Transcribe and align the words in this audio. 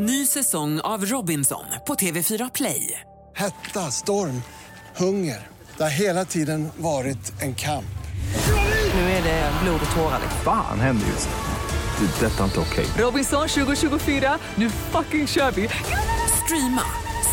Ny 0.00 0.26
säsong 0.26 0.80
av 0.80 1.04
Robinson 1.04 1.64
på 1.86 1.94
TV4 1.94 2.50
Play. 2.54 3.00
Hetta, 3.36 3.80
storm, 3.80 4.42
hunger. 4.96 5.46
Det 5.76 5.82
har 5.82 5.90
hela 5.90 6.24
tiden 6.24 6.68
varit 6.76 7.42
en 7.42 7.54
kamp. 7.54 7.98
Nu 8.94 9.00
är 9.00 9.22
det 9.22 9.52
blod 9.62 9.80
och 9.90 9.96
tårar. 9.96 10.20
Fan 10.44 10.80
händer 10.80 11.06
just 11.06 11.28
nu. 11.28 12.06
Det. 12.06 12.26
är 12.26 12.30
Detta 12.30 12.40
är 12.40 12.44
inte 12.44 12.60
okej. 12.60 12.86
Robinson 12.98 13.48
2024, 13.48 14.38
nu 14.54 14.70
fucking 14.70 15.26
kör 15.26 15.50
vi! 15.50 15.68
Streama 16.44 16.82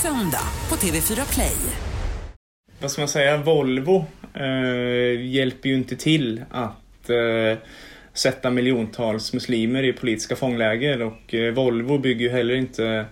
söndag 0.02 0.48
på 0.70 0.76
TV4 0.76 1.34
Play. 1.34 1.58
vad 2.82 2.92
ska 2.92 3.02
man 3.02 3.10
säga, 3.10 3.38
Volvo 3.38 4.06
eh, 4.34 5.26
hjälper 5.26 5.70
ju 5.70 5.76
inte 5.76 5.96
till 5.96 6.46
att 6.52 7.10
eh, 7.10 7.58
sätta 8.16 8.50
miljontals 8.50 9.34
muslimer 9.34 9.84
i 9.84 9.94
politiska 9.94 10.36
fångläger 10.36 11.02
och 11.02 11.34
eh, 11.34 11.54
Volvo 11.54 11.98
bygger 11.98 12.26
ju 12.26 12.32
heller 12.32 12.56
inte 12.56 13.06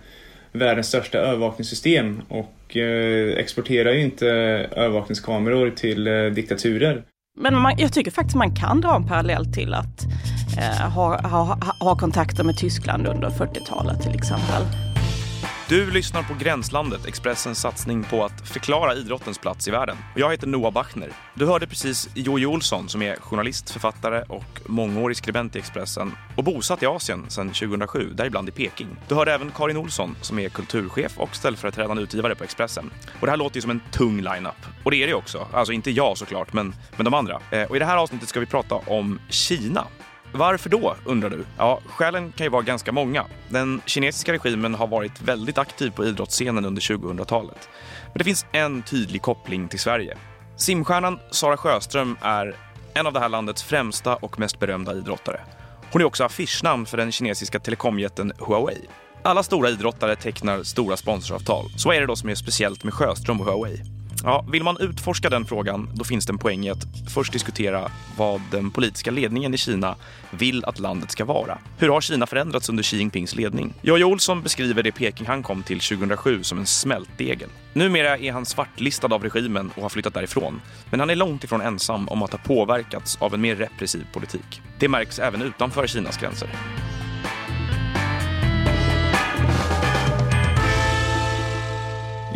världens 0.52 0.86
största 0.86 1.18
övervakningssystem 1.18 2.22
och 2.28 2.76
eh, 2.76 3.36
exporterar 3.36 3.92
ju 3.92 4.02
inte 4.02 4.28
övervakningskameror 4.76 5.70
till 5.70 6.06
eh, 6.06 6.24
diktaturer. 6.24 7.02
Men 7.40 7.58
man, 7.62 7.78
jag 7.78 7.92
tycker 7.92 8.10
faktiskt 8.10 8.36
man 8.36 8.56
kan 8.56 8.80
dra 8.80 8.96
en 8.96 9.06
parallell 9.06 9.52
till 9.52 9.74
att 9.74 10.04
eh, 10.58 10.90
ha, 10.90 11.28
ha, 11.28 11.58
ha 11.80 11.96
kontakter 11.96 12.44
med 12.44 12.56
Tyskland 12.56 13.06
under 13.06 13.28
40-talet 13.28 14.02
till 14.02 14.14
exempel. 14.14 14.62
Du 15.68 15.90
lyssnar 15.90 16.22
på 16.22 16.34
Gränslandet, 16.34 17.06
Expressens 17.06 17.58
satsning 17.58 18.04
på 18.04 18.24
att 18.24 18.48
förklara 18.48 18.94
idrottens 18.94 19.38
plats 19.38 19.68
i 19.68 19.70
världen. 19.70 19.96
Jag 20.16 20.30
heter 20.30 20.46
Noah 20.46 20.72
Bachner. 20.72 21.10
Du 21.34 21.46
hörde 21.46 21.66
precis 21.66 22.08
Jojo 22.14 22.46
Olsson 22.46 22.88
som 22.88 23.02
är 23.02 23.16
journalist, 23.16 23.70
författare 23.70 24.24
och 24.28 24.60
mångårig 24.66 25.16
skribent 25.16 25.56
i 25.56 25.58
Expressen 25.58 26.12
och 26.36 26.44
bosatt 26.44 26.82
i 26.82 26.86
Asien 26.86 27.30
sedan 27.30 27.48
2007, 27.48 28.12
däribland 28.14 28.48
i 28.48 28.52
Peking. 28.52 28.88
Du 29.08 29.14
hörde 29.14 29.32
även 29.32 29.50
Karin 29.50 29.76
Olsson 29.76 30.16
som 30.20 30.38
är 30.38 30.48
kulturchef 30.48 31.18
och 31.18 31.36
ställföreträdande 31.36 32.02
utgivare 32.02 32.34
på 32.34 32.44
Expressen. 32.44 32.90
Och 33.20 33.26
det 33.26 33.30
här 33.30 33.36
låter 33.36 33.56
ju 33.56 33.60
som 33.60 33.70
en 33.70 33.80
tung 33.90 34.16
lineup. 34.16 34.66
Och 34.84 34.90
det 34.90 34.96
är 34.96 35.06
det 35.06 35.10
ju 35.10 35.14
också. 35.14 35.46
Alltså 35.52 35.72
inte 35.72 35.90
jag 35.90 36.18
såklart, 36.18 36.52
men, 36.52 36.74
men 36.96 37.04
de 37.04 37.14
andra. 37.14 37.40
Eh, 37.50 37.62
och 37.62 37.76
i 37.76 37.78
det 37.78 37.84
här 37.84 37.96
avsnittet 37.96 38.28
ska 38.28 38.40
vi 38.40 38.46
prata 38.46 38.74
om 38.74 39.20
Kina. 39.28 39.84
Varför 40.36 40.70
då, 40.70 40.96
undrar 41.04 41.30
du? 41.30 41.44
Ja, 41.58 41.80
skälen 41.86 42.32
kan 42.32 42.44
ju 42.44 42.50
vara 42.50 42.62
ganska 42.62 42.92
många. 42.92 43.26
Den 43.48 43.80
kinesiska 43.86 44.32
regimen 44.32 44.74
har 44.74 44.86
varit 44.86 45.22
väldigt 45.22 45.58
aktiv 45.58 45.90
på 45.90 46.04
idrottsscenen 46.04 46.64
under 46.64 46.82
2000-talet. 46.82 47.68
Men 48.04 48.18
det 48.18 48.24
finns 48.24 48.46
en 48.52 48.82
tydlig 48.82 49.22
koppling 49.22 49.68
till 49.68 49.78
Sverige. 49.78 50.16
Simstjärnan 50.56 51.18
Sara 51.30 51.56
Sjöström 51.56 52.16
är 52.20 52.56
en 52.94 53.06
av 53.06 53.12
det 53.12 53.20
här 53.20 53.28
landets 53.28 53.62
främsta 53.62 54.16
och 54.16 54.38
mest 54.38 54.58
berömda 54.58 54.94
idrottare. 54.94 55.40
Hon 55.92 56.02
är 56.02 56.06
också 56.06 56.24
affischnamn 56.24 56.86
för 56.86 56.96
den 56.96 57.12
kinesiska 57.12 57.58
telekomjätten 57.60 58.32
Huawei. 58.38 58.78
Alla 59.22 59.42
stora 59.42 59.70
idrottare 59.70 60.16
tecknar 60.16 60.62
stora 60.62 60.96
sponsoravtal. 60.96 61.70
Så 61.76 61.88
vad 61.88 61.96
är 61.96 62.00
det 62.00 62.06
då 62.06 62.16
som 62.16 62.28
är 62.28 62.34
speciellt 62.34 62.84
med 62.84 62.94
Sjöström 62.94 63.40
och 63.40 63.46
Huawei? 63.46 63.93
Ja, 64.24 64.44
vill 64.52 64.62
man 64.62 64.76
utforska 64.80 65.30
den 65.30 65.44
frågan, 65.44 65.90
då 65.94 66.04
finns 66.04 66.26
det 66.26 66.32
en 66.32 66.38
poäng 66.38 66.66
i 66.66 66.70
att 66.70 66.86
först 67.14 67.32
diskutera 67.32 67.90
vad 68.16 68.40
den 68.50 68.70
politiska 68.70 69.10
ledningen 69.10 69.54
i 69.54 69.58
Kina 69.58 69.96
vill 70.30 70.64
att 70.64 70.78
landet 70.78 71.10
ska 71.10 71.24
vara. 71.24 71.58
Hur 71.78 71.88
har 71.88 72.00
Kina 72.00 72.26
förändrats 72.26 72.68
under 72.68 72.82
Xi 72.82 72.96
Jinpings 72.96 73.34
ledning? 73.34 73.74
Jojje 73.82 74.04
Olsson 74.04 74.42
beskriver 74.42 74.82
det 74.82 74.92
Peking 74.92 75.26
han 75.26 75.42
kom 75.42 75.62
till 75.62 75.80
2007 75.80 76.42
som 76.42 76.58
en 76.58 76.66
smältdegel. 76.66 77.48
Numera 77.72 78.18
är 78.18 78.32
han 78.32 78.46
svartlistad 78.46 79.14
av 79.14 79.22
regimen 79.22 79.70
och 79.76 79.82
har 79.82 79.88
flyttat 79.88 80.14
därifrån. 80.14 80.60
Men 80.90 81.00
han 81.00 81.10
är 81.10 81.16
långt 81.16 81.44
ifrån 81.44 81.60
ensam 81.60 82.08
om 82.08 82.22
att 82.22 82.32
ha 82.32 82.38
påverkats 82.38 83.16
av 83.20 83.34
en 83.34 83.40
mer 83.40 83.56
repressiv 83.56 84.06
politik. 84.12 84.62
Det 84.78 84.88
märks 84.88 85.18
även 85.18 85.42
utanför 85.42 85.86
Kinas 85.86 86.18
gränser. 86.18 86.48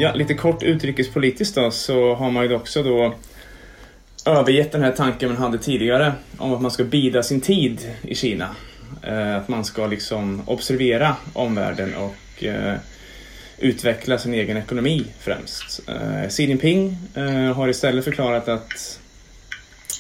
Ja, 0.01 0.15
lite 0.15 0.35
kort 0.35 0.63
utrikespolitiskt 0.63 1.55
då 1.55 1.71
så 1.71 2.15
har 2.15 2.31
man 2.31 2.45
ju 2.45 2.55
också 2.55 2.83
då 2.83 3.15
övergett 4.27 4.73
den 4.73 4.83
här 4.83 4.93
tanken 4.93 5.29
man 5.29 5.39
hade 5.39 5.59
tidigare 5.59 6.13
om 6.39 6.53
att 6.53 6.61
man 6.61 6.71
ska 6.71 6.85
bida 6.85 7.23
sin 7.23 7.41
tid 7.41 7.95
i 8.03 8.15
Kina. 8.15 8.49
Eh, 9.03 9.37
att 9.37 9.49
man 9.49 9.65
ska 9.65 9.87
liksom 9.87 10.43
observera 10.47 11.17
omvärlden 11.33 11.95
och 11.97 12.45
eh, 12.45 12.75
utveckla 13.59 14.19
sin 14.19 14.35
egen 14.35 14.57
ekonomi 14.57 15.05
främst. 15.21 15.81
Eh, 15.89 16.29
Xi 16.29 16.45
Jinping 16.45 16.97
har 17.55 17.69
istället 17.69 18.05
förklarat 18.05 18.49
att 18.49 19.01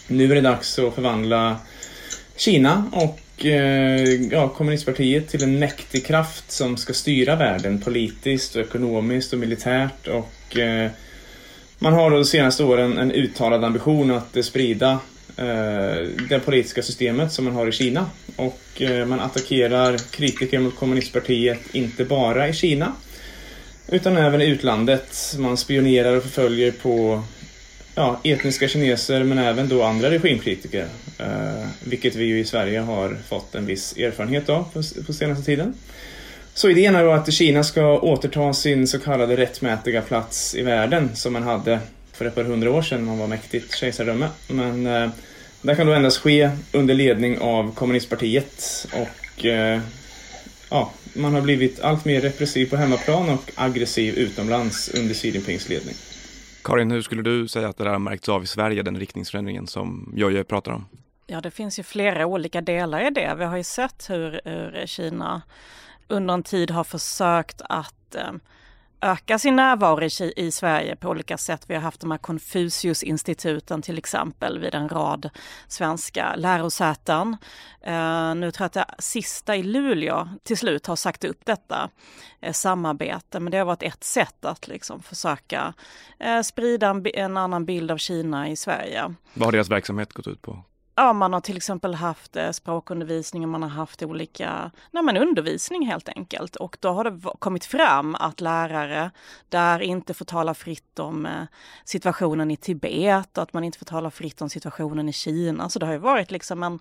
nu 0.08 0.30
är 0.30 0.34
det 0.34 0.40
dags 0.40 0.78
att 0.78 0.94
förvandla 0.94 1.56
Kina 2.36 2.90
och 2.92 3.18
Eh, 3.44 4.12
ja, 4.30 4.48
kommunistpartiet 4.48 5.28
till 5.28 5.42
en 5.42 5.58
mäktig 5.58 6.06
kraft 6.06 6.50
som 6.50 6.76
ska 6.76 6.92
styra 6.92 7.36
världen 7.36 7.80
politiskt, 7.80 8.56
och 8.56 8.62
ekonomiskt 8.62 9.32
och 9.32 9.38
militärt. 9.38 10.08
Och, 10.08 10.56
eh, 10.58 10.90
man 11.78 11.92
har 11.92 12.10
då 12.10 12.16
de 12.16 12.24
senaste 12.24 12.64
åren 12.64 12.98
en 12.98 13.12
uttalad 13.12 13.64
ambition 13.64 14.10
att 14.10 14.44
sprida 14.44 14.90
eh, 15.36 16.06
det 16.28 16.40
politiska 16.44 16.82
systemet 16.82 17.32
som 17.32 17.44
man 17.44 17.54
har 17.54 17.68
i 17.68 17.72
Kina. 17.72 18.06
Och 18.36 18.82
eh, 18.82 19.06
man 19.06 19.20
attackerar 19.20 19.98
kritiker 20.10 20.58
mot 20.58 20.76
kommunistpartiet 20.76 21.74
inte 21.74 22.04
bara 22.04 22.48
i 22.48 22.52
Kina 22.52 22.92
utan 23.88 24.16
även 24.16 24.40
i 24.40 24.46
utlandet. 24.46 25.34
Man 25.38 25.56
spionerar 25.56 26.16
och 26.16 26.22
förföljer 26.22 26.70
på 26.70 27.22
ja, 27.98 28.20
etniska 28.24 28.68
kineser 28.68 29.24
men 29.24 29.38
även 29.38 29.68
då 29.68 29.82
andra 29.82 30.10
regimkritiker. 30.10 30.86
Eh, 31.18 31.68
vilket 31.84 32.14
vi 32.14 32.24
ju 32.24 32.38
i 32.38 32.44
Sverige 32.44 32.80
har 32.80 33.16
fått 33.28 33.54
en 33.54 33.66
viss 33.66 33.96
erfarenhet 33.96 34.48
av 34.48 34.62
på, 34.72 34.82
på 35.06 35.12
senaste 35.12 35.44
tiden. 35.44 35.74
Så 36.54 36.70
idén 36.70 36.96
är 36.96 37.04
då 37.04 37.12
att 37.12 37.32
Kina 37.32 37.64
ska 37.64 37.98
återta 37.98 38.52
sin 38.52 38.88
så 38.88 38.98
kallade 38.98 39.36
rättmätiga 39.36 40.02
plats 40.02 40.54
i 40.54 40.62
världen 40.62 41.10
som 41.14 41.32
man 41.32 41.42
hade 41.42 41.80
för 42.12 42.24
ett 42.24 42.34
par 42.34 42.42
hundra 42.42 42.70
år 42.70 42.82
sedan 42.82 43.04
man 43.04 43.18
var 43.18 43.26
mäktigt 43.26 43.76
kejsardöme. 43.76 44.28
Men 44.48 44.86
eh, 44.86 45.10
det 45.62 45.74
kan 45.74 45.86
då 45.86 45.92
endast 45.92 46.18
ske 46.18 46.50
under 46.72 46.94
ledning 46.94 47.38
av 47.38 47.74
kommunistpartiet 47.74 48.86
och 48.92 49.44
eh, 49.44 49.80
ja, 50.70 50.92
man 51.12 51.34
har 51.34 51.40
blivit 51.40 51.80
allt 51.80 52.04
mer 52.04 52.20
repressiv 52.20 52.70
på 52.70 52.76
hemmaplan 52.76 53.28
och 53.28 53.50
aggressiv 53.54 54.14
utomlands 54.14 54.88
under 54.88 55.14
Xi 55.14 55.30
Jinpings 55.30 55.68
ledning. 55.68 55.94
Karin, 56.64 56.90
hur 56.90 57.02
skulle 57.02 57.22
du 57.22 57.48
säga 57.48 57.68
att 57.68 57.76
det 57.76 57.84
där 57.84 57.90
har 57.90 57.98
märkts 57.98 58.28
av 58.28 58.42
i 58.42 58.46
Sverige, 58.46 58.82
den 58.82 58.98
riktningsförändringen 58.98 59.66
som 59.66 60.12
Jojje 60.16 60.44
pratar 60.44 60.72
om? 60.72 60.86
Ja, 61.26 61.40
det 61.40 61.50
finns 61.50 61.78
ju 61.78 61.82
flera 61.82 62.26
olika 62.26 62.60
delar 62.60 63.06
i 63.06 63.10
det. 63.10 63.34
Vi 63.38 63.44
har 63.44 63.56
ju 63.56 63.64
sett 63.64 64.10
hur, 64.10 64.40
hur 64.44 64.86
Kina 64.86 65.42
under 66.08 66.34
en 66.34 66.42
tid 66.42 66.70
har 66.70 66.84
försökt 66.84 67.62
att 67.64 68.14
eh, 68.14 68.32
öka 69.00 69.38
sin 69.38 69.56
närvaro 69.56 70.04
i, 70.04 70.32
i 70.36 70.50
Sverige 70.50 70.96
på 70.96 71.08
olika 71.08 71.38
sätt. 71.38 71.64
Vi 71.66 71.74
har 71.74 71.82
haft 71.82 72.00
de 72.00 72.10
här 72.10 72.18
Konfuciusinstituten 72.18 73.82
till 73.82 73.98
exempel 73.98 74.58
vid 74.58 74.74
en 74.74 74.88
rad 74.88 75.30
svenska 75.68 76.34
lärosäten. 76.36 77.36
Eh, 77.80 78.34
nu 78.34 78.50
tror 78.50 78.64
jag 78.64 78.66
att 78.66 78.72
det 78.72 78.94
sista 78.98 79.56
i 79.56 79.62
Luleå 79.62 80.28
till 80.42 80.56
slut 80.56 80.86
har 80.86 80.96
sagt 80.96 81.24
upp 81.24 81.40
detta 81.44 81.90
eh, 82.40 82.52
samarbete, 82.52 83.40
men 83.40 83.50
det 83.50 83.58
har 83.58 83.64
varit 83.64 83.82
ett 83.82 84.04
sätt 84.04 84.44
att 84.44 84.68
liksom 84.68 85.02
försöka 85.02 85.74
eh, 86.18 86.40
sprida 86.40 86.88
en, 86.88 87.06
en 87.14 87.36
annan 87.36 87.64
bild 87.64 87.90
av 87.90 87.96
Kina 87.96 88.48
i 88.48 88.56
Sverige. 88.56 89.14
Vad 89.34 89.46
har 89.46 89.52
deras 89.52 89.70
verksamhet 89.70 90.12
gått 90.12 90.26
ut 90.26 90.42
på? 90.42 90.64
Ja, 90.98 91.12
man 91.12 91.32
har 91.32 91.40
till 91.40 91.56
exempel 91.56 91.94
haft 91.94 92.36
eh, 92.36 92.50
språkundervisning 92.50 93.42
och 93.42 93.48
man 93.48 93.62
har 93.62 93.68
haft 93.68 94.02
olika, 94.02 94.70
nej 94.90 95.02
men 95.02 95.16
undervisning 95.16 95.86
helt 95.86 96.08
enkelt. 96.08 96.56
Och 96.56 96.76
då 96.80 96.88
har 96.88 97.04
det 97.04 97.20
kommit 97.38 97.64
fram 97.64 98.14
att 98.14 98.40
lärare 98.40 99.10
där 99.48 99.80
inte 99.80 100.14
får 100.14 100.24
tala 100.24 100.54
fritt 100.54 100.98
om 100.98 101.26
eh, 101.26 101.42
situationen 101.84 102.50
i 102.50 102.56
Tibet 102.56 103.38
och 103.38 103.42
att 103.42 103.52
man 103.52 103.64
inte 103.64 103.78
får 103.78 103.86
tala 103.86 104.10
fritt 104.10 104.42
om 104.42 104.48
situationen 104.48 105.08
i 105.08 105.12
Kina. 105.12 105.68
Så 105.68 105.78
det 105.78 105.86
har 105.86 105.92
ju 105.92 105.98
varit 105.98 106.30
liksom 106.30 106.62
en, 106.62 106.78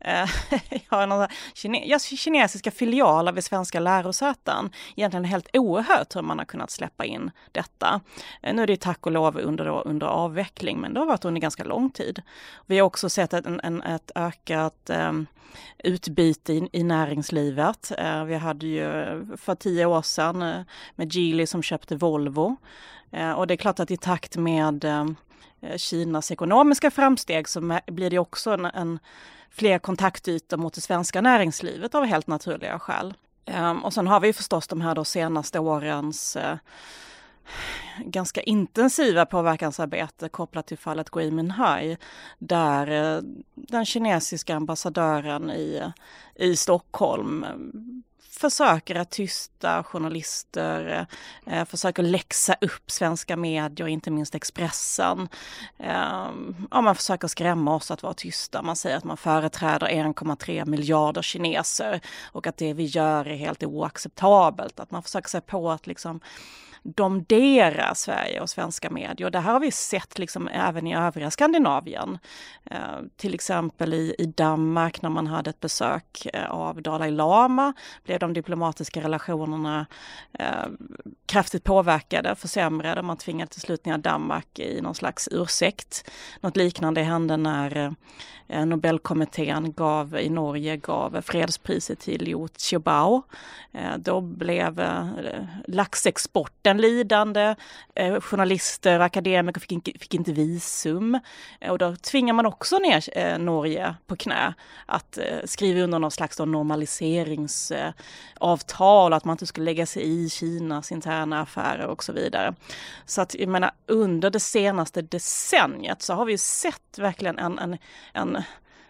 eh, 0.00 0.28
ja, 0.90 1.06
några 1.06 1.28
kine, 1.54 1.86
ja, 1.86 1.98
kinesiska 1.98 2.70
filialer 2.70 3.32
vid 3.32 3.44
svenska 3.44 3.80
lärosäten. 3.80 4.70
Egentligen 4.96 5.24
helt 5.24 5.48
oerhört 5.52 6.16
hur 6.16 6.22
man 6.22 6.38
har 6.38 6.46
kunnat 6.46 6.70
släppa 6.70 7.04
in 7.04 7.30
detta. 7.52 8.00
Eh, 8.42 8.54
nu 8.54 8.62
är 8.62 8.66
det 8.66 8.72
ju 8.72 8.76
tack 8.76 9.06
och 9.06 9.12
lov 9.12 9.38
under, 9.38 9.86
under 9.86 10.06
avveckling, 10.06 10.80
men 10.80 10.94
det 10.94 11.00
har 11.00 11.06
varit 11.06 11.24
under 11.24 11.40
ganska 11.40 11.64
lång 11.64 11.90
tid. 11.90 12.22
Vi 12.66 12.78
har 12.78 12.86
också 12.86 13.08
sett 13.08 13.34
att 13.34 13.46
en, 13.46 13.55
en, 13.62 13.82
ett 13.82 14.10
ökat 14.14 14.90
eh, 14.90 15.12
utbyte 15.78 16.52
i, 16.52 16.68
i 16.72 16.82
näringslivet. 16.82 17.92
Eh, 17.98 18.24
vi 18.24 18.34
hade 18.34 18.66
ju 18.66 18.86
för 19.36 19.54
tio 19.54 19.86
år 19.86 20.02
sedan 20.02 20.42
eh, 20.42 20.60
med 20.94 21.14
Geely 21.14 21.46
som 21.46 21.62
köpte 21.62 21.96
Volvo. 21.96 22.56
Eh, 23.10 23.32
och 23.32 23.46
det 23.46 23.54
är 23.54 23.56
klart 23.56 23.80
att 23.80 23.90
i 23.90 23.96
takt 23.96 24.36
med 24.36 24.84
eh, 24.84 25.06
Kinas 25.76 26.30
ekonomiska 26.30 26.90
framsteg 26.90 27.48
så 27.48 27.80
blir 27.86 28.10
det 28.10 28.18
också 28.18 28.50
en, 28.50 28.64
en 28.64 28.98
fler 29.50 29.78
kontaktytor 29.78 30.56
mot 30.56 30.74
det 30.74 30.80
svenska 30.80 31.20
näringslivet 31.20 31.94
av 31.94 32.04
helt 32.04 32.26
naturliga 32.26 32.78
skäl. 32.78 33.14
Ehm, 33.46 33.84
och 33.84 33.94
sen 33.94 34.06
har 34.06 34.20
vi 34.20 34.32
förstås 34.32 34.68
de 34.68 34.80
här 34.80 34.94
då 34.94 35.04
senaste 35.04 35.58
årens 35.58 36.36
eh, 36.36 36.56
ganska 37.98 38.40
intensiva 38.40 39.26
påverkansarbete 39.26 40.28
kopplat 40.28 40.66
till 40.66 40.78
fallet 40.78 41.10
Gui 41.10 41.30
Minhai 41.30 41.96
där 42.38 43.16
eh, 43.16 43.22
den 43.54 43.84
kinesiska 43.84 44.56
ambassadören 44.56 45.50
i, 45.50 45.82
i 46.34 46.56
Stockholm 46.56 47.44
eh, 47.44 47.50
försöker 48.36 48.94
att 48.94 49.10
tysta 49.10 49.84
journalister, 49.84 51.06
eh, 51.46 51.64
försöker 51.64 52.02
läxa 52.02 52.56
upp 52.60 52.90
svenska 52.90 53.36
medier, 53.36 53.88
inte 53.88 54.10
minst 54.10 54.34
Expressen. 54.34 55.28
Eh, 55.78 56.30
ja, 56.70 56.80
man 56.80 56.94
försöker 56.94 57.28
skrämma 57.28 57.74
oss 57.74 57.90
att 57.90 58.02
vara 58.02 58.14
tysta. 58.14 58.62
Man 58.62 58.76
säger 58.76 58.96
att 58.96 59.04
man 59.04 59.16
företräder 59.16 59.86
1,3 59.86 60.66
miljarder 60.66 61.22
kineser 61.22 62.00
och 62.32 62.46
att 62.46 62.56
det 62.56 62.72
vi 62.72 62.84
gör 62.84 63.28
är 63.28 63.36
helt 63.36 63.62
oacceptabelt. 63.64 64.80
Att 64.80 64.90
man 64.90 65.02
försöker 65.02 65.28
sig 65.28 65.40
på 65.40 65.70
att 65.70 65.86
liksom 65.86 66.20
domdera 66.94 67.94
Sverige 67.94 68.40
och 68.40 68.50
svenska 68.50 68.90
medier. 68.90 69.30
Det 69.30 69.40
här 69.40 69.52
har 69.52 69.60
vi 69.60 69.70
sett 69.70 70.18
liksom 70.18 70.48
även 70.48 70.86
i 70.86 70.96
övriga 70.96 71.30
Skandinavien. 71.30 72.18
Eh, 72.64 72.78
till 73.16 73.34
exempel 73.34 73.94
i, 73.94 74.14
i 74.18 74.26
Danmark 74.26 75.02
när 75.02 75.10
man 75.10 75.26
hade 75.26 75.50
ett 75.50 75.60
besök 75.60 76.26
eh, 76.34 76.50
av 76.50 76.82
Dalai 76.82 77.10
Lama 77.10 77.72
blev 78.04 78.18
de 78.18 78.32
diplomatiska 78.32 79.00
relationerna 79.00 79.86
eh, 80.38 80.66
kraftigt 81.26 81.64
påverkade, 81.64 82.34
försämrade. 82.34 83.02
Man 83.02 83.16
tvingade 83.16 83.52
till 83.52 83.60
slut 83.60 83.84
ner 83.84 83.98
Danmark 83.98 84.58
i 84.58 84.80
någon 84.80 84.94
slags 84.94 85.28
ursäkt. 85.32 86.10
Något 86.40 86.56
liknande 86.56 87.02
hände 87.02 87.36
när 87.36 87.94
eh, 88.48 88.66
Nobelkommittén 88.66 89.72
gav, 89.72 90.18
i 90.18 90.30
Norge 90.30 90.76
gav 90.76 91.20
fredspriset 91.20 92.00
till 92.00 92.22
Liu 92.24 92.48
Xiaobao. 92.56 93.22
Eh, 93.72 93.96
då 93.98 94.20
blev 94.20 94.80
eh, 94.80 95.06
laxexporten 96.76 96.80
lidande. 96.80 97.54
Eh, 97.94 98.20
journalister 98.20 98.98
och 98.98 99.04
akademiker 99.04 99.60
fick, 99.60 99.72
in, 99.72 99.82
fick 99.82 100.14
inte 100.14 100.32
visum. 100.32 101.20
Eh, 101.60 101.70
och 101.70 101.78
då 101.78 101.96
tvingar 101.96 102.34
man 102.34 102.46
också 102.46 102.78
ner 102.78 103.18
eh, 103.18 103.38
Norge 103.38 103.94
på 104.06 104.16
knä 104.16 104.54
att 104.86 105.18
eh, 105.18 105.38
skriva 105.44 105.80
under 105.80 105.98
någon 105.98 106.10
slags 106.10 106.38
normaliseringsavtal, 106.38 109.12
att 109.12 109.24
man 109.24 109.34
inte 109.34 109.46
skulle 109.46 109.64
lägga 109.64 109.86
sig 109.86 110.02
i 110.02 110.30
Kinas 110.30 110.92
interna 110.92 111.40
affärer 111.40 111.86
och 111.86 112.04
så 112.04 112.12
vidare. 112.12 112.54
Så 113.06 113.22
att 113.22 113.34
jag 113.34 113.48
menar 113.48 113.70
under 113.86 114.30
det 114.30 114.40
senaste 114.40 115.02
decenniet 115.02 116.02
så 116.02 116.14
har 116.14 116.24
vi 116.24 116.38
sett 116.38 116.98
verkligen 116.98 117.38
en, 117.38 117.58
en, 117.58 117.78
en 118.12 118.38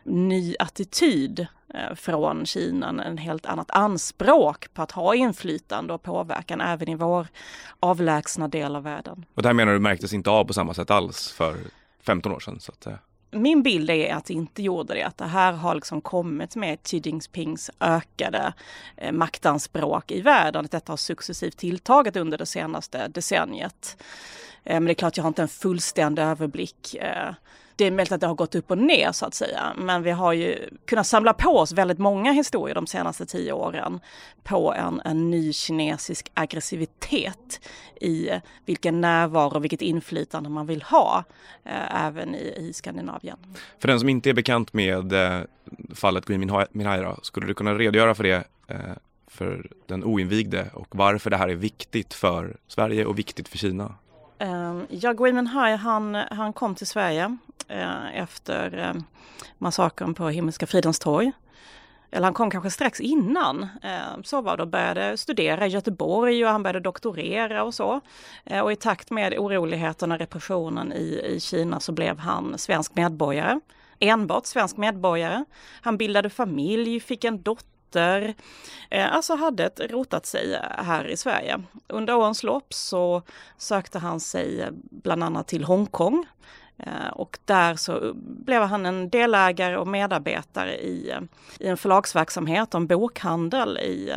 ny 0.07 0.57
attityd 0.59 1.47
Eh, 1.77 1.95
från 1.95 2.47
Kina, 2.47 3.05
en 3.05 3.19
helt 3.19 3.47
annat 3.47 3.71
anspråk 3.71 4.75
på 4.75 4.83
att 4.83 4.93
ha 4.93 5.15
inflytande 5.15 5.93
och 5.93 6.03
påverkan 6.03 6.61
även 6.61 6.89
i 6.89 6.95
vår 6.95 7.27
avlägsna 7.81 8.49
del 8.49 8.77
av 8.77 8.83
världen. 8.83 9.25
Och 9.35 9.43
det 9.43 9.49
här 9.49 9.55
menar 9.55 9.73
du 9.73 9.79
märktes 9.79 10.13
inte 10.13 10.31
av 10.31 10.45
på 10.45 10.53
samma 10.53 10.75
sätt 10.75 10.91
alls 10.91 11.33
för 11.33 11.57
15 12.03 12.33
år 12.33 12.41
sedan? 12.41 12.61
Så 12.61 12.73
att, 12.73 12.87
min 13.31 13.63
bild 13.63 13.91
är 13.91 14.15
att 14.15 14.25
det 14.25 14.35
inte 14.35 14.63
gjorde 14.63 14.95
det, 14.95 15.03
att 15.03 15.19
det 15.19 15.25
här 15.25 15.53
har 15.53 15.75
liksom 15.75 16.01
kommit 16.01 16.57
med 16.57 16.79
Xi 16.83 16.99
Jinpings 17.05 17.71
ökade 17.81 18.53
eh, 18.97 19.13
maktanspråk 19.13 20.11
i 20.11 20.21
världen, 20.21 20.65
att 20.65 20.71
detta 20.71 20.93
har 20.93 20.97
successivt 20.97 21.57
tilltagit 21.57 22.17
under 22.17 22.39
det 22.39 22.47
senaste 22.47 23.09
decenniet. 23.09 24.03
Eh, 24.65 24.75
men 24.75 24.85
det 24.85 24.93
är 24.93 24.95
klart, 24.95 25.17
jag 25.17 25.25
har 25.25 25.29
inte 25.29 25.43
en 25.43 25.49
fullständig 25.49 26.23
överblick. 26.23 26.95
Eh, 26.95 27.35
det 27.77 27.85
är 27.85 27.91
möjligt 27.91 28.13
att 28.13 28.21
det 28.21 28.27
har 28.27 28.35
gått 28.35 28.55
upp 28.55 28.71
och 28.71 28.79
ner 28.79 29.13
så 29.13 29.27
att 29.27 29.35
säga. 29.35 29.75
Men 29.77 30.03
vi 30.03 30.11
har 30.11 30.33
ju 30.33 30.69
kunnat 30.85 31.07
samla 31.07 31.33
på 31.33 31.59
oss 31.59 31.73
väldigt 31.73 31.99
många 31.99 32.33
historier 32.33 32.75
de 32.75 32.87
senaste 32.87 33.27
tio 33.27 33.53
åren 33.53 34.01
på 34.43 34.75
en, 34.75 35.01
en 35.05 35.31
ny 35.31 35.53
kinesisk 35.53 36.31
aggressivitet 36.35 37.61
i 38.01 38.31
vilken 38.65 39.01
närvaro 39.01 39.57
och 39.57 39.65
vilket 39.65 39.83
inflytande 39.83 40.49
man 40.49 40.67
vill 40.67 40.83
ha 40.83 41.25
eh, 41.65 42.07
även 42.07 42.35
i, 42.35 42.55
i 42.57 42.73
Skandinavien. 42.73 43.39
För 43.79 43.89
den 43.89 44.01
som 44.01 44.09
inte 44.09 44.31
är 44.31 44.35
bekant 44.35 44.73
med 44.73 45.13
eh, 45.13 45.41
fallet 45.95 46.25
Gui 46.27 46.39
Minhai, 46.73 47.15
skulle 47.23 47.47
du 47.47 47.55
kunna 47.55 47.75
redogöra 47.75 48.15
för 48.15 48.25
det 48.25 48.45
eh, 48.69 48.79
för 49.27 49.71
den 49.87 50.05
oinvigde 50.05 50.71
och 50.73 50.97
varför 50.97 51.31
det 51.31 51.37
här 51.37 51.49
är 51.49 51.55
viktigt 51.55 52.15
för 52.15 52.57
Sverige 52.69 53.05
och 53.05 53.19
viktigt 53.19 53.49
för 53.49 53.59
Kina? 53.59 53.95
Ehm, 54.39 54.87
ja, 54.91 55.13
Gui 55.13 55.33
Minhai 55.33 55.77
han, 55.77 56.15
han 56.15 56.53
kom 56.53 56.75
till 56.75 56.87
Sverige 56.87 57.37
eh, 57.69 58.21
efter 58.21 58.79
eh, 58.79 59.03
massakern 59.59 60.15
på 60.15 60.29
Himmelska 60.29 60.67
fridens 60.67 60.99
torg. 60.99 61.33
Eller 62.11 62.25
han 62.25 62.35
kom 62.35 62.51
kanske 62.51 62.71
strax 62.71 63.01
innan. 63.01 63.67
Ehm, 63.83 64.25
så 64.25 64.41
var 64.41 64.57
det 64.57 64.63
och 64.63 64.69
började 64.69 65.17
studera 65.17 65.67
i 65.67 65.71
Göteborg 65.71 66.45
och 66.45 66.51
han 66.51 66.63
började 66.63 66.81
doktorera 66.81 67.65
och 67.65 67.75
så. 67.75 68.01
Eh, 68.45 68.61
och 68.61 68.73
i 68.73 68.77
takt 68.77 69.11
med 69.11 69.39
oroligheterna 69.39 70.15
och 70.15 70.21
repressionen 70.21 70.93
i, 70.93 71.21
i 71.25 71.41
Kina 71.41 71.81
så 71.81 71.93
blev 71.93 72.19
han 72.19 72.59
svensk 72.59 72.95
medborgare. 72.95 73.61
Enbart 73.99 74.47
svensk 74.47 74.77
medborgare. 74.77 75.45
Han 75.81 75.97
bildade 75.97 76.31
familj, 76.31 77.01
fick 77.01 77.25
en 77.25 77.43
dotter 77.43 77.76
dotter, 77.87 78.35
eh, 78.91 79.13
alltså 79.13 79.35
hade 79.35 79.69
rotat 79.69 80.27
sig 80.27 80.55
eh, 80.55 80.85
här 80.85 81.07
i 81.07 81.17
Sverige. 81.17 81.63
Under 81.89 82.17
årens 82.17 82.43
lopp 82.43 82.75
så 82.75 83.23
sökte 83.59 83.99
han 83.99 84.21
sig 84.21 84.61
eh, 84.61 84.69
bland 84.81 85.25
annat 85.25 85.49
till 85.49 85.65
Hongkong 85.65 86.27
och 87.13 87.39
där 87.45 87.77
så 87.77 88.13
blev 88.15 88.63
han 88.63 88.87
en 88.87 89.11
delägare 89.11 89.77
och 89.77 89.89
medarbetare 89.89 90.77
i, 90.77 91.15
i 91.59 91.69
en 91.69 91.77
förlagsverksamhet 91.77 92.75
om 92.75 92.87
bokhandel 92.87 93.79
i, 93.79 94.13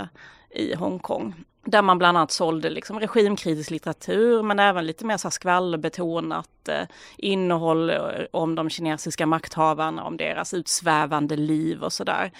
i 0.50 0.76
Hongkong. 0.76 1.34
Där 1.70 1.82
man 1.82 1.98
bland 1.98 2.18
annat 2.18 2.32
sålde 2.32 2.70
liksom 2.70 3.00
regimkritisk 3.00 3.72
litteratur 3.72 4.44
men 4.44 4.60
även 4.60 4.86
lite 4.86 5.06
mer 5.06 5.18
så 5.18 5.32
skvallerbetonat 5.32 6.68
eh, 6.68 6.88
innehåll 7.18 7.90
eh, 7.90 7.98
om 8.32 8.56
de 8.56 8.70
kinesiska 8.70 9.26
makthavarna, 9.26 10.04
om 10.04 10.18
deras 10.18 10.54
utsvävande 10.54 11.36
liv 11.36 11.84
och 11.84 11.94
sådär. 11.94 12.32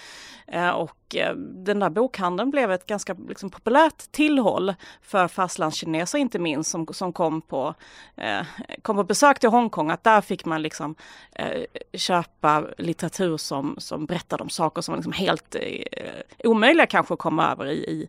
Eh, 0.46 0.70
och 0.70 1.16
eh, 1.16 1.34
den 1.36 1.78
där 1.78 1.90
bokhandeln 1.90 2.50
blev 2.50 2.72
ett 2.72 2.86
ganska 2.86 3.16
liksom, 3.28 3.50
populärt 3.50 4.12
tillhåll 4.12 4.74
för 5.02 5.28
fastlandskineser 5.28 6.18
inte 6.18 6.38
minst 6.38 6.70
som, 6.70 6.86
som 6.86 7.12
kom, 7.12 7.40
på, 7.40 7.74
eh, 8.16 8.46
kom 8.82 8.96
på 8.96 9.04
besök 9.04 9.40
till 9.40 9.48
Hongkong. 9.48 9.90
Att 9.90 10.04
där 10.04 10.20
fick 10.20 10.44
man 10.44 10.62
liksom 10.62 10.94
eh, 11.32 11.64
köpa 11.92 12.64
litteratur 12.78 13.36
som, 13.36 13.74
som 13.78 14.06
berättade 14.06 14.42
om 14.42 14.48
saker 14.50 14.82
som 14.82 14.92
var 14.92 14.96
liksom 14.96 15.12
helt 15.12 15.54
eh, 15.54 16.20
omöjliga 16.44 16.86
kanske 16.86 17.14
att 17.14 17.20
komma 17.20 17.52
över 17.52 17.66
i, 17.66 17.76
i 17.76 18.08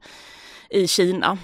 i 0.71 0.87
Kina. 0.87 1.37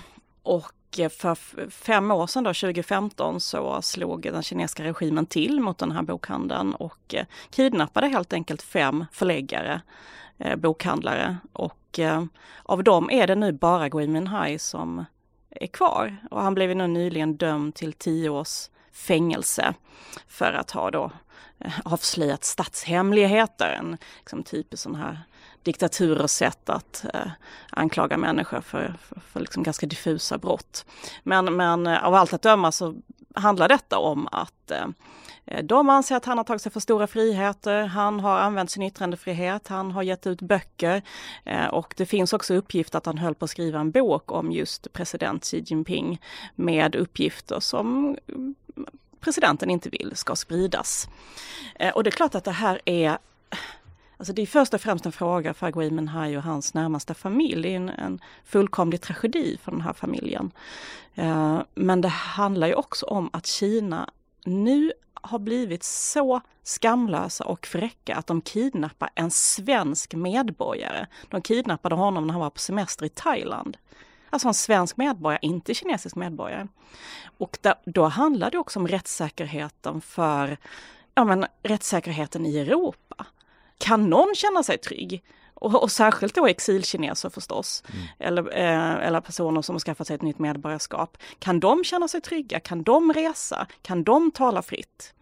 Och 0.43 0.99
eh, 0.99 1.09
för 1.09 1.35
fem 1.69 2.11
år 2.11 2.27
sedan, 2.27 2.43
då, 2.43 2.53
2015, 2.53 3.39
så 3.39 3.81
slog 3.81 4.21
den 4.21 4.43
kinesiska 4.43 4.83
regimen 4.83 5.25
till 5.25 5.59
mot 5.59 5.77
den 5.77 5.91
här 5.91 6.01
bokhandeln 6.01 6.73
och 6.73 7.15
eh, 7.15 7.25
kidnappade 7.49 8.07
helt 8.07 8.33
enkelt 8.33 8.61
fem 8.61 9.05
förläggare, 9.11 9.81
eh, 10.37 10.55
bokhandlare. 10.55 11.37
Och 11.53 11.99
eh, 11.99 12.23
av 12.63 12.83
dem 12.83 13.09
är 13.11 13.27
det 13.27 13.35
nu 13.35 13.51
bara 13.51 13.89
Gui 13.89 14.07
Minhai 14.07 14.59
som 14.59 15.05
är 15.49 15.67
kvar. 15.67 16.17
Och 16.31 16.41
han 16.41 16.53
blev 16.53 16.75
nu 16.75 16.87
nyligen 16.87 17.37
dömd 17.37 17.75
till 17.75 17.93
tio 17.93 18.29
års 18.29 18.69
fängelse 18.91 19.73
för 20.27 20.53
att 20.53 20.71
ha 20.71 20.91
då 20.91 21.11
eh, 21.59 21.79
avslöjat 21.85 22.43
statshemligheter, 22.43 23.77
en 23.79 23.97
liksom, 24.19 24.43
typisk 24.43 24.83
sån 24.83 24.95
här 24.95 25.19
diktaturers 25.67 26.31
sätt 26.31 26.69
att 26.69 27.05
eh, 27.13 27.31
anklaga 27.69 28.17
människor 28.17 28.61
för, 28.61 28.95
för, 29.01 29.19
för 29.19 29.39
liksom 29.39 29.63
ganska 29.63 29.85
diffusa 29.85 30.37
brott. 30.37 30.85
Men, 31.23 31.55
men 31.55 31.87
eh, 31.87 32.05
av 32.05 32.13
allt 32.13 32.33
att 32.33 32.41
döma 32.41 32.71
så 32.71 32.95
handlar 33.35 33.67
detta 33.67 33.97
om 33.97 34.27
att 34.31 34.71
eh, 34.71 34.87
eh, 35.45 35.63
de 35.63 35.89
anser 35.89 36.15
att 36.15 36.25
han 36.25 36.37
har 36.37 36.45
tagit 36.45 36.61
sig 36.61 36.71
för 36.71 36.79
stora 36.79 37.07
friheter, 37.07 37.83
han 37.83 38.19
har 38.19 38.39
använt 38.39 38.71
sin 38.71 38.83
yttrandefrihet, 38.83 39.67
han 39.67 39.91
har 39.91 40.03
gett 40.03 40.27
ut 40.27 40.41
böcker 40.41 41.01
eh, 41.45 41.67
och 41.67 41.93
det 41.97 42.05
finns 42.05 42.33
också 42.33 42.53
uppgift 42.53 42.95
att 42.95 43.05
han 43.05 43.17
höll 43.17 43.35
på 43.35 43.45
att 43.45 43.51
skriva 43.51 43.79
en 43.79 43.91
bok 43.91 44.31
om 44.31 44.51
just 44.51 44.93
president 44.93 45.43
Xi 45.43 45.63
Jinping 45.65 46.21
med 46.55 46.95
uppgifter 46.95 47.59
som 47.59 48.17
mm, 48.27 48.55
presidenten 49.19 49.69
inte 49.69 49.89
vill 49.89 50.11
ska 50.15 50.35
spridas. 50.35 51.09
Eh, 51.75 51.93
och 51.93 52.03
det 52.03 52.09
är 52.09 52.11
klart 52.11 52.35
att 52.35 52.43
det 52.43 52.51
här 52.51 52.81
är 52.85 53.17
Alltså 54.17 54.33
det 54.33 54.41
är 54.41 54.45
först 54.45 54.73
och 54.73 54.81
främst 54.81 55.05
en 55.05 55.11
fråga 55.11 55.53
för 55.53 55.71
Gui 55.71 55.91
Minhai 55.91 56.37
och 56.37 56.43
hans 56.43 56.73
närmaste 56.73 57.13
familj. 57.13 57.61
Det 57.61 57.69
är 57.69 57.75
en, 57.75 57.89
en 57.89 58.19
fullkomlig 58.45 59.01
tragedi 59.01 59.57
för 59.63 59.71
den 59.71 59.81
här 59.81 59.93
familjen. 59.93 60.51
Eh, 61.15 61.61
men 61.75 62.01
det 62.01 62.07
handlar 62.07 62.67
ju 62.67 62.73
också 62.73 63.05
om 63.05 63.29
att 63.33 63.45
Kina 63.45 64.09
nu 64.45 64.91
har 65.13 65.39
blivit 65.39 65.83
så 65.83 66.41
skamlösa 66.63 67.43
och 67.45 67.65
fräcka 67.65 68.15
att 68.15 68.27
de 68.27 68.41
kidnappar 68.41 69.09
en 69.15 69.31
svensk 69.31 70.13
medborgare. 70.13 71.07
De 71.29 71.41
kidnappade 71.41 71.95
honom 71.95 72.27
när 72.27 72.33
han 72.33 72.41
var 72.41 72.49
på 72.49 72.59
semester 72.59 73.05
i 73.05 73.09
Thailand. 73.09 73.77
Alltså 74.29 74.47
en 74.47 74.53
svensk 74.53 74.97
medborgare, 74.97 75.39
inte 75.41 75.73
kinesisk 75.73 76.15
medborgare. 76.15 76.67
Och 77.37 77.57
där, 77.61 77.75
då 77.85 78.05
handlar 78.05 78.51
det 78.51 78.57
också 78.57 78.79
om 78.79 78.87
rättssäkerheten 78.87 80.01
för 80.01 80.57
ja, 81.15 81.23
men, 81.23 81.45
rättssäkerheten 81.63 82.45
i 82.45 82.57
Europa. 82.57 83.06
Kan 83.77 84.09
någon 84.09 84.35
känna 84.35 84.63
sig 84.63 84.77
trygg? 84.77 85.23
Och, 85.53 85.83
och 85.83 85.91
särskilt 85.91 86.35
då 86.35 86.47
exilkineser 86.47 87.29
förstås, 87.29 87.83
mm. 87.93 88.07
eller, 88.19 88.57
eh, 88.57 89.07
eller 89.07 89.21
personer 89.21 89.61
som 89.61 89.75
har 89.75 89.79
skaffat 89.79 90.07
sig 90.07 90.15
ett 90.15 90.21
nytt 90.21 90.39
medborgarskap. 90.39 91.17
Kan 91.39 91.59
de 91.59 91.83
känna 91.83 92.07
sig 92.07 92.21
trygga? 92.21 92.59
Kan 92.59 92.83
de 92.83 93.13
resa? 93.13 93.67
Kan 93.81 94.03
de 94.03 94.31
tala 94.31 94.61
fritt? 94.61 95.13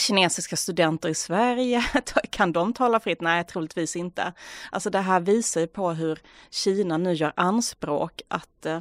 kinesiska 0.00 0.56
studenter 0.56 1.08
i 1.08 1.14
Sverige, 1.14 1.84
kan 2.30 2.52
de 2.52 2.72
tala 2.72 3.00
fritt? 3.00 3.20
Nej, 3.20 3.44
troligtvis 3.44 3.96
inte. 3.96 4.32
Alltså 4.72 4.90
det 4.90 5.00
här 5.00 5.20
visar 5.20 5.60
ju 5.60 5.66
på 5.66 5.90
hur 5.90 6.18
Kina 6.50 6.98
nu 6.98 7.12
gör 7.12 7.32
anspråk 7.36 8.22
att 8.28 8.66
eh, 8.66 8.80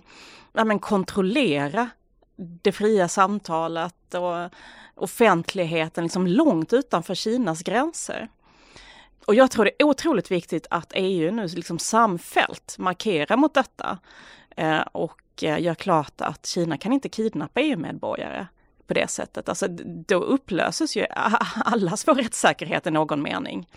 ja, 0.53 0.63
men 0.63 0.79
kontrollera 0.79 1.89
det 2.37 2.71
fria 2.71 3.07
samtalet 3.07 4.13
och 4.13 4.51
offentligheten 4.95 6.03
liksom 6.03 6.27
långt 6.27 6.73
utanför 6.73 7.15
Kinas 7.15 7.63
gränser. 7.63 8.29
Och 9.27 9.35
jag 9.35 9.51
tror 9.51 9.65
det 9.65 9.71
är 9.79 9.83
otroligt 9.83 10.31
viktigt 10.31 10.67
att 10.69 10.91
EU 10.95 11.31
nu 11.31 11.47
liksom 11.47 11.79
samfällt 11.79 12.75
markerar 12.77 13.37
mot 13.37 13.53
detta 13.53 13.97
eh, 14.57 14.79
och 14.79 15.43
eh, 15.43 15.61
gör 15.61 15.75
klart 15.75 16.21
att 16.21 16.45
Kina 16.45 16.77
kan 16.77 16.93
inte 16.93 17.09
kidnappa 17.09 17.61
EU-medborgare 17.61 18.47
på 18.87 18.93
det 18.93 19.07
sättet. 19.07 19.49
Alltså 19.49 19.67
då 20.07 20.17
upplöses 20.19 20.97
ju 20.97 21.05
allas 21.65 22.07
vår 22.07 22.15
rättssäkerhet 22.15 22.87
i 22.87 22.91
någon 22.91 23.21
mening. 23.21 23.67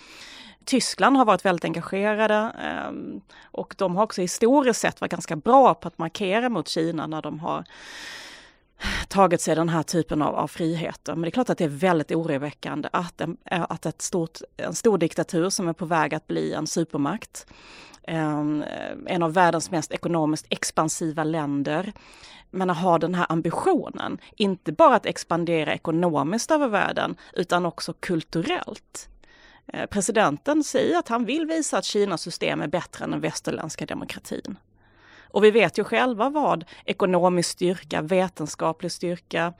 Tyskland 0.64 1.16
har 1.16 1.25
varit 1.25 1.45
väldigt 1.45 1.64
engagerade 1.64 2.52
ehm, 2.62 3.21
och 3.42 3.75
de 3.78 3.97
har 3.97 4.02
också 4.02 4.21
historiskt 4.21 4.80
sett 4.80 5.00
varit 5.00 5.11
ganska 5.11 5.37
bra 5.37 5.75
på 5.75 5.88
att 5.88 5.99
markera 5.99 6.49
mot 6.49 6.69
Kina 6.69 7.07
när 7.07 7.23
de 7.23 7.40
har 7.40 7.64
tagit 9.09 9.41
sig 9.41 9.55
den 9.55 9.69
här 9.69 9.83
typen 9.83 10.23
av, 10.23 10.35
av 10.35 10.49
friheter. 10.49 11.15
Men 11.15 11.23
det 11.23 11.29
är 11.29 11.31
klart 11.31 11.51
att 11.51 11.59
det 11.59 11.65
är 11.65 11.69
väldigt 11.69 12.13
oroväckande 12.13 12.89
att, 12.93 13.21
en, 13.21 13.37
eh, 13.45 13.67
att 13.69 13.87
ett 13.87 14.03
stort, 14.03 14.39
en 14.57 14.75
stor 14.75 14.99
diktatur 14.99 15.51
som 15.51 15.69
är 15.69 15.73
på 15.73 15.85
väg 15.87 16.15
att 16.15 16.27
bli 16.27 16.53
en 16.53 16.67
supermakt, 16.67 17.47
en, 18.03 18.65
en 19.07 19.23
av 19.23 19.33
världens 19.33 19.71
mest 19.71 19.93
ekonomiskt 19.93 20.47
expansiva 20.51 21.25
länder, 21.25 21.93
men 22.51 22.71
har 22.71 22.99
den 22.99 23.15
här 23.15 23.27
ambitionen, 23.29 24.19
inte 24.37 24.73
bara 24.73 24.97
att 24.97 25.07
expandera 25.07 25.75
ekonomiskt 25.75 26.51
över 26.51 26.69
världen, 26.69 27.17
utan 27.33 27.67
också 27.67 27.95
kulturellt. 28.01 29.09
Eh, 29.73 29.87
presidenten 29.87 30.65
säger 30.65 30.99
att 30.99 31.09
han 31.09 31.25
vill 31.25 31.47
visa 31.47 31.79
att 31.79 31.85
Kinas 31.85 32.23
system 32.23 32.61
är 32.61 32.69
bättre 32.69 33.05
än 33.05 33.11
den 33.11 33.21
västerländska 33.21 33.87
demokratin. 33.87 34.57
Och 35.33 35.45
vi 35.45 35.51
vet 35.51 35.79
ju 35.79 35.85
själva 35.85 36.31
vad 36.31 36.65
ekonomisk 36.85 37.51
styrka, 37.51 38.03
vetenskaplig 38.03 38.93
styrka, 38.93 39.53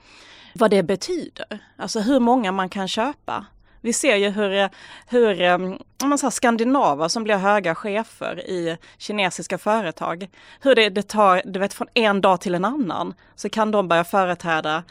vad 0.55 0.71
det 0.71 0.83
betyder. 0.83 1.59
Alltså 1.77 1.99
hur 1.99 2.19
många 2.19 2.51
man 2.51 2.69
kan 2.69 2.87
köpa. 2.87 3.45
Vi 3.83 3.93
ser 3.93 4.15
ju 4.15 4.29
hur, 4.29 4.69
hur 5.07 5.41
ehm, 5.41 5.77
man 6.03 6.17
säger, 6.17 6.31
skandinaver 6.31 7.07
som 7.07 7.23
blir 7.23 7.35
höga 7.35 7.75
chefer 7.75 8.39
i 8.49 8.77
kinesiska 8.97 9.57
företag, 9.57 10.29
hur 10.61 10.75
det, 10.75 10.89
det 10.89 11.07
tar, 11.07 11.41
du 11.45 11.59
vet 11.59 11.73
från 11.73 11.87
en 11.93 12.21
dag 12.21 12.41
till 12.41 12.55
en 12.55 12.65
annan, 12.65 13.13
så 13.35 13.49
kan 13.49 13.71
de 13.71 13.87
börja 13.87 14.03
företräda 14.03 14.83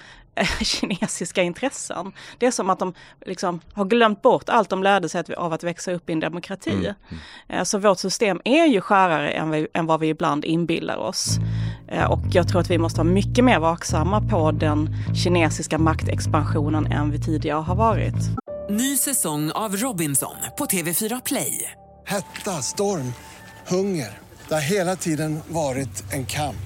kinesiska 0.62 1.42
intressen. 1.42 2.12
Det 2.38 2.46
är 2.46 2.50
som 2.50 2.70
att 2.70 2.78
de 2.78 2.94
liksom 3.26 3.60
har 3.72 3.84
glömt 3.84 4.22
bort 4.22 4.48
allt 4.48 4.70
de 4.70 4.82
lärde 4.82 5.08
sig 5.08 5.34
av 5.36 5.52
att 5.52 5.64
växa 5.64 5.92
upp 5.92 6.10
i 6.10 6.12
en 6.12 6.20
demokrati. 6.20 6.70
Mm. 6.70 6.94
Mm. 7.48 7.64
Så 7.64 7.78
vårt 7.78 7.98
system 7.98 8.40
är 8.44 8.66
ju 8.66 8.80
skärare 8.80 9.30
än, 9.30 9.50
vi, 9.50 9.66
än 9.74 9.86
vad 9.86 10.00
vi 10.00 10.08
ibland 10.08 10.44
inbillar 10.44 10.96
oss. 10.96 11.38
Eh, 11.88 12.10
och 12.10 12.20
jag 12.32 12.48
tror 12.48 12.60
att 12.60 12.70
vi 12.70 12.78
måste 12.78 12.98
vara 12.98 13.08
mycket 13.08 13.44
mer 13.44 13.58
vaksamma 13.58 14.20
på 14.20 14.52
den 14.52 14.94
kinesiska 15.14 15.78
maktexpansionen 15.78 16.86
än 16.86 17.10
vi 17.10 17.20
tidigare 17.20 17.60
har 17.60 17.74
varit. 17.74 18.14
Ny 18.70 18.96
säsong 18.96 19.50
av 19.50 19.76
Robinson 19.76 20.36
på 20.58 20.64
TV4 20.64 21.22
Play. 21.24 21.72
Hetta, 22.06 22.50
storm, 22.50 23.12
hunger. 23.68 24.18
Det 24.48 24.54
har 24.54 24.60
hela 24.60 24.96
tiden 24.96 25.40
varit 25.48 26.12
en 26.12 26.26
kamp. 26.26 26.56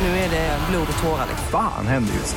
Nu 0.00 0.08
är 0.08 0.30
det 0.30 0.58
blod 0.70 0.88
och 0.96 1.02
tårar. 1.02 1.26
Fan 1.50 1.86
händer 1.86 2.14
just 2.14 2.36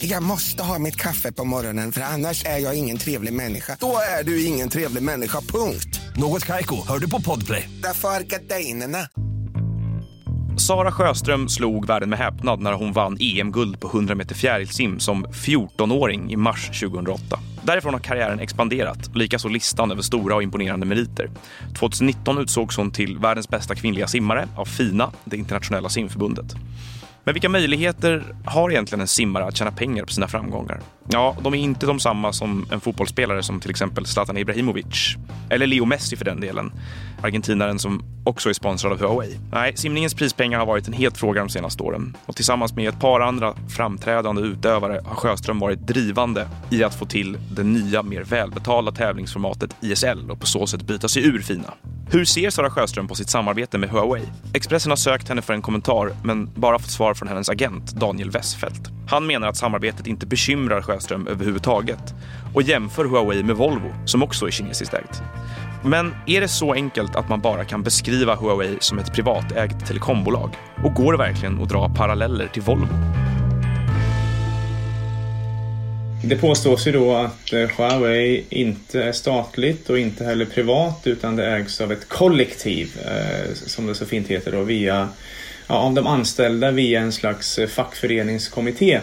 Jag 0.00 0.22
måste 0.22 0.62
ha 0.62 0.78
mitt 0.78 0.96
kaffe 0.96 1.32
på 1.32 1.44
morgonen 1.44 1.92
för 1.92 2.00
annars 2.00 2.44
är 2.44 2.58
jag 2.58 2.78
ingen 2.78 2.98
trevlig 2.98 3.32
människa. 3.32 3.76
Då 3.80 3.98
är 4.18 4.24
du 4.24 4.44
ingen 4.44 4.68
trevlig 4.68 5.02
människa, 5.02 5.40
punkt. 5.40 6.00
Något 6.16 6.44
kajko, 6.44 6.76
hör 6.88 6.98
du 6.98 7.10
på 7.10 7.20
podplay. 7.20 7.68
Därför 7.82 8.08
är 8.08 8.20
gardinerna. 8.20 8.98
Sara 10.56 10.92
Sjöström 10.92 11.48
slog 11.48 11.86
världen 11.86 12.10
med 12.10 12.18
häpnad 12.18 12.60
när 12.60 12.72
hon 12.72 12.92
vann 12.92 13.16
EM-guld 13.20 13.80
på 13.80 13.88
100 13.88 14.14
meter 14.14 14.34
fjärilsim 14.34 15.00
som 15.00 15.26
14-åring 15.26 16.32
i 16.32 16.36
mars 16.36 16.80
2008. 16.80 17.40
Därifrån 17.62 17.94
har 17.94 18.00
karriären 18.00 18.40
expanderat, 18.40 19.16
likaså 19.16 19.48
listan 19.48 19.90
över 19.90 20.02
stora 20.02 20.34
och 20.34 20.42
imponerande 20.42 20.86
meriter. 20.86 21.30
2019 21.78 22.38
utsågs 22.38 22.76
hon 22.76 22.90
till 22.90 23.18
världens 23.18 23.48
bästa 23.48 23.74
kvinnliga 23.74 24.06
simmare 24.06 24.48
av 24.56 24.64
FINA, 24.64 25.12
det 25.24 25.36
internationella 25.36 25.88
simförbundet. 25.88 26.54
Men 27.28 27.32
vilka 27.34 27.48
möjligheter 27.48 28.24
har 28.44 28.70
egentligen 28.70 29.00
en 29.00 29.08
simmare 29.08 29.44
att 29.44 29.56
tjäna 29.56 29.70
pengar 29.70 30.04
på 30.04 30.12
sina 30.12 30.28
framgångar? 30.28 30.80
Ja, 31.10 31.36
de 31.42 31.54
är 31.54 31.58
inte 31.58 31.86
de 31.86 32.00
samma 32.00 32.32
som 32.32 32.66
en 32.72 32.80
fotbollsspelare 32.80 33.42
som 33.42 33.60
till 33.60 33.70
exempel 33.70 34.06
Zlatan 34.06 34.36
Ibrahimovic. 34.36 35.16
Eller 35.50 35.66
Leo 35.66 35.84
Messi 35.84 36.16
för 36.16 36.24
den 36.24 36.40
delen. 36.40 36.72
Argentinaren 37.22 37.78
som 37.78 38.02
också 38.24 38.48
är 38.48 38.52
sponsrad 38.52 38.92
av 38.92 38.98
Huawei. 38.98 39.38
Nej, 39.52 39.76
simningens 39.76 40.14
prispengar 40.14 40.58
har 40.58 40.66
varit 40.66 40.88
en 40.88 40.92
het 40.92 41.18
fråga 41.18 41.40
de 41.40 41.48
senaste 41.48 41.82
åren. 41.82 42.16
Och 42.26 42.36
tillsammans 42.36 42.74
med 42.74 42.88
ett 42.88 43.00
par 43.00 43.20
andra 43.20 43.54
framträdande 43.76 44.42
utövare 44.42 45.00
har 45.04 45.14
Sjöström 45.14 45.58
varit 45.58 45.86
drivande 45.86 46.48
i 46.70 46.84
att 46.84 46.94
få 46.94 47.04
till 47.04 47.38
det 47.56 47.62
nya, 47.62 48.02
mer 48.02 48.22
välbetalda 48.22 48.92
tävlingsformatet 48.92 49.76
ISL 49.80 50.30
och 50.30 50.40
på 50.40 50.46
så 50.46 50.66
sätt 50.66 50.82
byta 50.82 51.08
sig 51.08 51.26
ur 51.26 51.38
Fina. 51.38 51.74
Hur 52.10 52.24
ser 52.24 52.50
Sara 52.50 52.70
Sjöström 52.70 53.08
på 53.08 53.14
sitt 53.14 53.30
samarbete 53.30 53.78
med 53.78 53.90
Huawei? 53.90 54.22
Expressen 54.54 54.90
har 54.90 54.96
sökt 54.96 55.28
henne 55.28 55.42
för 55.42 55.54
en 55.54 55.62
kommentar, 55.62 56.10
men 56.24 56.50
bara 56.54 56.78
fått 56.78 56.90
svar 56.90 57.14
från 57.14 57.28
hennes 57.28 57.48
agent 57.48 57.92
Daniel 57.92 58.30
Westfeldt. 58.30 58.88
Han 59.08 59.26
menar 59.26 59.48
att 59.48 59.56
samarbetet 59.56 60.06
inte 60.06 60.26
bekymrar 60.26 60.82
Sjöström 60.82 61.26
överhuvudtaget 61.26 62.14
och 62.54 62.62
jämför 62.62 63.04
Huawei 63.04 63.42
med 63.42 63.56
Volvo, 63.56 63.94
som 64.04 64.22
också 64.22 64.46
är 64.46 64.50
kinesiskt 64.50 64.94
ägt. 64.94 65.22
Men 65.84 66.14
är 66.26 66.40
det 66.40 66.48
så 66.48 66.72
enkelt 66.72 67.16
att 67.16 67.28
man 67.28 67.40
bara 67.40 67.64
kan 67.64 67.82
beskriva 67.82 68.34
Huawei 68.34 68.76
som 68.80 68.98
ett 68.98 69.12
privatägt 69.12 69.86
telekombolag? 69.86 70.50
Och 70.84 70.94
går 70.94 71.12
det 71.12 71.18
verkligen 71.18 71.62
att 71.62 71.68
dra 71.68 71.88
paralleller 71.88 72.46
till 72.46 72.62
Volvo? 72.62 72.88
Det 76.24 76.36
påstås 76.36 76.86
ju 76.86 76.92
då 76.92 77.14
att 77.14 77.52
eh, 77.52 77.68
Huawei 77.76 78.44
inte 78.48 79.02
är 79.02 79.12
statligt 79.12 79.90
och 79.90 79.98
inte 79.98 80.24
heller 80.24 80.44
privat 80.44 81.00
utan 81.04 81.36
det 81.36 81.46
ägs 81.46 81.80
av 81.80 81.92
ett 81.92 82.08
kollektiv, 82.08 82.98
eh, 83.04 83.54
som 83.54 83.86
det 83.86 83.94
så 83.94 84.06
fint 84.06 84.28
heter 84.28 84.52
då, 84.52 84.62
via, 84.62 85.08
ja, 85.66 85.74
av 85.74 85.94
de 85.94 86.06
anställda 86.06 86.70
via 86.70 87.00
en 87.00 87.12
slags 87.12 87.58
eh, 87.58 87.68
fackföreningskommitté. 87.68 89.00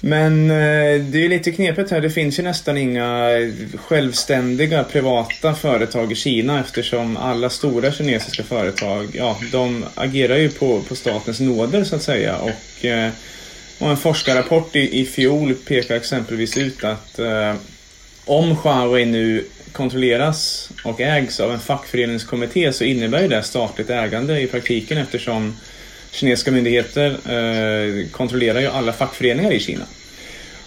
Men 0.00 0.50
eh, 0.50 1.00
det 1.00 1.24
är 1.24 1.28
lite 1.28 1.52
knepigt 1.52 1.90
här. 1.90 2.00
Det 2.00 2.10
finns 2.10 2.38
ju 2.38 2.42
nästan 2.42 2.76
inga 2.76 3.28
självständiga 3.74 4.84
privata 4.84 5.54
företag 5.54 6.12
i 6.12 6.14
Kina 6.14 6.60
eftersom 6.60 7.16
alla 7.16 7.50
stora 7.50 7.92
kinesiska 7.92 8.42
företag, 8.42 9.08
ja, 9.12 9.38
de 9.52 9.84
agerar 9.94 10.36
ju 10.36 10.48
på, 10.48 10.80
på 10.80 10.96
statens 10.96 11.40
nåder 11.40 11.84
så 11.84 11.96
att 11.96 12.02
säga. 12.02 12.36
Och 12.36 12.84
eh, 12.84 13.10
och 13.78 13.90
en 13.90 13.96
forskarrapport 13.96 14.76
i, 14.76 15.00
i 15.00 15.04
fjol 15.04 15.54
pekar 15.54 15.96
exempelvis 15.96 16.58
ut 16.58 16.84
att 16.84 17.18
eh, 17.18 17.54
om 18.24 18.56
Huawei 18.62 19.04
nu 19.04 19.44
kontrolleras 19.72 20.70
och 20.84 21.00
ägs 21.00 21.40
av 21.40 21.52
en 21.52 21.60
fackföreningskommitté 21.60 22.72
så 22.72 22.84
innebär 22.84 23.28
det 23.28 23.42
statligt 23.42 23.90
ägande 23.90 24.40
i 24.40 24.46
praktiken 24.46 24.98
eftersom 24.98 25.56
kinesiska 26.16 26.50
myndigheter 26.50 27.10
eh, 27.10 28.08
kontrollerar 28.10 28.60
ju 28.60 28.66
alla 28.66 28.92
fackföreningar 28.92 29.52
i 29.52 29.60
Kina. 29.60 29.84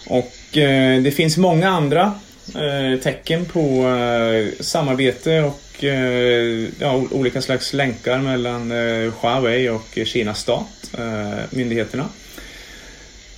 Och 0.08 0.58
eh, 0.58 1.02
det 1.02 1.12
finns 1.12 1.38
många 1.38 1.70
andra 1.70 2.14
eh, 2.56 3.00
tecken 3.00 3.46
på 3.46 3.88
eh, 3.88 4.64
samarbete 4.64 5.42
och 5.42 5.84
eh, 5.84 6.68
ja, 6.80 7.04
olika 7.12 7.42
slags 7.42 7.74
länkar 7.74 8.18
mellan 8.18 8.72
eh, 8.72 9.14
Huawei 9.22 9.70
och 9.70 10.00
Kinas 10.06 10.40
stat, 10.40 10.92
eh, 10.98 11.40
myndigheterna. 11.50 12.06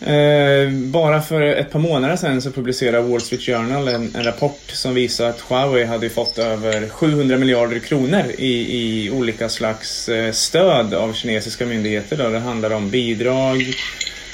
Eh, 0.06 0.70
bara 0.72 1.22
för 1.22 1.42
ett 1.42 1.72
par 1.72 1.80
månader 1.80 2.16
sedan 2.16 2.42
så 2.42 2.52
publicerade 2.52 3.08
Wall 3.08 3.22
Street 3.22 3.42
Journal 3.42 3.88
en, 3.88 4.16
en, 4.16 4.24
rapport 4.24 4.62
som 4.68 4.94
visar 4.94 5.30
att 5.30 5.42
Huawei 5.42 5.86
hade 5.86 6.10
fått 6.10 6.38
över 6.38 6.90
700 6.90 7.38
miljarder 7.38 7.80
kronor 7.80 8.24
i, 8.38 8.78
i 8.78 9.12
olika 9.12 9.50
slags 9.50 10.10
eh, 10.10 10.32
stöd 10.32 10.94
av 10.94 11.14
kinesiska 11.14 11.66
myndigheter. 11.66 12.18
Då. 12.18 12.30
Det 12.30 12.40
handlar 12.40 12.74
om 12.74 12.90
bidrag, 12.90 13.58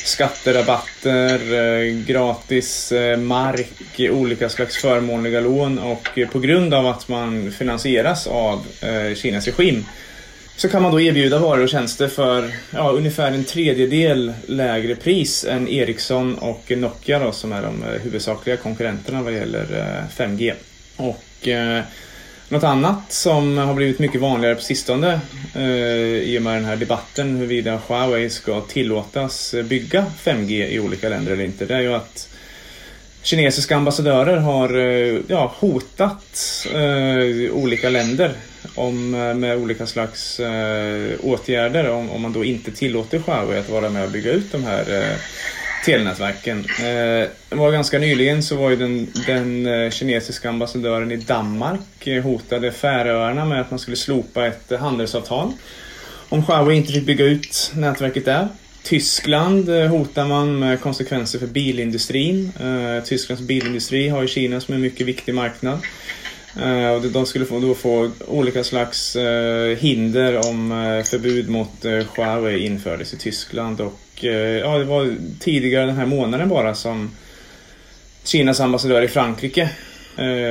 skatterabatter, 0.06 1.54
eh, 1.54 2.06
gratis 2.06 2.92
eh, 2.92 3.18
mark, 3.18 4.00
olika 4.00 4.50
slags 4.50 4.78
förmånliga 4.78 5.40
lån 5.40 5.80
och 5.80 6.18
eh, 6.18 6.28
på 6.28 6.40
grund 6.40 6.74
av 6.74 6.88
att 6.88 7.08
man 7.08 7.52
finansieras 7.52 8.28
av 8.28 8.66
eh, 8.82 9.16
Kinas 9.16 9.48
regim 9.48 9.86
så 10.58 10.70
kan 10.70 10.82
man 10.82 10.92
då 10.92 11.02
erbjuda 11.02 11.40
varor 11.40 11.64
och 11.64 11.70
tjänster 11.70 12.08
för 12.08 12.52
ja, 12.72 12.92
ungefär 12.92 13.32
en 13.32 13.44
tredjedel 13.44 14.34
lägre 14.48 14.96
pris 14.96 15.46
än 15.46 15.68
Ericsson 15.68 16.36
och 16.36 16.72
Nokia 16.78 17.20
då, 17.20 17.32
som 17.32 17.52
är 17.52 17.62
de 17.62 17.84
eh, 17.84 18.02
huvudsakliga 18.02 18.58
konkurrenterna 18.58 19.22
vad 19.22 19.34
gäller 19.34 19.62
eh, 19.62 20.24
5G. 20.24 20.54
Och 20.98 21.48
eh, 21.48 21.84
något 22.50 22.64
annat 22.64 23.12
som 23.14 23.58
har 23.58 23.74
blivit 23.74 24.00
mycket 24.00 24.22
vanligare 24.22 24.56
på 24.56 24.62
sistone 24.62 25.20
eh, 25.56 25.64
i 25.64 26.38
och 26.38 26.42
med 26.42 26.54
den 26.54 26.66
här 26.66 26.76
debatten 26.76 27.36
huruvida 27.36 27.80
Huawei 27.88 28.30
ska 28.30 28.62
tillåtas 28.62 29.54
eh, 29.54 29.64
bygga 29.64 30.06
5G 30.24 30.68
i 30.68 30.80
olika 30.80 31.10
länder 31.10 31.32
eller 31.32 31.44
inte, 31.44 31.66
det 31.66 31.76
är 31.76 31.82
ju 31.82 31.94
att 31.94 32.30
kinesiska 33.28 33.76
ambassadörer 33.76 34.38
har 34.38 34.78
eh, 34.78 35.20
ja, 35.28 35.54
hotat 35.60 36.66
eh, 36.74 37.54
olika 37.54 37.90
länder 37.90 38.32
om, 38.76 39.16
eh, 39.16 39.34
med 39.34 39.58
olika 39.58 39.86
slags 39.86 40.40
eh, 40.40 41.12
åtgärder 41.24 41.90
om, 41.90 42.10
om 42.10 42.22
man 42.22 42.34
då 42.34 42.44
inte 42.44 42.72
tillåter 42.72 43.20
Huawei 43.20 43.60
att 43.60 43.70
vara 43.70 43.90
med 43.90 44.04
och 44.04 44.12
bygga 44.12 44.32
ut 44.32 44.52
de 44.52 44.64
här 44.64 45.02
eh, 45.02 45.18
telenätverken. 45.86 46.66
Eh, 46.80 47.58
var 47.58 47.72
ganska 47.72 48.00
nyligen 48.00 48.44
så 48.44 48.56
var 48.56 48.70
ju 48.70 48.76
den, 48.76 49.08
den 49.28 49.66
eh, 49.66 49.90
kinesiska 49.90 50.50
ambassadören 50.50 51.12
i 51.12 51.18
Danmark 51.18 52.08
hotade 52.24 52.72
Färöarna 52.72 53.46
med 53.46 53.62
att 53.62 53.72
man 53.72 53.80
skulle 53.80 53.98
slopa 53.98 54.46
ett 54.46 54.72
handelsavtal 54.80 55.52
om 56.30 56.44
Huawei 56.44 56.78
inte 56.78 56.94
fick 56.94 57.06
bygga 57.06 57.26
ut 57.26 57.72
nätverket 57.76 58.26
där. 58.26 58.48
Tyskland 58.88 59.70
eh, 59.70 59.88
hotar 59.88 60.26
man 60.26 60.60
med 60.60 60.82
konsekvenser 60.82 61.40
för 61.40 61.48
bilindustrin. 61.48 62.52
Eh, 62.60 63.04
Tysklands 63.04 63.44
bilindustri 63.44 64.10
har 64.10 64.22
ju 64.22 64.28
Kina 64.28 64.62
som 64.62 64.74
en 64.74 64.82
mycket 64.82 65.08
viktig 65.08 65.36
marknad. 65.36 65.80
Eh, 66.62 67.02
de 67.02 67.26
skulle 67.26 67.46
då 67.46 67.76
få 67.76 68.12
olika 68.28 68.64
slags 68.64 69.18
hinder 69.78 70.38
om 70.50 70.70
förbud 71.06 71.50
mot 71.50 71.86
Huawei 72.16 72.66
infördes 72.66 73.14
i 73.14 73.18
Tyskland 73.18 73.82
och 73.82 74.24
ja, 74.62 74.78
det 74.78 74.86
var 74.86 75.16
tidigare 75.40 75.86
den 75.86 75.96
här 75.96 76.06
månaden 76.06 76.50
bara 76.50 76.76
som 76.76 77.12
Kinas 78.24 78.60
ambassadör 78.60 79.02
i 79.02 79.08
Frankrike 79.08 79.70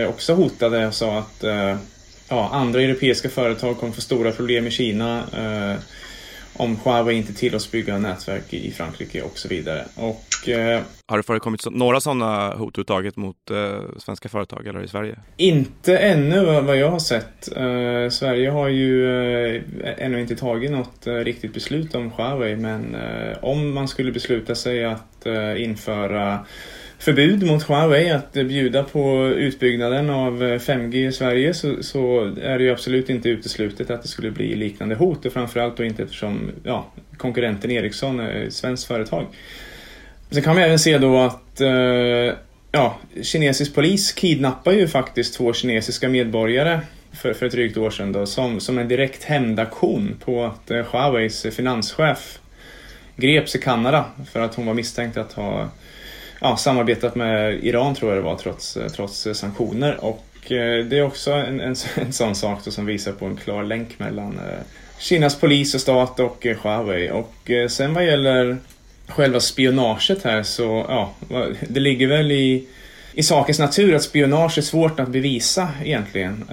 också 0.09 0.35
hotade 0.35 0.87
och 0.87 0.95
sa 0.95 1.19
att 1.19 1.45
ja, 2.29 2.51
andra 2.53 2.83
europeiska 2.83 3.29
företag 3.29 3.79
kommer 3.79 3.93
få 3.93 4.01
stora 4.01 4.33
problem 4.33 4.67
i 4.67 4.71
Kina 4.71 5.23
om 6.57 6.77
Huawei 6.85 7.17
inte 7.17 7.35
tillåts 7.35 7.71
bygga 7.71 7.99
nätverk 7.99 8.55
i 8.55 8.73
Frankrike 8.73 9.23
och 9.23 9.39
så 9.39 9.49
vidare. 9.49 9.85
Och, 9.95 10.49
eh, 10.49 10.83
har 11.09 11.17
det 11.17 11.23
förekommit 11.23 11.61
så, 11.61 11.71
några 11.71 12.01
sådana 12.01 12.49
hot 12.49 12.79
överhuvudtaget 12.79 13.17
mot 13.17 13.51
eh, 13.51 13.81
svenska 13.99 14.29
företag 14.29 14.67
eller 14.67 14.83
i 14.85 14.89
Sverige? 14.89 15.19
Inte 15.37 15.99
ännu 15.99 16.61
vad 16.61 16.77
jag 16.77 16.91
har 16.91 16.99
sett. 16.99 17.57
Eh, 17.57 18.09
Sverige 18.11 18.51
har 18.51 18.69
ju 18.69 19.07
eh, 19.55 19.63
ännu 19.99 20.21
inte 20.21 20.37
tagit 20.37 20.71
något 20.71 21.07
eh, 21.07 21.15
riktigt 21.15 21.55
beslut 21.55 21.95
om 21.95 22.11
Huawei 22.11 22.57
men 22.57 22.95
eh, 22.95 23.45
om 23.45 23.75
man 23.75 23.89
skulle 23.89 24.13
besluta 24.13 24.55
sig 24.55 24.85
att 24.85 25.27
införa 25.57 26.47
förbud 26.99 27.43
mot 27.43 27.63
Huawei 27.63 28.11
att 28.11 28.33
bjuda 28.33 28.83
på 28.83 29.29
utbyggnaden 29.29 30.11
av 30.11 30.43
eh, 30.43 30.59
5G 30.59 31.09
i 31.09 31.13
Sverige 31.13 31.55
så, 31.55 31.83
så, 31.83 32.25
är 32.43 32.59
det 32.59 32.65
ju 32.65 32.71
absolut 32.71 33.11
inte 33.11 33.29
uteslutet 33.29 33.91
att 33.91 34.03
det 34.03 34.09
skulle 34.09 34.31
bli 34.31 34.55
liknande 34.55 34.95
hot 34.95 35.27
och 35.27 35.33
framförallt 35.33 35.77
då 35.77 35.85
inte 35.85 36.03
eftersom 36.03 36.51
ja, 36.63 36.87
konkurrenten 37.17 37.71
Ericsson 37.71 38.21
är 38.21 38.47
ett 38.47 38.55
svenskt 38.55 38.87
företag. 38.87 39.27
Sen 40.31 40.43
kan 40.43 40.55
man 40.55 40.65
även 40.65 40.79
se 40.79 40.99
då 40.99 41.19
att 41.19 41.61
eh, 41.61 42.35
ja, 42.73 42.99
kinesisk 43.23 43.75
polis 43.75 44.13
kidnappar 44.13 44.73
ju 44.73 44.89
faktiskt 44.89 45.35
två 45.35 45.53
kinesiska 45.53 46.09
medborgare 46.09 46.81
för, 47.13 47.35
för 47.35 47.47
ett 47.47 47.53
drygt 47.53 47.77
år 47.77 47.91
sedan 47.91 48.13
då, 48.13 48.27
som, 48.27 48.61
som 48.61 48.79
en 48.79 48.89
direkt 48.89 49.25
hämndaktion 49.25 50.17
på 50.25 50.45
att 50.45 50.71
eh, 50.71 50.85
Huaweis 50.93 51.47
finanschef 51.53 52.39
greps 53.17 53.55
i 53.55 53.59
Kanada 53.59 54.05
för 54.33 54.41
att 54.41 54.55
hon 54.55 54.67
var 54.67 54.75
misstänkt 54.75 55.17
att 55.17 55.33
ha 55.33 55.69
ja, 56.41 56.57
samarbetat 56.57 57.15
med 57.15 57.65
Iran 57.65 57.95
tror 57.95 58.11
jag 58.15 58.19
det 58.19 58.29
var 58.29 58.37
trots, 58.37 58.77
eh, 58.77 58.89
trots 58.89 59.27
eh, 59.27 59.33
sanktioner. 59.33 60.05
Och 60.05 60.53
eh, 60.53 60.85
det 60.85 60.99
är 60.99 61.03
också 61.03 61.33
en, 61.33 61.61
en, 61.61 61.75
en 61.97 62.13
sån 62.13 62.35
sak 62.35 62.61
som 62.63 62.87
visar 62.87 63.13
på 63.13 63.27
en 63.27 63.37
klar 63.37 63.65
länk 63.65 63.99
mellan 63.99 64.41
Kinas 64.99 65.41
polis 65.41 65.75
och 65.75 65.81
stat 65.81 66.21
och 66.21 66.47
Huawei. 66.63 67.11
Och 67.11 67.51
sen 67.69 67.95
vad 67.95 68.07
gäller 68.07 68.57
själva 69.09 69.41
spionaget 69.41 70.23
här 70.23 70.43
så, 70.43 70.87
ja, 70.89 71.13
det 71.69 71.81
ligger 71.81 72.07
väl 72.07 72.33
i, 72.33 72.65
i 73.13 73.23
sakens 73.23 73.59
natur 73.59 73.95
att 73.95 74.03
spionage 74.03 74.59
är 74.59 74.63
svårt 74.63 75.01
att 75.01 75.09
bevisa 75.09 75.69
egentligen. 75.85 76.45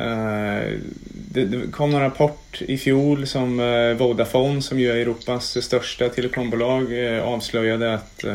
Det, 1.12 1.46
det 1.46 1.72
kom 1.72 1.96
en 1.96 2.02
rapport 2.02 2.62
i 2.62 2.78
fjol 2.78 3.28
som 3.28 3.58
Vodafone, 3.98 4.62
som 4.62 4.80
ju 4.80 4.92
är 4.92 4.96
Europas 4.96 5.64
största 5.64 6.10
telekombolag, 6.10 6.88
avslöjade 7.24 7.94
att 7.94 8.26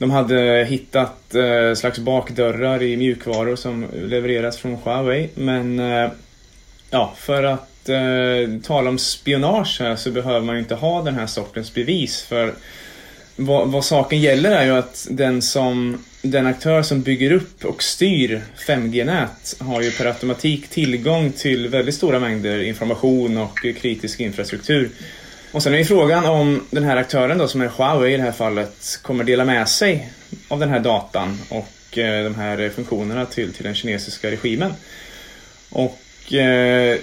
de 0.00 0.10
hade 0.10 0.66
hittat 0.68 1.34
eh, 1.34 1.74
slags 1.74 1.98
bakdörrar 1.98 2.82
i 2.82 2.96
mjukvaror 2.96 3.56
som 3.56 3.86
levereras 3.94 4.56
från 4.56 4.74
Huawei. 4.74 5.28
Men 5.34 5.78
eh, 5.78 6.10
ja, 6.90 7.14
för 7.16 7.44
att 7.44 7.88
eh, 7.88 8.60
tala 8.62 8.90
om 8.90 8.98
spionage 8.98 9.80
här 9.80 9.96
så 9.96 10.10
behöver 10.10 10.40
man 10.40 10.58
inte 10.58 10.74
ha 10.74 11.02
den 11.02 11.14
här 11.14 11.26
sortens 11.26 11.74
bevis. 11.74 12.22
För 12.22 12.54
vad, 13.36 13.68
vad 13.68 13.84
saken 13.84 14.20
gäller 14.20 14.50
är 14.50 14.64
ju 14.64 14.70
att 14.70 15.06
den, 15.10 15.42
som, 15.42 16.04
den 16.22 16.46
aktör 16.46 16.82
som 16.82 17.02
bygger 17.02 17.32
upp 17.32 17.64
och 17.64 17.82
styr 17.82 18.42
5G-nät 18.66 19.56
har 19.58 19.82
ju 19.82 19.90
per 19.90 20.06
automatik 20.06 20.68
tillgång 20.68 21.32
till 21.32 21.68
väldigt 21.68 21.94
stora 21.94 22.18
mängder 22.18 22.62
information 22.62 23.36
och 23.36 23.58
kritisk 23.76 24.20
infrastruktur 24.20 24.90
och 25.52 25.62
sen 25.62 25.74
är 25.74 25.78
ju 25.78 25.84
frågan 25.84 26.26
om 26.26 26.66
den 26.70 26.84
här 26.84 26.96
aktören 26.96 27.38
då, 27.38 27.48
som 27.48 27.60
är 27.60 27.68
Huawei 27.68 28.14
i 28.14 28.16
det 28.16 28.22
här 28.22 28.32
fallet, 28.32 28.98
kommer 29.02 29.24
dela 29.24 29.44
med 29.44 29.68
sig 29.68 30.12
av 30.48 30.60
den 30.60 30.68
här 30.68 30.80
datan 30.80 31.38
och 31.48 31.98
eh, 31.98 32.24
de 32.24 32.34
här 32.34 32.70
funktionerna 32.74 33.26
till, 33.26 33.52
till 33.52 33.64
den 33.64 33.74
kinesiska 33.74 34.30
regimen. 34.30 34.74
Och 35.70 36.32
eh, 36.32 36.98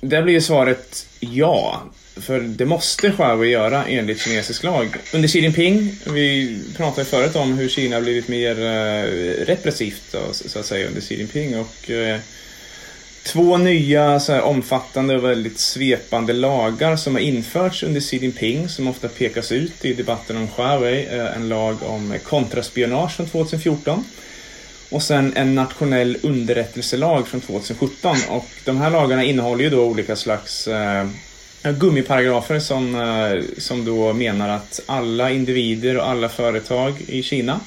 där 0.00 0.22
blir 0.22 0.34
ju 0.34 0.40
svaret 0.40 1.06
ja. 1.20 1.82
För 2.16 2.40
det 2.40 2.66
måste 2.66 3.08
Huawei 3.08 3.50
göra 3.50 3.84
enligt 3.84 4.20
kinesisk 4.20 4.62
lag. 4.62 4.96
Under 5.14 5.28
Xi 5.28 5.40
Jinping, 5.40 5.96
vi 6.06 6.58
pratade 6.76 7.04
förut 7.04 7.36
om 7.36 7.58
hur 7.58 7.68
Kina 7.68 8.00
blivit 8.00 8.28
mer 8.28 8.60
eh, 8.60 9.02
repressivt 9.46 10.02
då, 10.12 10.18
så 10.32 10.58
att 10.58 10.66
säga 10.66 10.86
under 10.86 11.00
Xi 11.00 11.18
Jinping. 11.18 11.58
Och, 11.58 11.90
eh, 11.90 12.18
två 13.28 13.56
nya 13.56 14.20
så 14.20 14.32
här, 14.32 14.42
omfattande 14.42 15.16
och 15.16 15.24
väldigt 15.24 15.58
svepande 15.58 16.32
lagar 16.32 16.96
som 16.96 17.14
har 17.14 17.20
införts 17.20 17.82
under 17.82 18.00
Xi 18.00 18.16
Jinping 18.16 18.68
som 18.68 18.88
ofta 18.88 19.08
pekas 19.08 19.52
ut 19.52 19.84
i 19.84 19.92
debatten 19.92 20.36
om 20.36 20.48
Huawei. 20.56 21.06
Eh, 21.06 21.36
en 21.36 21.48
lag 21.48 21.76
om 21.82 22.14
kontraspionage 22.24 23.16
från 23.16 23.26
2014 23.26 24.04
och 24.90 25.02
sen 25.02 25.32
en 25.36 25.54
nationell 25.54 26.16
underrättelselag 26.22 27.28
från 27.28 27.40
2017. 27.40 28.16
Och 28.28 28.46
de 28.64 28.76
här 28.76 28.90
lagarna 28.90 29.24
innehåller 29.24 29.64
ju 29.64 29.70
då 29.70 29.84
olika 29.84 30.16
slags 30.16 30.68
eh, 30.68 31.06
gummiparagrafer 31.62 32.60
som, 32.60 32.94
eh, 32.94 33.42
som 33.58 33.84
då 33.84 34.12
menar 34.12 34.48
att 34.48 34.80
alla 34.86 35.30
individer 35.30 35.98
och 35.98 36.08
alla 36.08 36.28
företag 36.28 36.94
i 37.06 37.22
Kina 37.22 37.60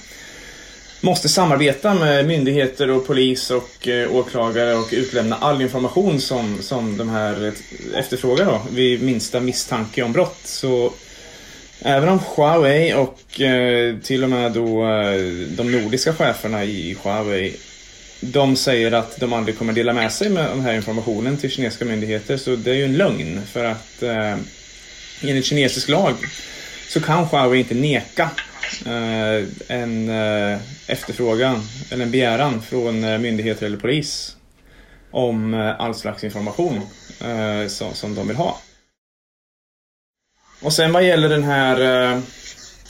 måste 1.01 1.29
samarbeta 1.29 1.93
med 1.93 2.27
myndigheter 2.27 2.89
och 2.89 3.07
polis 3.07 3.51
och 3.51 3.87
eh, 3.87 4.15
åklagare 4.15 4.75
och 4.75 4.89
utlämna 4.91 5.35
all 5.35 5.61
information 5.61 6.21
som, 6.21 6.61
som 6.61 6.97
de 6.97 7.09
här 7.09 7.53
efterfrågar 7.95 8.45
då, 8.45 8.61
vid 8.71 9.03
minsta 9.03 9.39
misstanke 9.39 10.03
om 10.03 10.13
brott. 10.13 10.39
Så 10.43 10.93
även 11.79 12.09
om 12.09 12.19
Huawei 12.35 12.93
och 12.93 13.41
eh, 13.41 13.97
till 13.97 14.23
och 14.23 14.29
med 14.29 14.51
då 14.51 14.85
eh, 14.85 15.21
de 15.47 15.71
nordiska 15.71 16.13
cheferna 16.13 16.63
i 16.63 16.97
Huawei 17.03 17.55
de 18.19 18.55
säger 18.55 18.91
att 18.91 19.19
de 19.19 19.33
aldrig 19.33 19.57
kommer 19.57 19.73
dela 19.73 19.93
med 19.93 20.11
sig 20.11 20.29
med 20.29 20.49
den 20.49 20.61
här 20.61 20.73
informationen 20.73 21.37
till 21.37 21.51
kinesiska 21.51 21.85
myndigheter 21.85 22.37
så 22.37 22.55
det 22.55 22.71
är 22.71 22.75
ju 22.75 22.85
en 22.85 22.97
lögn 22.97 23.41
för 23.51 23.65
att 23.65 24.03
eh, 24.03 24.35
enligt 25.21 25.45
kinesisk 25.45 25.89
lag 25.89 26.13
så 26.87 27.01
kan 27.01 27.25
Huawei 27.25 27.59
inte 27.59 27.73
neka 27.73 28.29
Eh, 28.85 29.45
en 29.67 30.09
eh, 30.09 30.59
efterfrågan 30.91 31.61
eller 31.89 32.05
en 32.05 32.11
begäran 32.11 32.61
från 32.61 33.03
eh, 33.03 33.19
myndigheter 33.19 33.65
eller 33.65 33.77
polis 33.77 34.35
om 35.11 35.53
eh, 35.53 35.81
all 35.81 35.95
slags 35.95 36.23
information 36.23 36.81
eh, 37.21 37.67
som 37.93 38.15
de 38.15 38.27
vill 38.27 38.37
ha. 38.37 38.61
Och 40.61 40.73
sen 40.73 40.93
vad 40.93 41.03
gäller 41.03 41.29
den 41.29 41.43
här 41.43 42.21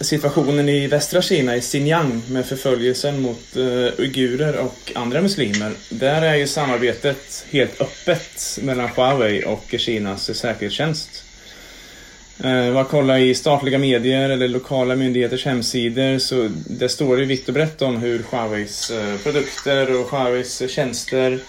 situationen 0.01 0.69
i 0.69 0.87
västra 0.87 1.21
Kina, 1.21 1.55
i 1.55 1.61
Xinjiang, 1.61 2.21
med 2.29 2.45
förföljelsen 2.45 3.21
mot 3.21 3.55
uigurer 3.97 4.57
och 4.57 4.91
andra 4.95 5.21
muslimer. 5.21 5.73
Där 5.89 6.21
är 6.21 6.35
ju 6.35 6.47
samarbetet 6.47 7.45
helt 7.51 7.81
öppet 7.81 8.59
mellan 8.61 8.89
Huawei 8.89 9.43
och 9.45 9.75
Kinas 9.77 10.37
säkerhetstjänst. 10.37 11.30
Eh, 12.43 12.73
man 12.73 12.86
kollar 12.86 13.17
i 13.17 13.36
statliga 13.36 13.77
medier 13.77 14.30
eller 14.30 14.47
lokala 14.47 14.95
myndigheters 14.95 15.45
hemsidor 15.45 16.19
så 16.19 16.49
det 16.67 16.89
står 16.89 17.17
det 17.17 17.25
vitt 17.25 17.47
och 17.47 17.54
brett 17.54 17.82
om 17.82 17.97
hur 17.97 18.23
Huaweis 18.32 18.91
eh, 18.91 19.17
produkter 19.17 19.99
och 19.99 20.12
Huaweis 20.12 20.71
tjänster 20.71 21.39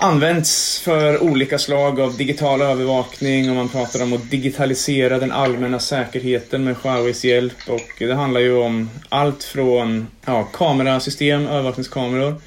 används 0.00 0.80
för 0.80 1.22
olika 1.22 1.58
slag 1.58 2.00
av 2.00 2.16
digital 2.16 2.62
övervakning 2.62 3.50
och 3.50 3.56
man 3.56 3.68
pratar 3.68 4.02
om 4.02 4.12
att 4.12 4.30
digitalisera 4.30 5.18
den 5.18 5.32
allmänna 5.32 5.78
säkerheten 5.78 6.64
med 6.64 6.76
Huaweis 6.82 7.24
hjälp 7.24 7.68
och 7.68 7.90
det 7.98 8.14
handlar 8.14 8.40
ju 8.40 8.56
om 8.56 8.90
allt 9.08 9.44
från 9.44 10.06
ja, 10.26 10.42
kamerasystem, 10.42 11.46
övervakningskameror 11.46 12.40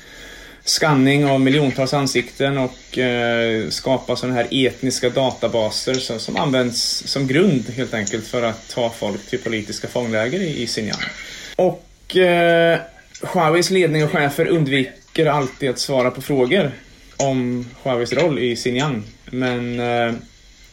skanning 0.69 1.25
av 1.25 1.41
miljontals 1.41 1.93
ansikten 1.93 2.57
och 2.57 2.97
eh, 2.97 3.69
skapa 3.69 4.15
sådana 4.15 4.35
här 4.35 4.47
etniska 4.51 5.09
databaser 5.09 5.93
som, 5.93 6.19
som 6.19 6.37
används 6.37 7.03
som 7.07 7.27
grund 7.27 7.69
helt 7.69 7.93
enkelt 7.93 8.27
för 8.27 8.43
att 8.43 8.69
ta 8.69 8.89
folk 8.89 9.29
till 9.29 9.39
politiska 9.39 9.87
fångläger 9.87 10.39
i, 10.39 10.63
i 10.63 10.67
Xinjiang. 10.67 11.01
Och 11.55 12.15
eh, 12.15 12.79
Huaweis 13.21 13.69
ledning 13.69 14.03
och 14.03 14.11
chefer 14.11 14.47
undviker 14.47 15.25
alltid 15.25 15.69
att 15.69 15.79
svara 15.79 16.11
på 16.11 16.21
frågor 16.21 16.71
om 17.17 17.69
Huaweis 17.83 18.13
roll 18.13 18.39
i 18.39 18.55
Xinjiang. 18.55 19.03
Men 19.25 19.79
eh, 19.79 20.13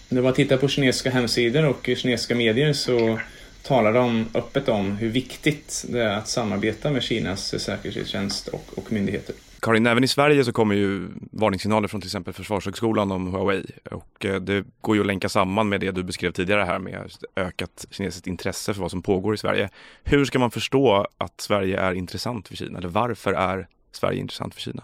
när 0.08 0.22
man 0.22 0.34
tittar 0.34 0.56
på 0.56 0.68
kinesiska 0.68 1.10
hemsidor 1.10 1.64
och 1.64 1.90
kinesiska 1.96 2.34
medier 2.34 2.72
så 2.72 3.18
talar 3.62 3.92
de 3.92 4.26
öppet 4.34 4.68
om 4.68 4.96
hur 4.96 5.08
viktigt 5.08 5.84
det 5.88 6.02
är 6.02 6.16
att 6.16 6.28
samarbeta 6.28 6.90
med 6.90 7.02
Kinas 7.02 7.62
säkerhetstjänst 7.62 8.48
och, 8.48 8.64
och 8.76 8.92
myndigheter. 8.92 9.34
Karin, 9.64 9.86
även 9.86 10.04
i 10.04 10.08
Sverige 10.08 10.44
så 10.44 10.52
kommer 10.52 10.74
ju 10.74 11.08
varningssignaler 11.32 11.88
från 11.88 12.00
till 12.00 12.08
exempel 12.08 12.34
Försvarshögskolan 12.34 13.12
om 13.12 13.26
Huawei 13.34 13.64
och 13.90 14.24
eh, 14.24 14.40
det 14.40 14.64
går 14.80 14.96
ju 14.96 15.00
att 15.00 15.06
länka 15.06 15.28
samman 15.28 15.68
med 15.68 15.80
det 15.80 15.90
du 15.90 16.02
beskrev 16.02 16.32
tidigare 16.32 16.64
här 16.64 16.78
med 16.78 17.12
ökat 17.36 17.86
kinesiskt 17.90 18.26
intresse 18.26 18.74
för 18.74 18.80
vad 18.80 18.90
som 18.90 19.02
pågår 19.02 19.34
i 19.34 19.36
Sverige. 19.36 19.70
Hur 20.02 20.24
ska 20.24 20.38
man 20.38 20.50
förstå 20.50 21.06
att 21.18 21.40
Sverige 21.40 21.80
är 21.80 21.92
intressant 21.92 22.48
för 22.48 22.56
Kina 22.56 22.78
eller 22.78 22.88
varför 22.88 23.32
är 23.32 23.68
Sverige 23.92 24.20
intressant 24.20 24.54
för 24.54 24.60
Kina? 24.60 24.82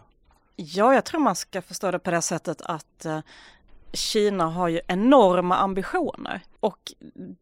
Ja, 0.57 0.95
jag 0.95 1.05
tror 1.05 1.21
man 1.21 1.37
ska 1.37 1.63
förstå 1.63 1.91
det 1.91 1.99
på 1.99 2.11
det 2.11 2.23
sättet 2.23 2.63
att 2.63 3.05
eh, 3.05 3.21
Kina 3.93 4.45
har 4.45 4.69
ju 4.69 4.81
enorma 4.87 5.57
ambitioner 5.57 6.41
och 6.61 6.93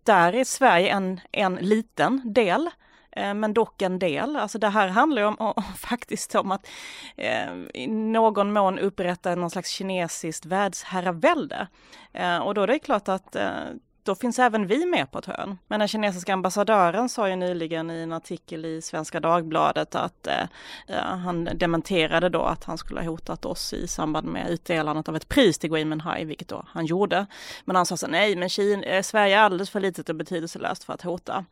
där 0.03 0.35
är 0.35 0.45
Sverige 0.45 0.89
en, 0.89 1.21
en 1.33 1.55
liten 1.55 2.33
del 2.33 2.71
Eh, 3.19 3.35
men 3.35 3.55
dock 3.55 3.83
en 3.83 3.99
del. 3.99 4.37
Alltså 4.37 4.59
det 4.59 4.69
här 4.69 4.89
handlar 4.89 5.23
ju 5.23 5.29
om, 5.29 5.37
om 5.39 5.63
faktiskt 5.77 6.35
om 6.35 6.53
att 6.53 6.69
eh, 7.17 7.53
i 7.75 7.87
någon 7.87 8.53
mån 8.53 8.79
upprätta 8.79 9.35
någon 9.35 9.51
slags 9.51 9.71
kinesiskt 9.71 10.47
världsherravälde. 10.47 11.69
Eh, 12.13 12.39
och 12.39 12.55
då 12.55 12.63
är 12.63 12.67
det 12.67 12.79
klart 12.79 13.09
att 13.09 13.37
eh, 13.37 13.51
då 14.09 14.15
finns 14.15 14.39
även 14.39 14.67
vi 14.67 14.87
med 14.87 15.11
på 15.11 15.19
ett 15.19 15.27
hörn. 15.27 15.59
Men 15.67 15.79
den 15.79 15.89
kinesiska 15.89 16.33
ambassadören 16.33 17.09
sa 17.09 17.29
ju 17.29 17.37
nyligen 17.37 17.91
i 17.91 18.03
en 18.03 18.13
artikel 18.13 18.65
i 18.65 18.83
Svenska 18.83 19.21
Dagbladet 19.21 19.95
att 19.95 20.27
eh, 20.27 20.47
han 20.99 21.49
dementerade 21.55 22.29
då 22.29 22.43
att 22.43 22.65
han 22.65 22.79
skulle 22.79 23.01
ha 23.01 23.07
hotat 23.07 23.45
oss 23.45 23.73
i 23.73 23.89
samband 23.89 24.29
med 24.29 24.51
utdelandet 24.51 25.09
av 25.09 25.17
ett 25.17 25.29
pris 25.29 25.59
till 25.59 25.71
Gui 25.71 25.85
Minhai, 25.85 26.25
vilket 26.25 26.49
då 26.49 26.65
han 26.69 26.87
gjorde. 26.87 27.27
Men 27.65 27.77
han 27.77 27.87
sa 27.87 27.97
så 27.97 28.07
nej, 28.07 28.37
men 28.37 28.49
Kina, 28.49 28.83
eh, 28.83 29.03
Sverige 29.03 29.37
är 29.37 29.41
alldeles 29.41 29.71
för 29.71 29.81
litet 29.81 30.09
och 30.09 30.15
betydelselöst 30.15 30.85
för 30.85 30.93
att 30.93 31.03
hota. 31.03 31.45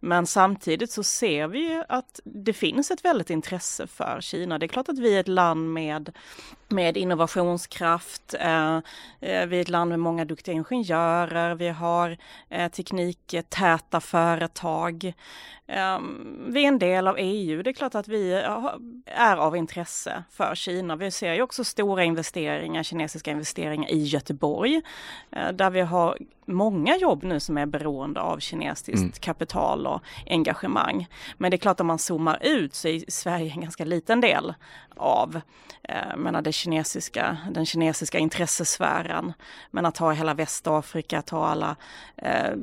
Men 0.00 0.26
samtidigt 0.26 0.90
så 0.90 1.02
ser 1.02 1.48
vi 1.48 1.58
ju 1.58 1.84
att 1.88 2.20
det 2.24 2.52
finns 2.52 2.90
ett 2.90 3.04
väldigt 3.04 3.30
intresse 3.30 3.86
för 3.86 4.20
Kina. 4.20 4.58
Det 4.58 4.66
är 4.66 4.68
klart 4.68 4.88
att 4.88 4.98
vi 4.98 5.16
är 5.16 5.20
ett 5.20 5.28
land 5.28 5.72
med 5.72 6.12
med 6.68 6.96
innovationskraft. 6.96 8.34
Eh, 8.40 8.76
eh, 9.20 9.46
vi 9.46 9.56
är 9.56 9.60
ett 9.60 9.68
land 9.68 9.88
med 9.88 10.00
många 10.00 10.24
duktiga 10.24 10.54
ingenjörer. 10.54 11.54
Vi 11.54 11.68
har 11.68 12.16
eh, 12.48 12.70
tekniktäta 12.70 14.00
företag. 14.00 15.12
Ehm, 15.66 16.46
vi 16.48 16.64
är 16.64 16.68
en 16.68 16.78
del 16.78 17.08
av 17.08 17.16
EU. 17.18 17.62
Det 17.62 17.70
är 17.70 17.74
klart 17.74 17.94
att 17.94 18.08
vi 18.08 18.32
är 19.06 19.36
av 19.36 19.56
intresse 19.56 20.24
för 20.30 20.54
Kina. 20.54 20.96
Vi 20.96 21.10
ser 21.10 21.34
ju 21.34 21.42
också 21.42 21.64
stora 21.64 22.04
investeringar, 22.04 22.82
kinesiska 22.82 23.30
investeringar 23.30 23.90
i 23.90 24.04
Göteborg, 24.04 24.82
där 25.30 25.70
vi 25.70 25.80
har 25.80 26.18
många 26.48 26.96
jobb 26.96 27.22
nu 27.22 27.40
som 27.40 27.58
är 27.58 27.66
beroende 27.66 28.20
av 28.20 28.38
kinesiskt 28.38 28.98
mm. 28.98 29.12
kapital 29.12 29.86
och 29.86 30.02
engagemang. 30.26 31.06
Men 31.36 31.50
det 31.50 31.54
är 31.54 31.58
klart 31.58 31.80
att 31.80 31.86
man 31.86 31.98
zoomar 31.98 32.38
ut 32.42 32.74
så 32.74 32.88
är 32.88 33.10
Sverige 33.10 33.52
en 33.52 33.60
ganska 33.60 33.84
liten 33.84 34.20
del 34.20 34.54
av 34.96 35.40
eh, 35.82 36.16
menar 36.16 36.42
det 36.42 36.52
kinesiska, 36.52 37.36
den 37.50 37.66
kinesiska 37.66 38.18
intressesfären. 38.18 39.32
Men 39.70 39.86
att 39.86 39.98
ha 39.98 40.12
hela 40.12 40.34
Västafrika, 40.34 41.22
ha 41.30 41.46
alla 41.46 41.76
eh, 42.16 42.56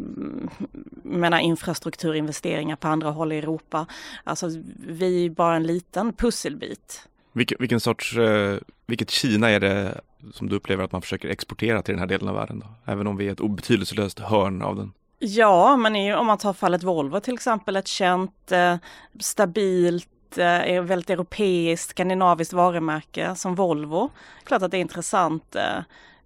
menar 1.04 1.40
infrastrukturinvesteringar 1.40 2.76
på 2.76 2.88
andra 2.88 3.10
håll 3.10 3.32
i 3.32 3.38
Europa. 3.38 3.86
Alltså 4.24 4.50
vi 4.78 5.26
är 5.26 5.30
bara 5.30 5.56
en 5.56 5.64
liten 5.64 6.14
pusselbit. 6.14 7.08
Vilken, 7.36 7.58
vilken 7.60 7.80
sorts, 7.80 8.18
eh, 8.18 8.58
vilket 8.86 9.10
Kina 9.10 9.50
är 9.50 9.60
det 9.60 10.02
som 10.34 10.50
du 10.50 10.56
upplever 10.56 10.84
att 10.84 10.92
man 10.92 11.02
försöker 11.02 11.30
exportera 11.30 11.82
till 11.82 11.94
den 11.94 12.00
här 12.00 12.08
delen 12.08 12.28
av 12.30 12.36
världen? 12.36 12.60
Då? 12.60 12.92
Även 12.92 13.08
om 13.08 13.18
vi 13.18 13.28
är 13.28 13.32
ett 13.32 13.40
obetydelselöst 13.40 14.20
hörn 14.20 14.62
av 14.62 14.76
den. 14.76 14.94
Ja, 15.20 15.78
men 15.78 16.16
om 16.16 16.26
man 16.26 16.38
tar 16.38 16.54
fallet 16.54 16.84
Volvo 16.84 17.20
till 17.20 17.34
exempel, 17.34 17.76
ett 17.76 17.88
känt, 17.88 18.52
eh, 18.52 18.76
stabilt 19.20 20.38
eh, 20.38 20.62
e-, 20.62 20.82
väldigt 20.82 21.10
europeiskt, 21.10 21.90
skandinaviskt 21.90 22.54
varumärke 22.54 23.36
som 23.36 23.56
Volvo. 23.56 24.10
Klart 24.44 24.62
att 24.62 24.72
det 24.72 24.78
är 24.78 24.82
intressant 24.82 25.56
eh, 25.56 25.78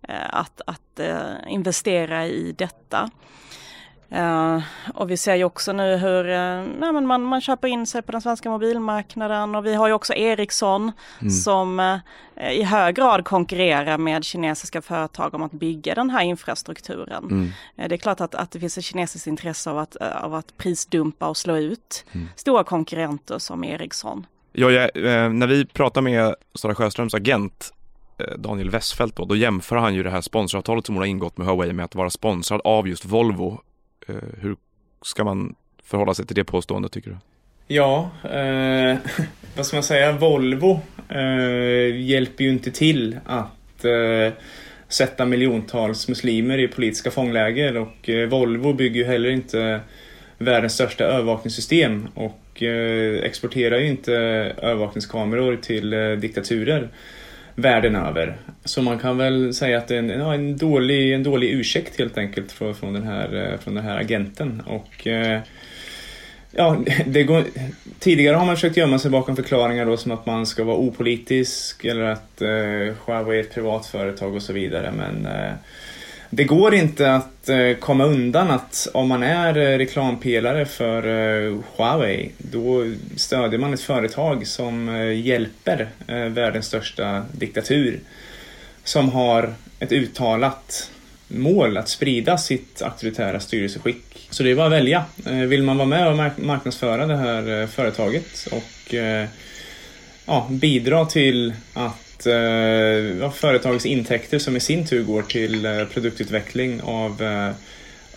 eh, 0.02 0.36
att, 0.36 0.62
att 0.66 1.00
eh, 1.00 1.34
investera 1.48 2.28
i 2.28 2.52
detta. 2.52 3.10
Uh, 4.16 4.62
och 4.94 5.12
vi 5.12 5.18
ser 5.18 5.36
ju 5.36 5.44
också 5.44 5.74
nu 5.74 5.98
hur 5.98 6.26
uh, 6.26 6.68
nej, 6.80 6.94
men 6.94 7.08
man, 7.08 7.24
man 7.24 7.42
köper 7.42 7.68
in 7.68 7.86
sig 7.86 8.02
på 8.02 8.12
den 8.12 8.22
svenska 8.22 8.50
mobilmarknaden 8.50 9.56
och 9.56 9.66
vi 9.66 9.76
har 9.76 9.88
ju 9.88 9.94
också 9.94 10.14
Ericsson 10.14 10.92
mm. 11.22 11.32
som 11.32 11.80
uh, 11.80 12.54
i 12.54 12.64
hög 12.64 12.96
grad 12.96 13.26
konkurrerar 13.26 13.98
med 13.98 14.24
kinesiska 14.24 14.82
företag 14.82 15.34
om 15.34 15.44
att 15.44 15.52
bygga 15.52 15.96
den 15.96 16.10
här 16.10 16.24
infrastrukturen. 16.24 17.24
Mm. 17.24 17.50
det 17.76 17.96
är 17.96 17.98
klart 17.98 18.22
att, 18.22 18.36
att 18.36 18.52
det 18.52 18.60
finns 18.60 18.78
ett 18.78 18.84
kinesiskt 18.84 19.28
intresse 19.28 19.70
av 19.70 19.78
att, 19.78 19.96
av 19.96 20.34
att 20.34 20.58
prisdumpa 20.58 21.28
och 21.28 21.38
slå 21.38 21.58
ut 21.58 22.06
mm. 22.12 22.28
stora 22.36 22.64
konkurrenter 22.64 23.40
som 23.40 23.64
Ericsson. 23.64 24.26
Ja, 24.52 24.72
ja 24.72 24.90
när 25.30 25.48
vi 25.48 25.66
pratar 25.66 26.02
med 26.02 26.36
Sara 26.56 26.76
Sjöströms 26.76 27.14
agent 27.14 27.74
Daniel 28.38 28.70
Westfeldt 28.70 29.16
då, 29.16 29.26
då 29.26 29.36
jämför 29.36 29.76
han 29.76 29.96
ju 29.96 30.04
det 30.04 30.10
här 30.10 30.22
sponsravtalet 30.22 30.86
som 30.86 30.96
hon 30.96 31.02
har 31.02 31.08
ingått 31.08 31.38
med 31.38 31.48
Huawei 31.48 31.74
med 31.74 31.86
att 31.86 31.96
vara 31.96 32.10
sponsrad 32.10 32.62
av 32.64 32.88
just 32.88 33.06
Volvo 33.06 33.60
Eh, 33.60 33.69
Eh, 34.10 34.16
hur 34.42 34.56
ska 35.02 35.24
man 35.24 35.56
förhålla 35.84 36.14
sig 36.14 36.26
till 36.26 36.36
det 36.36 36.44
påståendet 36.44 36.92
tycker 36.92 37.10
du? 37.10 37.18
Ja, 37.68 38.12
eh, 38.24 38.98
vad 39.56 39.66
ska 39.66 39.76
man 39.76 39.84
säga, 39.84 40.12
Volvo 40.12 40.82
eh, 41.10 41.96
hjälper 42.02 42.44
ju 42.44 42.50
inte 42.50 42.72
till 42.72 43.20
att 43.26 43.86
eh, 43.86 44.34
sätta 44.88 45.26
miljontals 45.26 46.08
muslimer 46.08 46.58
i 46.58 46.68
politiska 46.68 47.12
fångläger 47.12 47.78
och 47.78 48.10
eh, 48.10 48.30
Volvo 48.30 48.74
bygger 48.74 49.00
ju 49.00 49.06
heller 49.06 49.30
inte 49.30 49.80
världens 50.38 50.74
största 50.74 51.04
övervakningssystem 51.04 52.08
och 52.14 52.64
eh, 52.64 53.24
exporterar 53.24 53.78
ju 53.78 53.88
inte 53.88 54.14
övervakningskameror 54.62 55.56
till 55.56 55.94
eh, 55.94 56.12
diktaturer 56.12 56.90
världen 57.62 57.96
över. 57.96 58.38
Så 58.66 58.82
man 58.82 59.00
kan 59.00 59.18
väl 59.18 59.54
säga 59.54 59.78
att 59.78 59.88
det 59.88 59.96
är 59.96 60.00
en, 60.00 60.10
en, 60.10 60.58
dålig, 60.58 61.14
en 61.14 61.24
dålig 61.24 61.50
ursäkt 61.50 62.00
helt 62.00 62.18
enkelt 62.18 62.52
från, 62.52 62.76
från, 62.76 62.94
den, 62.94 63.04
här, 63.04 63.52
eh, 63.52 63.60
från 63.60 63.76
den 63.76 63.84
här 63.84 63.98
agenten. 63.98 64.62
Och, 64.66 65.08
eh, 65.08 65.40
ja, 66.52 66.78
det 67.06 67.24
går, 67.24 67.44
tidigare 68.00 68.36
har 68.36 68.46
man 68.46 68.56
försökt 68.56 68.78
gömma 68.78 69.00
sig 69.00 69.12
bakom 69.12 69.36
förklaringar 69.36 69.86
då 69.86 69.98
som 69.98 70.12
att 70.12 70.26
man 70.26 70.46
ska 70.46 70.64
vara 70.64 70.78
opolitisk 70.78 71.86
eller 71.86 72.04
att 72.04 72.42
eh, 72.42 72.96
Huawei 73.06 73.40
är 73.40 73.44
ett 73.44 73.54
privat 73.54 73.86
företag 73.86 74.36
och 74.36 74.42
så 74.42 74.54
vidare. 74.54 74.92
Men 74.98 75.26
eh, 75.26 75.54
det 76.30 76.44
går 76.44 76.74
inte 76.74 77.14
att 77.14 77.50
eh, 77.50 77.74
komma 77.80 78.06
undan 78.06 78.52
att 78.52 78.88
om 78.94 79.08
man 79.08 79.24
är 79.24 79.58
eh, 79.58 79.78
reklampelare 79.78 80.66
för 80.66 81.08
eh, 81.08 81.58
Huawei 81.78 82.32
då 82.38 82.86
stödjer 83.16 83.60
man 83.60 83.74
ett 83.74 83.82
företag 83.82 84.48
som 84.48 84.88
hjälper 85.24 85.90
världens 86.30 86.66
största 86.66 87.26
diktatur 87.32 88.00
som 88.84 89.10
har 89.10 89.54
ett 89.80 89.92
uttalat 89.92 90.92
mål 91.28 91.78
att 91.78 91.90
sprida 91.90 92.38
sitt 92.38 92.82
auktoritära 92.82 93.40
styrelseskick. 93.40 94.28
Så 94.30 94.44
det 94.44 94.52
är 94.52 94.56
bara 94.56 94.66
att 94.66 94.72
välja. 94.72 95.06
Vill 95.48 95.64
man 95.64 95.78
vara 95.78 95.88
med 95.88 96.08
och 96.08 96.18
marknadsföra 96.46 97.06
det 97.06 97.18
här 97.18 97.68
företaget 97.68 98.48
och 98.52 98.96
ja, 100.26 100.48
bidra 100.50 101.06
till 101.06 101.54
att 101.74 102.09
eh, 102.28 103.32
företagets 103.32 103.86
intäkter 103.86 104.40
som 104.40 104.56
i 104.56 104.60
sin 104.60 104.86
tur 104.86 105.04
går 105.04 105.22
till 105.22 105.66
eh, 105.66 105.86
produktutveckling 105.86 106.82
av 106.82 107.22
eh, 107.22 107.52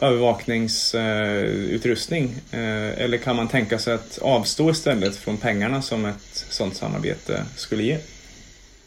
övervakningsutrustning? 0.00 2.24
Eh, 2.50 3.02
eller 3.02 3.18
kan 3.18 3.36
man 3.36 3.48
tänka 3.48 3.78
sig 3.78 3.94
att 3.94 4.18
avstå 4.22 4.70
istället 4.70 5.16
från 5.16 5.36
pengarna 5.36 5.82
som 5.82 6.04
ett 6.04 6.46
sådant 6.50 6.76
samarbete 6.76 7.44
skulle 7.56 7.82
ge? 7.82 7.98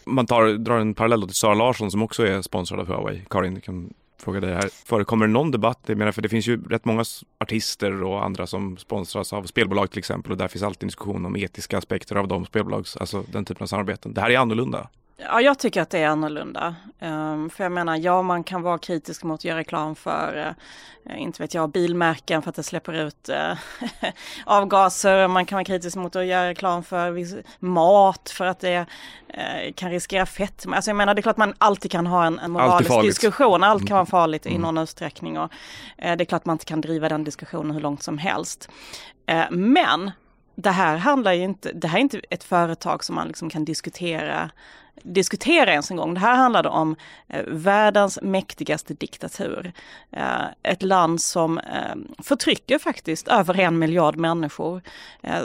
Man 0.06 0.25
tar, 0.25 0.58
drar 0.58 0.80
en 0.80 0.93
parallell 0.93 1.21
till 1.21 1.36
Sara 1.36 1.54
Larsson 1.54 1.91
som 1.91 2.04
också 2.04 2.28
är 2.28 2.41
sponsrad 2.41 2.80
av 2.80 2.88
Huawei. 2.88 3.21
Karin, 3.30 3.62
kan 3.62 3.93
fråga 4.25 4.39
dig 4.39 4.54
här. 4.54 4.69
Förekommer 4.86 5.28
det 5.28 5.34
någon 5.34 5.51
debatt? 5.51 5.80
Jag 5.86 5.97
menar, 5.97 6.12
för 6.12 6.21
det 6.21 6.30
finns 6.30 6.47
ju 6.47 6.63
rätt 6.63 6.86
många 6.86 7.04
artister 7.39 8.04
och 8.04 8.25
andra 8.25 8.47
som 8.47 8.78
sponsras 8.78 9.34
av 9.34 9.43
spelbolag 9.43 9.89
till 9.89 9.99
exempel 9.99 10.32
och 10.32 10.38
där 10.38 10.47
finns 10.47 10.63
alltid 10.63 10.84
en 10.84 10.88
diskussion 10.88 11.25
om 11.25 11.36
etiska 11.36 11.78
aspekter 11.78 12.15
av 12.15 12.28
de 12.28 12.45
spelbolags, 12.45 12.97
alltså 12.97 13.23
den 13.32 13.45
typen 13.45 13.63
av 13.63 13.67
samarbeten. 13.67 14.13
Det 14.13 14.21
här 14.21 14.30
är 14.30 14.38
annorlunda. 14.38 14.89
Ja, 15.17 15.41
jag 15.41 15.60
tycker 15.60 15.82
att 15.82 15.89
det 15.89 15.99
är 15.99 16.08
annorlunda. 16.08 16.75
Um, 16.99 17.49
för 17.49 17.63
jag 17.63 17.71
menar, 17.71 17.97
ja, 17.97 18.21
man 18.21 18.43
kan 18.43 18.62
vara 18.62 18.78
kritisk 18.78 19.23
mot 19.23 19.39
att 19.39 19.45
göra 19.45 19.60
reklam 19.60 19.95
för, 19.95 20.56
uh, 21.10 21.21
inte 21.21 21.41
vet 21.41 21.54
jag, 21.54 21.71
bilmärken 21.71 22.41
för 22.41 22.49
att 22.49 22.56
det 22.56 22.63
släpper 22.63 22.93
ut 22.93 23.30
uh, 23.30 23.58
avgaser. 24.45 25.28
Man 25.28 25.45
kan 25.45 25.56
vara 25.56 25.63
kritisk 25.63 25.95
mot 25.95 26.15
att 26.15 26.25
göra 26.25 26.49
reklam 26.49 26.84
för 26.84 27.43
mat 27.65 28.30
för 28.30 28.45
att 28.45 28.60
det 28.60 28.80
uh, 28.80 29.73
kan 29.75 29.91
riskera 29.91 30.25
fett. 30.25 30.65
Alltså 30.67 30.89
jag 30.89 30.97
menar, 30.97 31.13
det 31.13 31.19
är 31.19 31.23
klart 31.23 31.38
man 31.38 31.54
alltid 31.58 31.91
kan 31.91 32.08
ha 32.08 32.25
en, 32.25 32.39
en 32.39 32.51
moralisk 32.51 33.01
diskussion. 33.01 33.63
Allt 33.63 33.88
kan 33.88 33.95
vara 33.95 34.06
farligt 34.06 34.45
mm. 34.45 34.56
i 34.56 34.62
någon 34.62 34.78
utsträckning 34.78 35.39
och 35.39 35.51
det 35.97 36.21
är 36.21 36.25
klart 36.25 36.45
man 36.45 36.54
inte 36.54 36.65
kan 36.65 36.82
driva 36.82 37.10
den 37.10 37.23
diskussionen 37.23 37.71
hur 37.71 37.82
långt 37.82 38.04
som 38.04 38.17
helst. 38.17 38.69
men 39.49 40.12
det 40.56 40.71
här 40.71 40.97
handlar 40.97 41.34
ju 41.34 41.43
inte, 41.43 41.71
det 41.71 41.88
här 41.88 41.97
är 41.97 42.01
inte 42.01 42.21
ett 42.30 42.43
företag 42.43 43.04
som 43.04 43.15
man 43.15 43.28
liksom 43.28 43.49
kan 43.49 43.65
diskutera 43.65 44.49
diskutera 45.03 45.71
ens 45.71 45.91
en 45.91 45.97
gång. 45.97 46.13
Det 46.13 46.19
här 46.19 46.36
handlade 46.36 46.69
om 46.69 46.95
eh, 47.27 47.43
världens 47.47 48.19
mäktigaste 48.21 48.93
diktatur. 48.93 49.73
Eh, 50.12 50.45
ett 50.63 50.84
land 50.84 51.21
som 51.21 51.58
eh, 51.58 52.23
förtrycker 52.23 52.79
faktiskt 52.79 53.27
över 53.27 53.60
en 53.60 53.79
miljard 53.79 54.15
människor. 54.15 54.81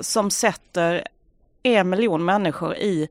Som 0.00 0.30
sätter 0.30 1.04
en 1.62 1.90
miljon 1.90 2.24
människor 2.24 2.76
i 2.76 3.08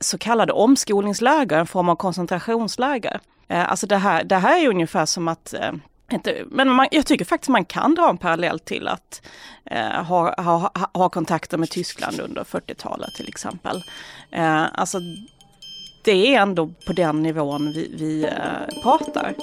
så 0.00 0.18
kallade 0.18 0.52
omskolningsläger, 0.52 1.58
en 1.58 1.66
form 1.66 1.88
av 1.88 1.96
koncentrationsläger. 1.96 3.20
Alltså 3.48 3.86
det 3.86 3.96
här, 3.96 4.24
det 4.24 4.36
här 4.36 4.64
är 4.64 4.68
ungefär 4.68 5.06
som 5.06 5.28
att 5.28 5.54
men 6.46 6.70
man, 6.70 6.88
jag 6.90 7.06
tycker 7.06 7.24
faktiskt 7.24 7.48
man 7.48 7.64
kan 7.64 7.94
dra 7.94 8.10
en 8.10 8.18
parallell 8.18 8.58
till 8.58 8.88
att 8.88 9.22
eh, 9.64 10.04
ha, 10.04 10.42
ha, 10.42 10.72
ha 10.94 11.08
kontakter 11.08 11.58
med 11.58 11.70
Tyskland 11.70 12.20
under 12.20 12.44
40-talet 12.44 13.14
till 13.14 13.28
exempel. 13.28 13.82
Eh, 14.30 14.66
alltså 14.72 14.98
det 16.02 16.34
är 16.34 16.40
ändå 16.40 16.70
på 16.86 16.92
den 16.92 17.22
nivån 17.22 17.72
vi, 17.72 17.90
vi 17.98 18.24
eh, 18.24 18.82
pratar. 18.82 19.34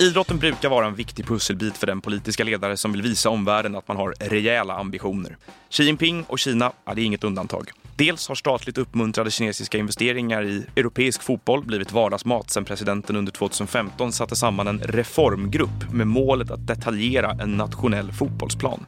Idrotten 0.00 0.38
brukar 0.38 0.68
vara 0.68 0.86
en 0.86 0.94
viktig 0.94 1.26
pusselbit 1.26 1.76
för 1.76 1.86
den 1.86 2.00
politiska 2.00 2.44
ledare 2.44 2.76
som 2.76 2.92
vill 2.92 3.02
visa 3.02 3.30
omvärlden 3.30 3.76
att 3.76 3.88
man 3.88 3.96
har 3.96 4.14
rejäla 4.18 4.74
ambitioner. 4.74 5.36
Xi 5.70 5.84
Jinping 5.84 6.24
och 6.28 6.38
Kina, 6.38 6.72
ja, 6.84 6.94
det 6.94 7.00
är 7.00 7.04
inget 7.04 7.24
undantag. 7.24 7.70
Dels 8.00 8.28
har 8.28 8.34
statligt 8.34 8.78
uppmuntrade 8.78 9.30
kinesiska 9.30 9.78
investeringar 9.78 10.44
i 10.44 10.66
europeisk 10.76 11.22
fotboll 11.22 11.64
blivit 11.64 11.92
vardagsmat 11.92 12.50
sedan 12.50 12.64
presidenten 12.64 13.16
under 13.16 13.32
2015 13.32 14.12
satte 14.12 14.36
samman 14.36 14.68
en 14.68 14.78
reformgrupp 14.78 15.92
med 15.92 16.06
målet 16.06 16.50
att 16.50 16.66
detaljera 16.66 17.30
en 17.30 17.56
nationell 17.56 18.12
fotbollsplan. 18.12 18.86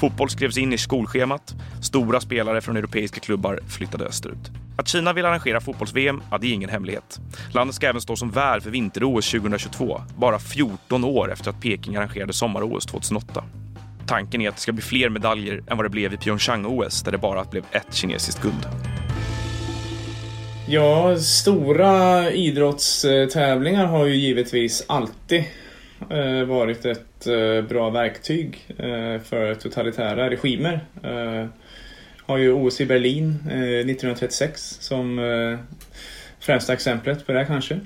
Fotboll 0.00 0.30
skrevs 0.30 0.58
in 0.58 0.72
i 0.72 0.78
skolschemat, 0.78 1.54
stora 1.82 2.20
spelare 2.20 2.60
från 2.60 2.76
europeiska 2.76 3.20
klubbar 3.20 3.60
flyttade 3.68 4.04
österut. 4.04 4.50
Att 4.76 4.88
Kina 4.88 5.12
vill 5.12 5.24
arrangera 5.24 5.60
fotbolls-VM, 5.60 6.22
ja, 6.30 6.38
det 6.38 6.46
är 6.46 6.52
ingen 6.52 6.70
hemlighet. 6.70 7.20
Landet 7.52 7.74
ska 7.74 7.86
även 7.86 8.00
stå 8.00 8.16
som 8.16 8.30
värd 8.30 8.62
för 8.62 8.70
vinter-OS 8.70 9.30
2022, 9.30 10.00
bara 10.16 10.38
14 10.38 11.04
år 11.04 11.32
efter 11.32 11.50
att 11.50 11.60
Peking 11.60 11.96
arrangerade 11.96 12.32
sommar-OS 12.32 12.86
2008. 12.86 13.44
Tanken 14.06 14.40
är 14.40 14.48
att 14.48 14.54
det 14.54 14.60
ska 14.60 14.72
bli 14.72 14.82
fler 14.82 15.08
medaljer 15.08 15.62
än 15.66 15.76
vad 15.76 15.84
det 15.84 15.90
blev 15.90 16.12
i 16.12 16.16
Pyeongchang-OS 16.16 17.02
där 17.02 17.12
det 17.12 17.18
bara 17.18 17.44
blev 17.44 17.64
ett 17.72 17.94
kinesiskt 17.94 18.42
guld. 18.42 18.68
Ja, 20.66 21.16
stora 21.18 22.30
idrottstävlingar 22.30 23.86
har 23.86 24.06
ju 24.06 24.14
givetvis 24.14 24.84
alltid 24.86 25.44
eh, 26.10 26.44
varit 26.44 26.84
ett 26.84 27.26
eh, 27.26 27.68
bra 27.68 27.90
verktyg 27.90 28.66
eh, 28.68 29.20
för 29.24 29.54
totalitära 29.54 30.30
regimer. 30.30 30.80
Har 32.26 32.38
ju 32.38 32.52
OS 32.52 32.80
i 32.80 32.86
Berlin 32.86 33.30
1936 33.30 34.76
som 34.80 35.18
främsta 36.40 36.72
exemplet 36.72 37.26
på 37.26 37.32
det 37.32 37.38
här 37.38 37.46
kanske. 37.46 37.80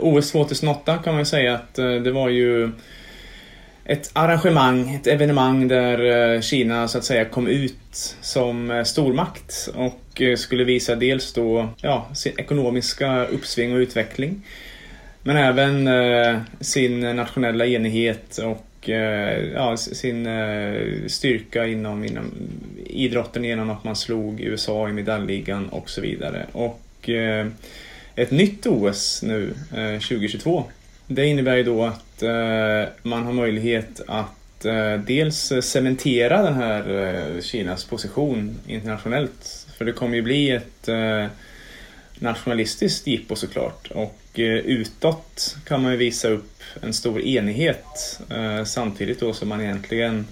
OS 0.00 0.32
2008 0.32 0.98
kan 1.04 1.14
man 1.14 1.26
säga 1.26 1.54
att 1.54 1.74
det 1.74 2.12
var 2.12 2.28
ju 2.28 2.70
ett 3.88 4.10
arrangemang, 4.12 4.94
ett 4.94 5.06
evenemang 5.06 5.68
där 5.68 6.34
eh, 6.34 6.40
Kina 6.40 6.88
så 6.88 6.98
att 6.98 7.04
säga 7.04 7.24
kom 7.24 7.46
ut 7.46 8.16
som 8.20 8.70
eh, 8.70 8.84
stormakt 8.84 9.68
och 9.74 10.22
eh, 10.22 10.36
skulle 10.36 10.64
visa 10.64 10.94
dels 10.94 11.32
då 11.32 11.68
ja, 11.80 12.08
sin 12.14 12.32
ekonomiska 12.38 13.26
uppsving 13.26 13.72
och 13.72 13.78
utveckling 13.78 14.42
men 15.22 15.36
även 15.36 15.88
sin 16.60 17.00
nationella 17.00 17.66
enighet 17.66 18.38
och 18.38 18.88
ja, 19.54 19.76
sin 19.76 20.28
styrka 21.06 21.66
inom, 21.66 22.04
inom 22.04 22.24
idrotten 22.86 23.44
genom 23.44 23.70
att 23.70 23.84
man 23.84 23.96
slog 23.96 24.40
USA 24.40 24.88
i 24.88 24.92
medaljligan 24.92 25.68
och 25.68 25.90
så 25.90 26.00
vidare. 26.00 26.46
Och 26.52 27.10
ett 28.14 28.30
nytt 28.30 28.66
OS 28.66 29.22
nu 29.22 29.54
2022 29.70 30.64
det 31.06 31.26
innebär 31.26 31.56
ju 31.56 31.62
då 31.62 31.84
att 31.84 32.05
att 32.16 32.22
eh, 32.22 32.92
man 33.02 33.24
har 33.24 33.32
möjlighet 33.32 34.00
att 34.06 34.64
eh, 34.64 35.00
dels 35.06 35.52
cementera 35.62 36.42
den 36.42 36.54
här 36.54 37.04
eh, 37.36 37.42
Kinas 37.42 37.84
position 37.84 38.56
internationellt. 38.66 39.66
För 39.78 39.84
det 39.84 39.92
kommer 39.92 40.16
ju 40.16 40.22
bli 40.22 40.50
ett 40.50 40.88
nationalistiskt 42.18 43.06
jippo 43.06 43.36
såklart. 43.36 43.90
Och 43.90 44.20
utåt 44.34 45.56
kan 45.64 45.82
man 45.82 45.92
ju 45.92 45.98
visa 45.98 46.28
upp 46.28 46.62
en 46.82 46.94
stor 46.94 47.20
enighet 47.20 48.20
samtidigt 48.66 49.20
då 49.20 49.32
som 49.32 49.48
man 49.48 49.60
egentligen 49.60 50.26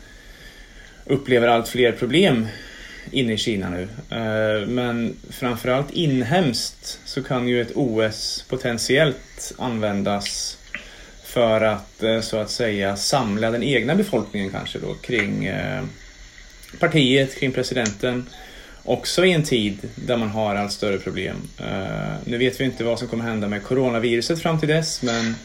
upplever 1.07 1.49
allt 1.49 1.69
fler 1.69 1.93
problem 1.93 2.49
inne 3.11 3.33
i 3.33 3.37
Kina 3.37 3.71
nu. 3.71 3.89
Men 4.67 5.17
framförallt 5.31 5.91
inhemskt 5.91 7.01
så 7.05 7.23
kan 7.23 7.49
ju 7.49 7.61
ett 7.61 7.73
OS 7.75 8.45
potentiellt 8.49 9.55
användas 9.59 10.59
för 11.35 11.61
att 11.61 12.03
eh, 12.03 12.21
så 12.21 12.37
att 12.37 12.51
säga 12.51 12.97
samla 12.97 13.51
den 13.51 13.63
egna 13.63 13.95
befolkningen 13.95 14.51
kanske 14.51 14.79
då 14.79 14.95
kring 14.95 15.45
eh, 15.45 15.83
partiet, 16.79 17.39
kring 17.39 17.53
presidenten. 17.53 18.27
Också 18.85 19.25
i 19.25 19.33
en 19.33 19.43
tid 19.43 19.79
där 19.95 20.17
man 20.17 20.29
har 20.29 20.55
allt 20.55 20.73
större 20.73 20.99
problem. 20.99 21.37
Eh, 21.59 22.15
nu 22.25 22.39
vet 22.39 22.61
vi 22.61 22.65
inte 22.65 22.85
vad 22.85 22.99
som 22.99 23.09
kommer 23.09 23.25
hända 23.25 23.49
med 23.49 23.63
coronaviruset 23.63 24.43
fram 24.43 24.61
till 24.61 24.69
dess 24.69 25.03
men 25.03 25.37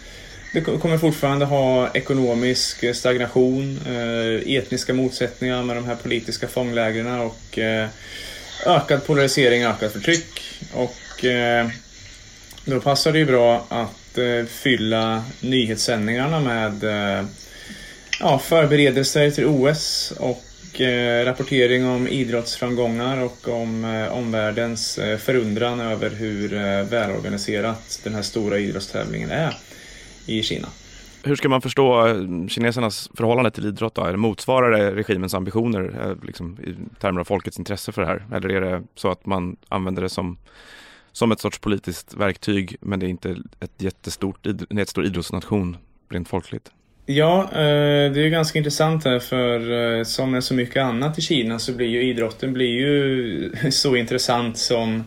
det 0.53 0.61
kommer 0.61 0.97
fortfarande 0.97 1.45
ha 1.45 1.89
ekonomisk 1.93 2.95
stagnation, 2.95 3.79
etniska 4.45 4.93
motsättningar 4.93 5.63
med 5.63 5.75
de 5.75 5.85
här 5.85 5.95
politiska 5.95 6.47
fånglägren 6.47 7.19
och 7.19 7.59
ökad 8.65 9.05
polarisering, 9.05 9.63
ökat 9.63 9.93
förtryck. 9.93 10.41
Och 10.73 11.25
då 12.65 12.79
passar 12.79 13.11
det 13.11 13.19
ju 13.19 13.25
bra 13.25 13.65
att 13.69 14.08
eh, 14.19 14.45
fylla 14.45 15.23
nyhetssändningarna 15.41 16.39
med 16.39 16.83
eh, 16.83 17.25
ja, 18.19 18.39
förberedelser 18.39 19.31
till 19.31 19.45
OS 19.45 20.13
och 20.19 20.81
eh, 20.81 21.25
rapportering 21.25 21.87
om 21.87 22.07
idrottsframgångar 22.07 23.23
och 23.23 23.47
om 23.47 23.85
eh, 23.85 24.17
omvärldens 24.17 24.97
eh, 24.97 25.17
förundran 25.17 25.79
över 25.79 26.09
hur 26.09 26.53
eh, 26.53 26.83
välorganiserat 26.83 28.01
den 28.03 28.13
här 28.13 28.21
stora 28.21 28.59
idrottstävlingen 28.59 29.31
är 29.31 29.53
i 30.25 30.43
Kina. 30.43 30.67
Hur 31.23 31.35
ska 31.35 31.49
man 31.49 31.61
förstå 31.61 32.07
eh, 32.07 32.47
kinesernas 32.47 33.09
förhållande 33.13 33.51
till 33.51 33.65
idrott? 33.65 33.95
Då? 33.95 34.17
Motsvarar 34.17 34.71
det 34.71 34.95
regimens 34.95 35.33
ambitioner 35.33 35.99
eh, 36.03 36.25
liksom, 36.25 36.57
i 36.63 36.99
termer 36.99 37.21
av 37.21 37.25
folkets 37.25 37.59
intresse 37.59 37.91
för 37.91 38.01
det 38.01 38.07
här? 38.07 38.25
Eller 38.33 38.49
är 38.49 38.61
det 38.61 38.83
så 38.95 39.11
att 39.11 39.25
man 39.25 39.55
använder 39.69 40.01
det 40.01 40.09
som 40.09 40.37
som 41.19 41.31
ett 41.31 41.39
sorts 41.39 41.59
politiskt 41.59 42.13
verktyg 42.13 42.75
men 42.81 42.99
det 42.99 43.05
är 43.05 43.09
inte 43.09 43.29
ett 43.59 43.71
jättestort, 43.77 44.45
en 44.45 44.77
jättestor 44.77 45.05
idrottsnation 45.05 45.77
rent 46.09 46.29
folkligt. 46.29 46.71
Ja, 47.05 47.43
eh, 47.43 48.11
det 48.11 48.21
är 48.25 48.29
ganska 48.29 48.57
intressant 48.57 49.05
här 49.05 49.19
för 49.19 49.71
eh, 49.97 50.03
som 50.03 50.31
med 50.31 50.43
så 50.43 50.53
mycket 50.53 50.83
annat 50.83 51.19
i 51.19 51.21
Kina 51.21 51.59
så 51.59 51.73
blir 51.73 51.87
ju 51.87 52.03
idrotten 52.03 52.53
blir 52.53 52.67
ju 52.67 53.51
så 53.71 53.95
intressant 53.95 54.57
som 54.57 55.03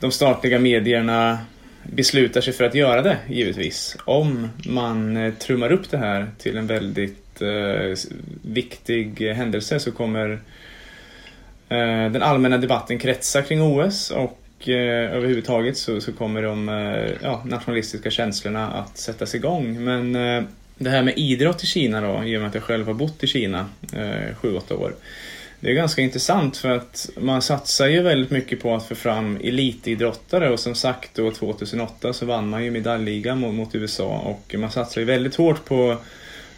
de 0.00 0.10
statliga 0.10 0.58
medierna 0.58 1.38
beslutar 1.82 2.40
sig 2.40 2.52
för 2.52 2.64
att 2.64 2.74
göra 2.74 3.02
det 3.02 3.16
givetvis. 3.28 3.96
Om 4.04 4.48
man 4.66 5.16
eh, 5.16 5.34
trummar 5.34 5.72
upp 5.72 5.90
det 5.90 5.98
här 5.98 6.30
till 6.38 6.56
en 6.56 6.66
väldigt 6.66 7.16
viktig 8.42 9.20
händelse 9.20 9.80
så 9.80 9.92
kommer 9.92 10.40
den 11.68 12.22
allmänna 12.22 12.58
debatten 12.58 12.98
kretsa 12.98 13.42
kring 13.42 13.62
OS 13.62 14.10
och 14.10 14.40
eh, 14.68 15.16
överhuvudtaget 15.16 15.76
så, 15.76 16.00
så 16.00 16.12
kommer 16.12 16.42
de 16.42 16.68
eh, 16.68 17.12
ja, 17.22 17.42
nationalistiska 17.44 18.10
känslorna 18.10 18.70
att 18.70 18.98
sättas 18.98 19.34
igång. 19.34 19.84
Men 19.84 20.16
eh, 20.16 20.42
det 20.78 20.90
här 20.90 21.02
med 21.02 21.18
idrott 21.18 21.62
i 21.62 21.66
Kina 21.66 22.00
då, 22.00 22.24
i 22.24 22.36
och 22.36 22.40
med 22.40 22.48
att 22.48 22.54
jag 22.54 22.64
själv 22.64 22.86
har 22.86 22.94
bott 22.94 23.24
i 23.24 23.26
Kina 23.26 23.66
eh, 23.92 24.34
7-8 24.42 24.72
år. 24.72 24.94
Det 25.60 25.70
är 25.70 25.74
ganska 25.74 26.02
intressant 26.02 26.56
för 26.56 26.70
att 26.70 27.10
man 27.16 27.42
satsar 27.42 27.86
ju 27.86 28.02
väldigt 28.02 28.30
mycket 28.30 28.60
på 28.62 28.74
att 28.74 28.88
få 28.88 28.94
fram 28.94 29.36
elitidrottare 29.36 30.50
och 30.50 30.60
som 30.60 30.74
sagt 30.74 31.14
då 31.14 31.30
2008 31.30 32.12
så 32.12 32.26
vann 32.26 32.48
man 32.48 32.64
ju 32.64 32.70
medaljligan 32.70 33.38
mot, 33.38 33.54
mot 33.54 33.74
USA 33.74 34.18
och 34.18 34.54
man 34.58 34.70
satsar 34.70 35.00
ju 35.00 35.04
väldigt 35.04 35.36
hårt 35.36 35.64
på 35.64 35.96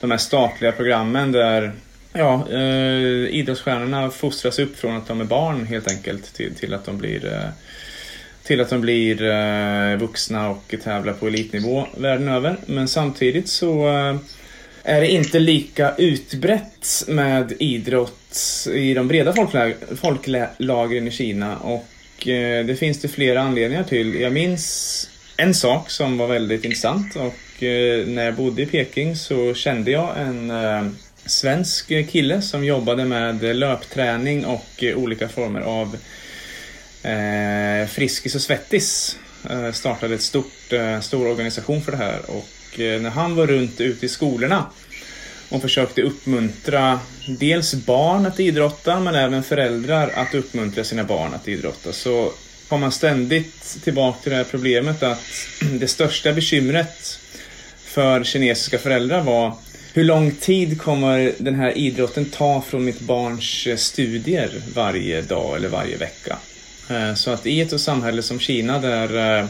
de 0.01 0.11
här 0.11 0.19
statliga 0.19 0.73
programmen 0.73 1.33
där 1.33 1.73
ja, 2.13 2.49
eh, 2.51 3.35
idrottsstjärnorna 3.35 4.11
fostras 4.11 4.59
upp 4.59 4.77
från 4.77 4.97
att 4.97 5.09
de 5.09 5.21
är 5.21 5.25
barn 5.25 5.67
helt 5.67 5.91
enkelt 5.91 6.35
till, 6.35 6.55
till 6.55 6.75
att 6.75 6.85
de 6.85 6.99
blir 6.99 7.33
eh, 7.33 7.49
till 8.43 8.61
att 8.61 8.71
de 8.71 8.81
blir 8.81 9.23
eh, 9.23 9.97
vuxna 9.97 10.51
och 10.51 10.75
tävlar 10.85 11.13
på 11.13 11.27
elitnivå 11.27 11.87
världen 11.97 12.29
över. 12.29 12.57
Men 12.67 12.89
samtidigt 12.89 13.49
så 13.49 13.89
eh, 13.89 14.17
är 14.83 15.01
det 15.01 15.09
inte 15.09 15.39
lika 15.39 15.95
utbrett 15.99 17.05
med 17.09 17.53
idrott 17.59 18.67
i 18.73 18.95
de 18.95 19.09
breda 19.09 19.35
folklagren 19.97 21.09
i 21.09 21.11
Kina 21.11 21.57
och 21.57 22.29
eh, 22.29 22.67
det 22.67 22.77
finns 22.77 23.01
det 23.01 23.09
flera 23.09 23.41
anledningar 23.41 23.85
till. 23.85 24.21
Jag 24.21 24.33
minns 24.33 25.09
en 25.37 25.55
sak 25.55 25.91
som 25.91 26.19
var 26.19 26.27
väldigt 26.27 26.65
intressant 26.65 27.17
och 27.17 27.63
eh, 27.63 28.07
när 28.07 28.25
jag 28.25 28.35
bodde 28.35 28.63
i 28.63 28.67
Peking 28.67 29.17
så 29.17 29.55
kände 29.55 29.91
jag 29.91 30.21
en 30.21 30.51
eh, 30.51 30.87
svensk 31.27 31.89
kille 31.89 32.43
som 32.43 32.65
jobbade 32.65 33.05
med 33.05 33.57
löpträning 33.57 34.47
och 34.47 34.85
olika 34.97 35.29
former 35.29 35.61
av 35.61 35.97
eh, 37.03 37.89
Friskis 37.89 38.35
och 38.35 38.41
Svettis. 38.41 39.19
Eh, 39.51 39.73
startade 39.73 40.15
ett 40.15 40.23
stort, 40.23 40.73
eh, 40.73 41.01
stor 41.01 41.27
organisation 41.27 41.83
för 41.83 41.93
det 41.93 41.99
här 41.99 42.21
och 42.31 42.81
eh, 42.81 43.01
när 43.01 43.11
han 43.11 43.37
var 43.37 43.47
runt 43.47 43.81
ute 43.81 44.07
i 44.07 44.09
skolorna 44.09 44.67
och 45.49 45.63
försökte 45.63 46.03
uppmuntra 46.03 47.01
dels 47.27 47.75
barn 47.75 48.27
att 48.27 48.41
idrotta 48.41 49.01
men 49.01 49.15
även 49.15 49.43
föräldrar 49.43 50.11
att 50.15 50.35
uppmuntra 50.35 50.85
sina 50.85 51.05
barn 51.05 51.35
att 51.35 51.49
idrotta 51.49 51.93
så 51.93 52.33
kom 52.69 52.81
man 52.81 52.93
ständigt 52.93 53.79
tillbaka 53.85 54.19
till 54.23 54.31
det 54.31 54.37
här 54.37 54.45
problemet 54.45 55.03
att 55.03 55.23
det 55.81 55.89
största 55.89 56.33
bekymret 56.33 57.19
för 57.85 58.25
kinesiska 58.25 58.79
föräldrar 58.79 59.21
var 59.21 59.57
hur 59.95 60.05
lång 60.05 60.31
tid 60.31 60.81
kommer 60.81 61.33
den 61.39 61.55
här 61.55 61.79
idrotten 61.79 62.25
ta 62.25 62.61
från 62.61 62.85
mitt 62.85 63.01
barns 63.01 63.67
eh, 63.67 63.77
studier 63.77 64.51
varje 64.75 65.23
dag 65.23 65.57
eller 65.57 65.69
varje 65.69 65.97
vecka? 65.97 66.39
Eh, 66.91 67.15
så 67.15 67.31
att 67.31 67.47
i 67.47 67.61
ett 67.61 67.81
samhälle 67.81 68.23
som 68.23 68.41
Kina 68.41 68.79
där 68.79 69.39
eh, 69.41 69.47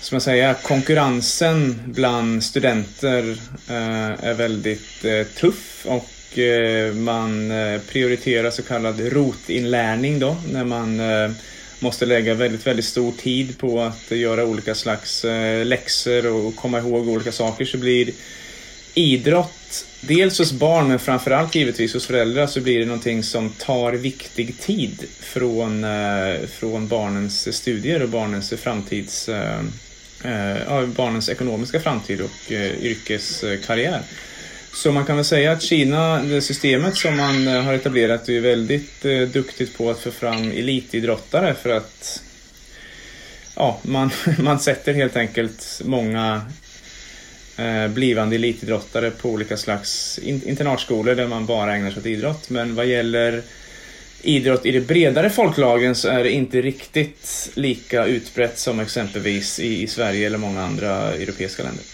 som 0.00 0.14
jag 0.14 0.22
säger, 0.22 0.54
konkurrensen 0.54 1.82
bland 1.86 2.44
studenter 2.44 3.36
är 3.68 4.34
väldigt 4.34 5.04
tuff 5.34 5.86
och 5.86 6.38
man 6.94 7.52
prioriterar 7.88 8.50
så 8.50 8.62
kallad 8.62 9.00
rotinlärning 9.00 10.18
då 10.18 10.36
när 10.52 10.64
man 10.64 11.00
måste 11.78 12.06
lägga 12.06 12.34
väldigt, 12.34 12.66
väldigt 12.66 12.84
stor 12.84 13.12
tid 13.12 13.58
på 13.58 13.80
att 13.80 14.10
göra 14.10 14.44
olika 14.44 14.74
slags 14.74 15.24
läxor 15.64 16.26
och 16.26 16.56
komma 16.56 16.78
ihåg 16.78 17.08
olika 17.08 17.32
saker 17.32 17.64
så 17.64 17.78
blir 17.78 18.10
idrott, 18.94 19.84
dels 20.00 20.38
hos 20.38 20.52
barn 20.52 20.88
men 20.88 20.98
framförallt 20.98 21.54
givetvis 21.54 21.94
hos 21.94 22.06
föräldrar 22.06 22.46
så 22.46 22.60
blir 22.60 22.78
det 22.78 22.86
någonting 22.86 23.22
som 23.22 23.50
tar 23.50 23.92
viktig 23.92 24.58
tid 24.58 25.04
från, 25.20 25.84
eh, 25.84 26.46
från 26.48 26.88
barnens 26.88 27.56
studier 27.56 28.02
och 28.02 28.08
barnens 28.08 28.50
framtids 28.50 29.28
eh, 29.28 29.58
eh 30.24 30.86
barnens 30.86 31.28
ekonomiska 31.28 31.80
framtid 31.80 32.20
och 32.20 32.52
eh, 32.52 32.84
yrkeskarriär. 32.84 34.02
Så 34.74 34.92
man 34.92 35.04
kan 35.04 35.16
väl 35.16 35.24
säga 35.24 35.52
att 35.52 35.62
Kina, 35.62 36.22
det 36.22 36.40
systemet 36.40 36.96
som 36.96 37.16
man 37.16 37.48
eh, 37.48 37.62
har 37.62 37.74
etablerat, 37.74 38.28
är 38.28 38.40
väldigt 38.40 39.04
eh, 39.04 39.20
duktigt 39.20 39.78
på 39.78 39.90
att 39.90 39.98
få 40.00 40.10
fram 40.10 40.50
elitidrottare 40.50 41.54
för 41.54 41.70
att 41.70 42.22
ja, 43.56 43.78
man, 43.82 44.10
man 44.38 44.60
sätter 44.60 44.94
helt 44.94 45.16
enkelt 45.16 45.80
många 45.84 46.42
Eh, 47.62 47.88
blivande 47.88 48.36
elitidrottare 48.36 49.10
på 49.10 49.30
olika 49.30 49.56
slags 49.56 50.18
internatskolor 50.18 51.14
där 51.14 51.28
man 51.28 51.46
bara 51.46 51.76
ägnar 51.76 51.90
sig 51.90 52.00
åt 52.00 52.06
idrott. 52.06 52.50
Men 52.50 52.74
vad 52.74 52.86
gäller 52.86 53.42
idrott 54.22 54.66
i 54.66 54.70
de 54.70 54.80
bredare 54.80 55.30
folklagen 55.30 55.94
så 55.94 56.08
är 56.08 56.24
det 56.24 56.30
inte 56.30 56.62
riktigt 56.62 57.50
lika 57.54 58.06
utbrett 58.06 58.58
som 58.58 58.80
exempelvis 58.80 59.60
i, 59.60 59.82
i 59.82 59.86
Sverige 59.86 60.26
eller 60.26 60.38
många 60.38 60.62
andra 60.62 60.90
europeiska 61.12 61.62
länder. 61.62 61.84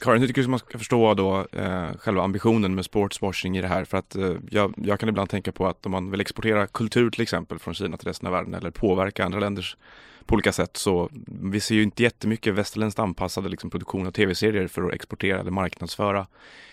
Karin, 0.00 0.20
hur 0.20 0.28
tycker 0.28 0.42
du 0.42 0.48
man 0.48 0.58
ska 0.58 0.78
förstå 0.78 1.14
då 1.14 1.46
eh, 1.52 1.96
själva 1.98 2.22
ambitionen 2.22 2.74
med 2.74 2.84
sportswashing 2.84 3.58
i 3.58 3.62
det 3.62 3.68
här? 3.68 3.84
För 3.84 3.98
att 3.98 4.16
eh, 4.16 4.32
jag, 4.50 4.74
jag, 4.76 5.00
kan 5.00 5.08
ibland 5.08 5.30
tänka 5.30 5.52
på 5.52 5.66
att 5.66 5.86
om 5.86 5.92
man 5.92 6.10
vill 6.10 6.20
exportera 6.20 6.66
kultur 6.66 7.10
till 7.10 7.22
exempel 7.22 7.58
från 7.58 7.74
Kina 7.74 7.96
till 7.96 8.08
resten 8.08 8.26
av 8.26 8.32
världen 8.32 8.54
eller 8.54 8.70
påverka 8.70 9.24
andra 9.24 9.40
länders 9.40 9.76
på 10.26 10.34
olika 10.34 10.52
sätt 10.52 10.76
så 10.76 11.08
vi 11.26 11.60
ser 11.60 11.74
ju 11.74 11.82
inte 11.82 12.02
jättemycket 12.02 12.54
västerländskt 12.54 12.98
anpassade 12.98 13.48
liksom, 13.48 13.70
produktion 13.70 14.06
av 14.06 14.10
tv-serier 14.10 14.66
för 14.66 14.82
att 14.82 14.92
exportera 14.92 15.40
eller 15.40 15.50
marknadsföra 15.50 16.26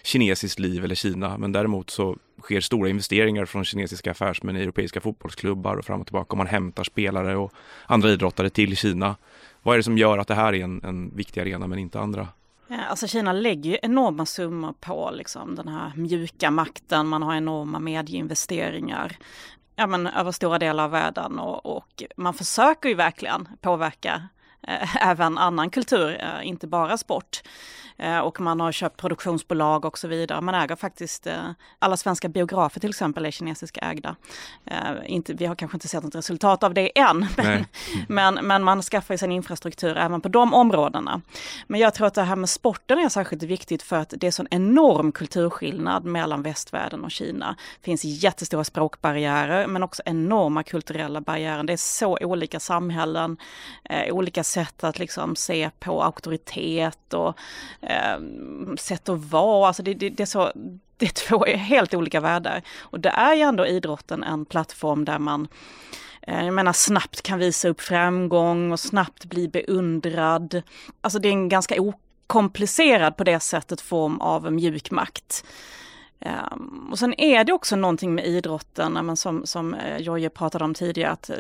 kinesiskt 0.04 0.60
liv 0.60 0.84
eller 0.84 0.96
Kina. 0.96 1.38
Men 1.38 1.52
däremot 1.52 1.90
så 1.90 2.18
sker 2.42 2.62
stora 2.62 2.90
investeringar 2.90 3.46
från 3.46 3.66
kinesiska 3.66 4.12
affärsmän 4.12 4.58
i 4.58 4.62
europeiska 4.62 5.02
fotbollsklubbar 5.02 5.76
och 5.76 5.86
fram 5.86 6.02
och 6.02 6.08
tillbaka. 6.08 6.32
Och 6.32 6.38
man 6.38 6.48
hämtar 6.48 6.84
spelare 6.84 7.36
och 7.36 7.54
andra 7.86 8.10
idrottare 8.10 8.50
till 8.50 8.78
Kina. 8.78 9.16
Vad 9.62 9.74
är 9.74 9.78
det 9.78 9.84
som 9.84 9.98
gör 9.98 10.18
att 10.18 10.28
det 10.28 10.36
här 10.36 10.54
är 10.54 10.64
en, 10.64 10.82
en 10.84 11.16
viktig 11.16 11.42
arena 11.42 11.68
men 11.68 11.80
inte 11.80 12.00
andra? 12.00 12.28
Alltså 12.90 13.08
Kina 13.08 13.34
lägger 13.34 13.72
ju 13.72 13.78
enorma 13.82 14.26
summor 14.26 14.74
på 14.80 15.12
liksom 15.14 15.56
den 15.56 15.68
här 15.68 15.92
mjuka 15.96 16.52
makten, 16.52 17.08
man 17.08 17.24
har 17.24 17.36
enorma 17.36 17.80
medieinvesteringar 17.80 19.18
ja, 19.80 19.88
men, 19.88 20.08
över 20.08 20.32
stora 20.32 20.60
delar 20.60 20.84
av 20.84 20.92
världen 20.92 21.40
och, 21.40 21.78
och 21.78 22.04
man 22.18 22.34
försöker 22.34 22.90
ju 22.90 22.96
verkligen 22.96 23.48
påverka 23.62 24.28
även 25.02 25.38
annan 25.38 25.70
kultur, 25.70 26.24
eh, 26.24 26.48
inte 26.48 26.68
bara 26.68 26.98
sport. 26.98 27.42
Eh, 28.00 28.20
och 28.20 28.42
man 28.42 28.60
har 28.60 28.72
köpt 28.72 28.98
produktionsbolag 28.98 29.86
och 29.86 29.98
så 29.98 30.08
vidare. 30.08 30.42
Man 30.42 30.56
äger 30.56 30.76
faktiskt, 30.76 31.28
eh, 31.28 31.52
alla 31.80 31.98
svenska 31.98 32.30
biografer 32.30 32.80
till 32.80 32.90
exempel 32.90 33.26
är 33.26 33.32
kinesiska 33.32 33.82
ägda. 33.82 34.16
Eh, 34.66 34.92
inte, 35.06 35.34
vi 35.34 35.46
har 35.46 35.56
kanske 35.56 35.76
inte 35.76 35.88
sett 35.88 36.04
något 36.04 36.16
resultat 36.16 36.64
av 36.64 36.74
det 36.74 37.00
än, 37.00 37.28
men, 37.38 37.66
men, 38.08 38.48
men, 38.48 38.64
man 38.64 38.82
skaffar 38.82 39.18
sig 39.18 39.26
en 39.26 39.32
infrastruktur 39.32 39.98
även 39.98 40.22
på 40.22 40.30
de 40.30 40.54
områdena. 40.54 41.22
Men 41.68 41.80
jag 41.80 41.94
tror 41.94 42.08
att 42.08 42.14
det 42.14 42.24
här 42.24 42.36
med 42.36 42.50
sporten 42.50 43.00
är 43.00 43.10
särskilt 43.10 43.44
viktigt 43.44 43.84
för 43.84 43.96
att 43.96 44.14
det 44.18 44.28
är 44.28 44.32
sån 44.32 44.48
enorm 44.52 45.12
kulturskillnad 45.12 46.06
mellan 46.06 46.42
västvärlden 46.42 47.04
och 47.04 47.12
Kina. 47.12 47.56
Det 47.82 47.86
finns 47.86 48.04
jättestora 48.04 48.64
språkbarriärer 48.64 49.68
men 49.68 49.84
också 49.84 50.02
enorma 50.06 50.64
kulturella 50.64 51.22
barriärer. 51.22 51.64
Det 51.64 51.74
är 51.74 51.78
så 51.78 52.18
olika 52.22 52.60
samhällen, 52.60 53.38
olika 54.12 54.44
sätt 54.50 54.84
att 54.84 55.00
liksom 55.00 55.36
se 55.36 55.70
på 55.80 56.04
auktoritet 56.04 57.14
och 57.14 57.38
eh, 57.82 58.20
sätt 58.78 59.10
att 59.10 59.32
vara. 59.32 59.68
Alltså 59.68 59.84
det, 59.84 59.94
det, 59.94 60.10
det, 60.10 60.24
är 60.24 60.28
så, 60.28 60.52
det 60.98 61.06
är 61.06 61.28
två 61.28 61.46
helt 61.46 61.94
olika 61.94 62.20
världar. 62.20 62.62
Och 62.80 63.00
det 63.00 63.10
är 63.10 63.36
ju 63.36 63.42
ändå 63.42 63.68
idrotten 63.68 64.24
en 64.24 64.46
plattform 64.46 65.06
där 65.06 65.20
man 65.20 65.48
eh, 66.22 66.46
jag 66.46 66.54
menar 66.54 66.74
snabbt 66.74 67.22
kan 67.22 67.40
visa 67.40 67.70
upp 67.70 67.82
framgång 67.82 68.72
och 68.72 68.80
snabbt 68.80 69.26
bli 69.26 69.48
beundrad. 69.48 70.62
Alltså 71.02 71.20
det 71.20 71.28
är 71.28 71.34
en 71.34 71.50
ganska 71.50 71.82
okomplicerad 71.82 73.18
på 73.18 73.24
det 73.24 73.40
sättet 73.40 73.82
form 73.82 74.22
av 74.22 74.54
mjuk 74.54 74.92
makt. 74.92 75.44
Um, 76.26 76.90
och 76.92 77.00
sen 77.00 77.20
är 77.20 77.44
det 77.44 77.54
också 77.54 77.76
någonting 77.76 78.16
med 78.16 78.26
idrotten, 78.26 78.94
men 78.94 79.18
som, 79.18 79.46
som 79.46 79.74
eh, 79.74 79.98
Jojje 79.98 80.30
pratade 80.30 80.64
om 80.64 80.74
tidigare, 80.74 81.12
att 81.12 81.30
eh, 81.30 81.36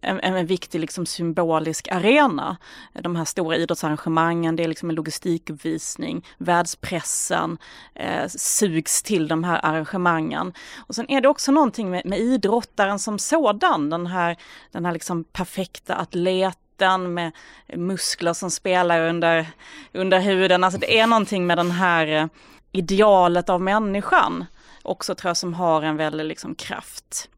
en, 0.00 0.20
en 0.20 0.46
viktig 0.46 0.80
liksom 0.80 1.06
symbolisk 1.06 1.88
arena. 1.88 2.56
De 2.92 3.16
här 3.16 3.24
stora 3.24 3.56
idrottsarrangemangen, 3.56 4.56
det 4.56 4.64
är 4.64 4.68
liksom 4.68 4.90
en 4.90 4.96
logistikuppvisning, 4.96 6.26
världspressen 6.38 7.58
eh, 7.94 8.28
sugs 8.28 9.02
till 9.02 9.28
de 9.28 9.44
här 9.44 9.60
arrangemangen. 9.62 10.52
Och 10.76 10.94
sen 10.94 11.10
är 11.10 11.20
det 11.20 11.28
också 11.28 11.52
någonting 11.52 11.90
med, 11.90 12.06
med 12.06 12.18
idrottaren 12.18 12.98
som 12.98 13.18
sådan, 13.18 13.90
den 13.90 14.06
här, 14.06 14.36
den 14.72 14.84
här 14.84 14.92
liksom 14.92 15.24
perfekta 15.24 15.94
atleten 15.94 17.14
med 17.14 17.32
muskler 17.76 18.32
som 18.32 18.50
spelar 18.50 19.08
under, 19.08 19.46
under 19.92 20.20
huden. 20.20 20.64
Alltså 20.64 20.80
det 20.80 20.98
är 20.98 21.06
någonting 21.06 21.46
med 21.46 21.58
den 21.58 21.70
här 21.70 22.06
eh, 22.06 22.26
idealet 22.72 23.48
av 23.48 23.60
människan 23.60 24.44
också 24.82 25.14
tror 25.14 25.28
jag 25.28 25.36
som 25.36 25.54
har 25.54 25.82
en 25.82 25.96
väldig 25.96 26.24
liksom 26.24 26.54
kraft. 26.54 27.28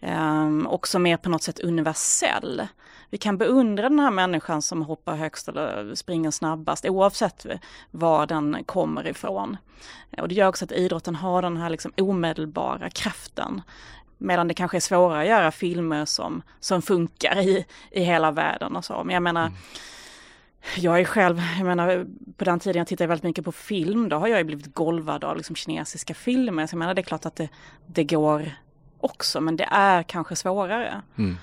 Ehm, 0.00 0.46
um, 0.46 0.66
också 0.66 0.98
mer 0.98 1.16
på 1.16 1.28
något 1.28 1.42
sätt 1.42 1.60
universell. 1.60 2.66
Vi 3.10 3.18
kan 3.18 3.38
beundra 3.38 3.88
den 3.88 3.98
här 3.98 4.10
människan 4.10 4.62
som 4.62 4.82
hoppar 4.82 5.16
högst 5.16 5.48
eller 5.48 5.94
springer 5.94 6.30
snabbast 6.30 6.84
oavsett 6.84 7.46
var 7.90 8.26
den 8.26 8.64
kommer 8.64 9.06
ifrån. 9.06 9.56
Och 10.18 10.28
det 10.28 10.34
gör 10.34 10.48
också 10.48 10.64
att 10.64 10.72
idrotten 10.72 11.14
har 11.14 11.42
den 11.42 11.56
här 11.56 11.70
liksom 11.70 11.92
omedelbara 11.96 12.90
kraften. 12.90 13.62
Medan 14.18 14.48
det 14.48 14.54
kanske 14.54 14.78
är 14.78 14.80
svårare 14.80 15.20
att 15.20 15.28
göra 15.28 15.50
filmer 15.50 16.04
som, 16.04 16.42
som 16.60 16.82
funkar 16.82 17.38
i, 17.40 17.66
i 17.90 18.02
hela 18.02 18.30
världen 18.30 18.76
och 18.76 18.84
så. 18.84 19.04
Men 19.04 19.14
jag 19.14 19.22
menar, 19.22 19.46
mm 19.46 19.56
jag 20.76 21.00
är 21.00 21.04
själv, 21.04 21.42
jag 21.58 21.66
menar 21.66 22.06
på 22.36 22.44
den 22.44 22.60
tiden 22.60 22.78
jag 22.78 22.86
tittade 22.86 23.08
väldigt 23.08 23.24
mycket 23.24 23.44
på 23.44 23.52
film, 23.52 24.08
då 24.08 24.16
har 24.16 24.28
jag 24.28 24.46
blivit 24.46 24.74
golvad 24.74 25.24
av 25.24 25.36
liksom 25.36 25.56
kinesiska 25.56 26.14
filmer. 26.14 26.66
Så 26.66 26.74
jag 26.74 26.78
menar 26.78 26.94
det 26.94 27.00
är 27.00 27.02
klart 27.02 27.26
att 27.26 27.36
det, 27.36 27.48
det 27.86 28.04
går 28.04 28.52
också, 29.00 29.40
men 29.40 29.56
det 29.56 29.68
är 29.70 30.02
kanske 30.02 30.36
svårare. 30.36 31.02
Mm. 31.18 31.36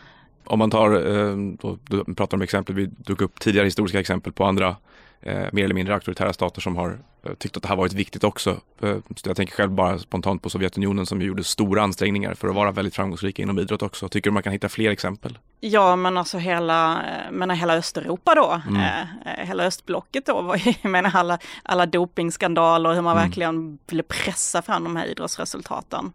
Om 0.43 0.59
man 0.59 0.71
tar, 0.71 0.91
eh, 0.91 1.35
då, 1.61 1.77
du 1.83 2.15
pratar 2.15 2.37
om 2.37 2.41
exempel, 2.41 2.75
vi 2.75 2.89
tog 3.03 3.21
upp 3.21 3.39
tidigare 3.39 3.65
historiska 3.65 3.99
exempel 3.99 4.33
på 4.33 4.45
andra 4.45 4.75
eh, 5.21 5.45
mer 5.51 5.63
eller 5.63 5.75
mindre 5.75 5.93
auktoritära 5.93 6.33
stater 6.33 6.61
som 6.61 6.75
har 6.75 6.99
eh, 7.23 7.33
tyckt 7.33 7.57
att 7.57 7.63
det 7.63 7.69
här 7.69 7.75
varit 7.75 7.93
viktigt 7.93 8.23
också. 8.23 8.57
Eh, 8.81 8.95
jag 9.23 9.35
tänker 9.35 9.55
själv 9.55 9.71
bara 9.71 9.99
spontant 9.99 10.41
på 10.41 10.49
Sovjetunionen 10.49 11.05
som 11.05 11.21
gjorde 11.21 11.43
stora 11.43 11.83
ansträngningar 11.83 12.33
för 12.33 12.47
att 12.47 12.55
vara 12.55 12.71
väldigt 12.71 12.95
framgångsrika 12.95 13.41
inom 13.41 13.59
idrott 13.59 13.81
också. 13.81 14.09
Tycker 14.09 14.29
du 14.29 14.33
man 14.33 14.43
kan 14.43 14.53
hitta 14.53 14.69
fler 14.69 14.91
exempel? 14.91 15.37
Ja, 15.59 15.95
men 15.95 16.17
alltså 16.17 16.37
hela, 16.37 17.01
menar 17.31 17.55
hela 17.55 17.75
Östeuropa 17.75 18.35
då, 18.35 18.61
mm. 18.67 18.81
eh, 18.81 19.45
hela 19.45 19.63
östblocket 19.63 20.25
då, 20.25 20.55
jag 20.81 20.91
menar 20.91 21.11
alla, 21.13 21.39
alla 21.63 21.85
dopingskandaler, 21.85 22.93
hur 22.93 23.01
man 23.01 23.17
mm. 23.17 23.27
verkligen 23.27 23.77
ville 23.89 24.03
pressa 24.03 24.61
fram 24.61 24.83
de 24.83 24.95
här 24.95 25.05
idrottsresultaten. 25.05 26.13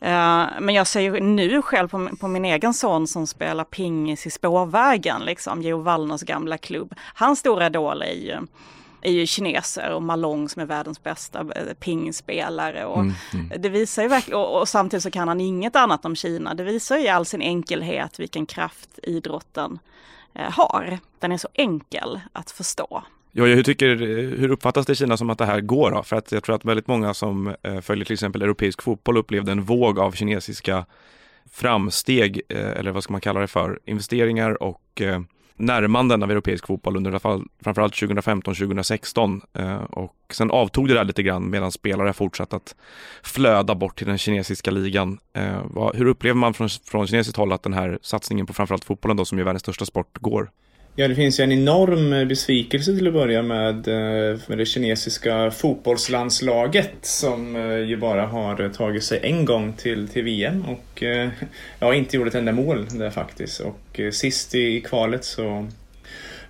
Eh, 0.00 0.46
men 0.60 0.74
jag 0.74 0.86
ser 0.86 1.00
ju 1.00 1.20
nu 1.20 1.62
själv 1.62 1.88
på, 1.88 2.08
på, 2.20 2.28
min 2.28 2.44
egen 2.44 2.74
son 2.74 3.06
som 3.06 3.26
spelar 3.26 3.64
pingis 3.64 4.26
i 4.26 4.30
spårvägen, 4.30 5.24
liksom, 5.24 5.62
Jo 5.62 5.82
Wallners 5.82 6.22
gamla 6.22 6.58
klubb. 6.58 6.94
Hans 7.14 7.38
stora 7.38 7.66
idol 7.66 8.02
är 8.02 8.12
ju, 8.12 8.38
är 9.02 9.12
ju 9.12 9.26
kineser 9.26 9.92
och 9.92 10.02
Malong 10.02 10.48
som 10.48 10.62
är 10.62 10.66
världens 10.66 11.02
bästa 11.02 11.40
eh, 11.40 11.74
pingspelare. 11.80 12.84
Och 12.84 13.00
mm, 13.00 13.14
mm. 13.32 13.62
Det 13.62 13.68
visar 13.68 14.02
ju 14.02 14.08
verkligen, 14.08 14.40
och, 14.40 14.60
och, 14.60 14.68
samtidigt 14.68 15.02
så 15.02 15.10
kan 15.10 15.28
han 15.28 15.40
inget 15.40 15.76
annat 15.76 16.04
om 16.04 16.16
Kina. 16.16 16.54
Det 16.54 16.64
visar 16.64 16.96
ju 16.96 17.08
all 17.08 17.26
sin 17.26 17.42
enkelhet 17.42 18.20
vilken 18.20 18.46
kraft 18.46 18.98
idrotten 19.02 19.78
eh, 20.34 20.50
har. 20.50 20.98
Den 21.18 21.32
är 21.32 21.38
så 21.38 21.48
enkel 21.54 22.20
att 22.32 22.50
förstå. 22.50 23.02
Ja, 23.36 23.44
hur, 23.44 23.62
tycker, 23.62 23.96
hur 24.36 24.50
uppfattas 24.50 24.86
det 24.86 24.92
i 24.92 24.96
Kina 24.96 25.16
som 25.16 25.30
att 25.30 25.38
det 25.38 25.46
här 25.46 25.60
går? 25.60 25.90
Då? 25.90 26.02
För 26.02 26.16
att 26.16 26.32
jag 26.32 26.44
tror 26.44 26.56
att 26.56 26.64
väldigt 26.64 26.86
många 26.86 27.14
som 27.14 27.54
eh, 27.62 27.80
följer 27.80 28.04
till 28.04 28.12
exempel 28.12 28.42
europeisk 28.42 28.82
fotboll 28.82 29.16
upplevde 29.16 29.52
en 29.52 29.62
våg 29.62 29.98
av 29.98 30.12
kinesiska 30.12 30.86
framsteg, 31.52 32.40
eh, 32.48 32.70
eller 32.70 32.90
vad 32.90 33.02
ska 33.02 33.12
man 33.12 33.20
kalla 33.20 33.40
det 33.40 33.46
för, 33.46 33.80
investeringar 33.84 34.62
och 34.62 35.00
eh, 35.00 35.20
närmanden 35.56 36.22
av 36.22 36.30
europeisk 36.30 36.66
fotboll 36.66 36.96
under 36.96 37.18
fall, 37.18 37.44
framförallt 37.64 37.94
2015-2016 37.94 39.86
och 39.90 40.16
sen 40.32 40.50
avtog 40.50 40.88
det 40.88 40.94
där 40.94 41.04
lite 41.04 41.22
grann 41.22 41.50
medan 41.50 41.72
spelare 41.72 42.12
fortsatt 42.12 42.52
att 42.52 42.74
flöda 43.22 43.74
bort 43.74 43.98
till 43.98 44.06
den 44.06 44.18
kinesiska 44.18 44.70
ligan. 44.70 45.18
Hur 45.94 46.06
upplever 46.06 46.36
man 46.36 46.54
från, 46.54 46.68
från 46.68 47.06
kinesiskt 47.06 47.36
håll 47.36 47.52
att 47.52 47.62
den 47.62 47.72
här 47.72 47.98
satsningen 48.02 48.46
på 48.46 48.52
framförallt 48.52 48.84
fotbollen 48.84 49.16
då 49.16 49.24
som 49.24 49.38
är 49.38 49.42
världens 49.42 49.62
största 49.62 49.84
sport 49.84 50.18
går? 50.18 50.50
Ja, 50.96 51.08
det 51.08 51.14
finns 51.14 51.40
ju 51.40 51.44
en 51.44 51.52
enorm 51.52 52.12
eh, 52.12 52.24
besvikelse 52.24 52.96
till 52.96 53.06
att 53.06 53.12
börja 53.12 53.42
med 53.42 53.88
eh, 53.88 54.38
med 54.46 54.58
det 54.58 54.66
kinesiska 54.66 55.50
fotbollslandslaget 55.50 56.94
som 57.02 57.56
eh, 57.56 57.78
ju 57.78 57.96
bara 57.96 58.26
har 58.26 58.68
tagit 58.68 59.04
sig 59.04 59.20
en 59.22 59.44
gång 59.44 59.72
till, 59.72 60.08
till 60.08 60.24
VM 60.24 60.64
och 60.64 61.02
ja, 61.78 61.94
inte 61.94 62.16
gjort 62.16 62.28
ett 62.28 62.34
enda 62.34 62.52
mål 62.52 62.86
där 62.90 63.10
faktiskt. 63.10 63.60
Och 63.60 64.00
sist 64.12 64.54
i 64.54 64.80
kvalet 64.80 65.24
så 65.24 65.66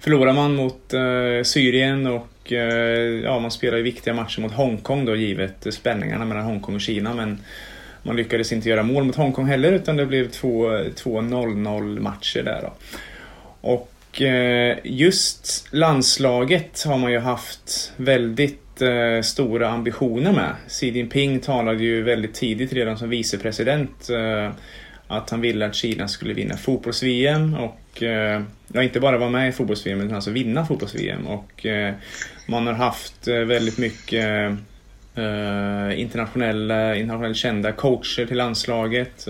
förlorar 0.01 0.33
man 0.33 0.55
mot 0.55 0.95
Syrien 1.43 2.07
och 2.07 2.53
ja, 3.23 3.39
man 3.39 3.51
spelar 3.51 3.77
ju 3.77 3.83
viktiga 3.83 4.15
matcher 4.15 4.41
mot 4.41 4.53
Hongkong 4.53 5.05
då 5.05 5.17
givet 5.17 5.67
spänningarna 5.71 6.25
mellan 6.25 6.45
Hongkong 6.45 6.75
och 6.75 6.81
Kina 6.81 7.15
men 7.15 7.39
man 8.03 8.17
lyckades 8.17 8.53
inte 8.53 8.69
göra 8.69 8.83
mål 8.83 9.05
mot 9.05 9.17
Hongkong 9.17 9.47
heller 9.47 9.73
utan 9.73 9.97
det 9.97 10.07
blev 10.07 10.31
två 10.31 10.69
0-0 10.69 12.01
matcher 12.01 12.43
där 12.43 12.63
då. 12.63 12.73
Och 13.61 13.94
Eh, 14.21 14.79
just 14.85 15.69
landslaget 15.71 16.85
har 16.85 16.99
man 16.99 17.13
ju 17.13 17.19
haft 17.19 17.93
väldigt 17.97 18.83
eh, 18.83 19.23
stora 19.23 19.69
ambitioner 19.69 20.33
med. 20.33 20.55
Xi 20.69 20.89
Jinping 20.89 21.41
talade 21.41 21.85
ju 21.85 22.03
väldigt 22.03 22.35
tidigt 22.35 22.73
redan 22.73 22.99
som 22.99 23.09
vicepresident 23.09 24.11
eh, 24.11 24.51
att 25.07 25.31
han 25.31 25.41
ville 25.41 25.67
att 25.67 25.75
Kina 25.75 26.09
skulle 26.09 26.35
vinna 26.35 26.57
fotbolls-VM 26.57 27.55
och 27.55 27.81
ja, 28.73 28.83
inte 28.83 29.01
bara 29.01 29.19
vara 29.19 29.31
med 29.31 29.49
i 29.49 29.53
fotbolls-VM 29.53 30.01
utan 30.01 30.15
alltså 30.15 30.31
vinna 30.31 30.67
fotbolls-VM. 30.67 31.27
Och 31.27 31.67
man 32.47 32.67
har 32.67 32.75
haft 32.75 33.29
väldigt 33.29 33.79
mycket 33.79 34.51
internationella, 35.97 36.97
internationellt 36.97 37.37
kända 37.37 37.73
coacher 37.73 38.27
till 38.27 38.37
landslaget. 38.37 39.29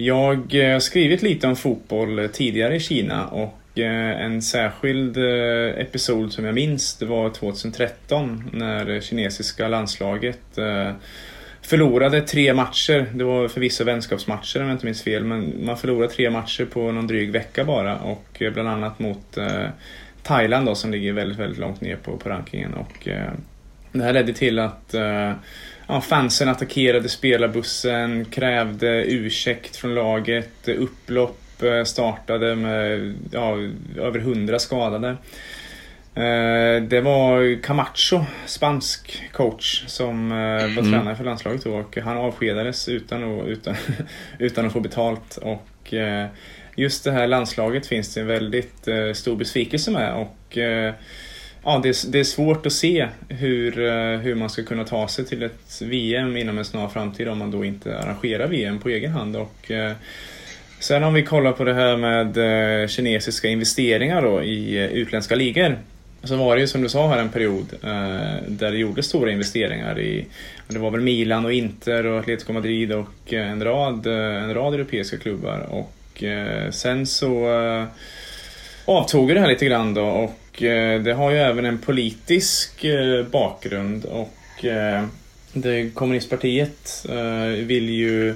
Jag 0.00 0.52
har 0.52 0.80
skrivit 0.80 1.22
lite 1.22 1.46
om 1.46 1.56
fotboll 1.56 2.18
eh, 2.18 2.26
tidigare 2.26 2.76
i 2.76 2.80
Kina 2.80 3.26
och 3.26 3.78
eh, 3.78 4.24
en 4.24 4.42
särskild 4.42 5.16
episod 5.76 6.32
som 6.32 6.44
jag 6.44 6.54
minns 6.54 6.96
det 6.96 7.06
var 7.06 7.30
2013 7.30 8.50
när 8.52 9.00
kinesiska 9.00 9.68
landslaget 9.68 10.40
förlorade 11.62 12.20
tre 12.20 12.54
matcher. 12.54 13.06
Det 13.14 13.24
var 13.24 13.48
förvisso 13.48 13.84
vänskapsmatcher 13.84 14.60
om 14.60 14.66
jag 14.66 14.74
inte 14.74 14.86
minns 14.86 15.02
fel 15.02 15.24
men 15.24 15.64
man 15.64 15.76
förlorade 15.76 16.12
tre 16.12 16.30
matcher 16.30 16.64
på 16.64 16.92
någon 16.92 17.06
dryg 17.06 17.32
vecka 17.32 17.64
bara 17.64 17.98
och 17.98 18.42
bland 18.52 18.68
annat 18.68 18.98
mot 18.98 19.38
Thailand 20.22 20.66
då, 20.66 20.74
som 20.74 20.90
ligger 20.90 21.12
väldigt, 21.12 21.38
väldigt 21.38 21.58
långt 21.58 21.80
ner 21.80 21.96
på, 21.96 22.16
på 22.16 22.28
rankingen. 22.28 22.74
Och, 22.74 23.08
det 23.92 24.02
här 24.02 24.12
ledde 24.12 24.32
till 24.32 24.58
att 24.58 24.94
ja, 25.90 26.00
fansen 26.00 26.48
attackerade 26.48 27.08
spelarbussen, 27.08 28.24
krävde 28.24 29.04
ursäkt 29.04 29.76
från 29.76 29.94
laget, 29.94 30.68
upplopp 30.68 31.62
eh, 31.62 31.84
startade 31.84 32.54
med 32.54 33.14
ja, 33.32 33.56
över 33.98 34.18
hundra 34.18 34.58
skadade. 34.58 35.08
Eh, 36.14 36.82
det 36.82 37.00
var 37.00 37.62
Camacho, 37.62 38.24
spansk 38.46 39.22
coach, 39.32 39.84
som 39.86 40.32
eh, 40.32 40.36
var 40.36 40.64
mm. 40.64 40.92
tränare 40.92 41.16
för 41.16 41.24
landslaget 41.24 41.64
då 41.64 41.74
och 41.74 41.96
han 41.96 42.16
avskedades 42.16 42.88
utan 42.88 43.40
att, 43.40 43.46
utan, 43.46 43.74
utan 44.38 44.66
att 44.66 44.72
få 44.72 44.80
betalt. 44.80 45.36
Och 45.36 45.94
just 46.76 47.04
det 47.04 47.12
här 47.12 47.26
landslaget 47.26 47.86
finns 47.86 48.14
det 48.14 48.20
en 48.20 48.26
väldigt 48.26 48.88
stor 49.14 49.36
besvikelse 49.36 49.90
med 49.90 50.14
och 50.14 50.58
ja, 51.64 51.80
det, 51.82 51.88
är, 51.88 52.10
det 52.10 52.20
är 52.20 52.24
svårt 52.24 52.66
att 52.66 52.72
se 52.72 53.08
hur, 53.28 53.86
eh, 53.86 54.18
hur 54.18 54.34
man 54.34 54.50
ska 54.50 54.62
kunna 54.62 54.84
ta 54.84 55.08
sig 55.08 55.24
till 55.24 55.42
ett 55.42 55.82
VM 55.82 56.36
inom 56.36 56.58
en 56.58 56.64
snar 56.64 56.88
framtid 56.88 57.28
om 57.28 57.38
man 57.38 57.50
då 57.50 57.64
inte 57.64 57.98
arrangerar 57.98 58.46
VM 58.46 58.78
på 58.78 58.88
egen 58.88 59.12
hand. 59.12 59.36
Och, 59.36 59.70
eh, 59.70 59.92
sen 60.78 61.04
om 61.04 61.14
vi 61.14 61.22
kollar 61.22 61.52
på 61.52 61.64
det 61.64 61.74
här 61.74 61.96
med 61.96 62.36
eh, 62.82 62.88
kinesiska 62.88 63.48
investeringar 63.48 64.22
då 64.22 64.42
i 64.42 64.88
utländska 64.92 65.34
ligor 65.34 65.78
så 66.22 66.36
var 66.36 66.54
det 66.54 66.60
ju 66.60 66.66
som 66.66 66.82
du 66.82 66.88
sa 66.88 67.08
här 67.08 67.18
en 67.18 67.28
period 67.28 67.66
där 68.46 68.70
det 68.70 68.78
gjordes 68.78 69.06
stora 69.06 69.30
investeringar 69.30 70.00
i 70.00 70.26
det 70.68 70.78
var 70.78 70.90
väl 70.90 71.00
Milan 71.00 71.44
och 71.44 71.52
Inter 71.52 72.06
och 72.06 72.18
Atletico 72.18 72.52
Madrid 72.52 72.92
och 72.92 73.32
en 73.32 73.64
rad, 73.64 74.06
en 74.06 74.54
rad 74.54 74.74
europeiska 74.74 75.16
klubbar 75.16 75.66
och 75.70 76.24
sen 76.70 77.06
så 77.06 77.48
avtog 78.84 79.28
det 79.28 79.40
här 79.40 79.48
lite 79.48 79.66
grann 79.66 79.94
då 79.94 80.04
och 80.04 80.49
Eh, 80.62 81.02
det 81.02 81.12
har 81.12 81.30
ju 81.30 81.38
även 81.38 81.66
en 81.66 81.78
politisk 81.78 82.84
eh, 82.84 83.26
bakgrund 83.26 84.04
och 84.04 84.64
eh, 84.64 85.06
det 85.52 85.90
kommunistpartiet 85.94 87.06
vill 87.56 87.90
ju 87.90 88.34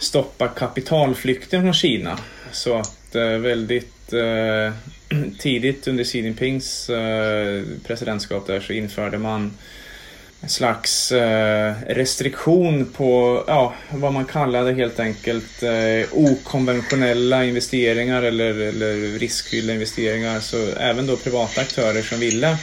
stoppa 0.00 0.48
kapitalflykten 0.48 1.62
från 1.62 1.74
Kina. 1.74 2.18
Så 2.52 2.78
att 2.78 3.08
väldigt 3.40 4.12
tidigt 5.38 5.88
under 5.88 6.04
Xi 6.04 6.20
Jinpings 6.20 6.90
presidentskap 7.86 8.46
där 8.46 8.60
så 8.60 8.72
införde 8.72 9.18
man 9.18 9.52
en 10.40 10.48
slags 10.48 11.12
eh, 11.12 11.74
restriktion 11.88 12.92
på 12.96 13.42
ja, 13.46 13.74
vad 13.90 14.12
man 14.12 14.24
kallade 14.24 14.72
helt 14.72 15.00
enkelt 15.00 15.62
eh, 15.62 16.08
okonventionella 16.12 17.44
investeringar 17.44 18.22
eller, 18.22 18.54
eller 18.54 19.18
riskfyllda 19.18 19.72
investeringar. 19.72 20.40
Så 20.40 20.56
även 20.80 21.06
då 21.06 21.16
privata 21.16 21.60
aktörer 21.60 22.02
som 22.02 22.20
ville 22.20 22.58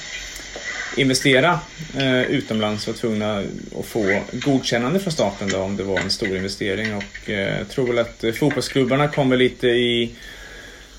investera 0.97 1.59
eh, 1.97 2.21
utomlands 2.21 2.87
var 2.87 2.93
tvungna 2.93 3.43
att 3.79 3.85
få 3.85 4.21
godkännande 4.31 4.99
från 4.99 5.13
staten 5.13 5.49
då, 5.49 5.57
om 5.57 5.77
det 5.77 5.83
var 5.83 5.99
en 5.99 6.09
stor 6.09 6.35
investering. 6.37 6.95
Och 6.95 7.29
eh, 7.29 7.57
jag 7.57 7.69
tror 7.69 7.87
väl 7.87 7.99
att 7.99 8.23
eh, 8.23 8.31
fotbollsklubbarna 8.31 9.07
kommer 9.07 9.37
lite 9.37 9.67
i 9.67 10.15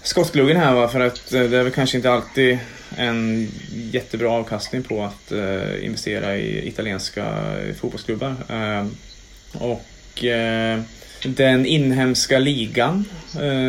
skottgluggen 0.03 0.57
här 0.57 0.75
va, 0.75 0.89
för 0.89 1.01
att 1.01 1.33
eh, 1.33 1.43
det 1.43 1.59
är 1.59 1.63
väl 1.63 1.73
kanske 1.73 1.97
inte 1.97 2.11
alltid 2.11 2.59
en 2.97 3.49
jättebra 3.93 4.31
avkastning 4.31 4.83
på 4.83 5.05
att 5.05 5.33
eh, 5.33 5.85
investera 5.85 6.37
i 6.37 6.69
italienska 6.69 7.55
fotbollsklubbar. 7.81 8.37
Eh, 8.49 8.87
och 9.53 10.25
eh, 10.25 10.81
den 11.25 11.67
inhemska 11.67 12.39
ligan, 12.39 13.05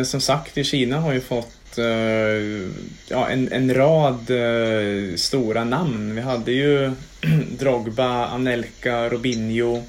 som 0.04 0.20
sagt, 0.20 0.58
i 0.58 0.64
Kina 0.64 1.00
har 1.00 1.12
ju 1.12 1.20
fått 1.20 1.78
ja, 3.08 3.28
en, 3.28 3.52
en 3.52 3.74
rad 3.74 4.30
stora 5.16 5.64
namn. 5.64 6.14
Vi 6.14 6.20
hade 6.20 6.52
ju 6.52 6.92
Drogba, 7.58 8.26
Anelka, 8.26 9.08
Robinho, 9.08 9.82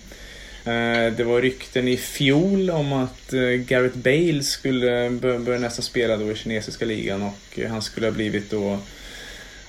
Eh, 0.68 1.14
det 1.14 1.24
var 1.24 1.42
rykten 1.42 1.88
i 1.88 1.98
fjol 1.98 2.70
om 2.70 2.94
att 2.94 3.34
eh, 3.34 3.42
Gareth 3.42 3.98
Bale 3.98 4.44
skulle 4.44 5.10
börja 5.10 5.60
nästan 5.60 5.84
spela 5.84 6.18
då 6.18 6.32
i 6.32 6.36
kinesiska 6.36 6.86
ligan 6.86 7.24
och 7.24 7.60
han 7.70 7.82
skulle 7.82 8.08
ha 8.08 8.12
blivit 8.12 8.52
då 8.52 8.80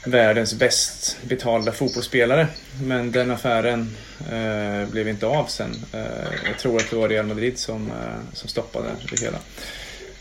världens 0.05 0.55
bäst 0.55 1.19
betalda 1.23 1.73
fotbollsspelare. 1.73 2.47
Men 2.83 3.13
den 3.13 3.31
affären 3.31 3.97
eh, 4.33 4.91
blev 4.91 5.09
inte 5.09 5.27
av 5.27 5.45
sen. 5.45 5.85
Eh, 5.93 6.01
jag 6.47 6.59
tror 6.59 6.77
att 6.77 6.91
det 6.91 6.97
var 6.97 7.09
Real 7.09 7.27
Madrid 7.27 7.59
som, 7.59 7.87
eh, 7.87 8.35
som 8.35 8.49
stoppade 8.49 8.89
det 9.11 9.21
hela. 9.21 9.39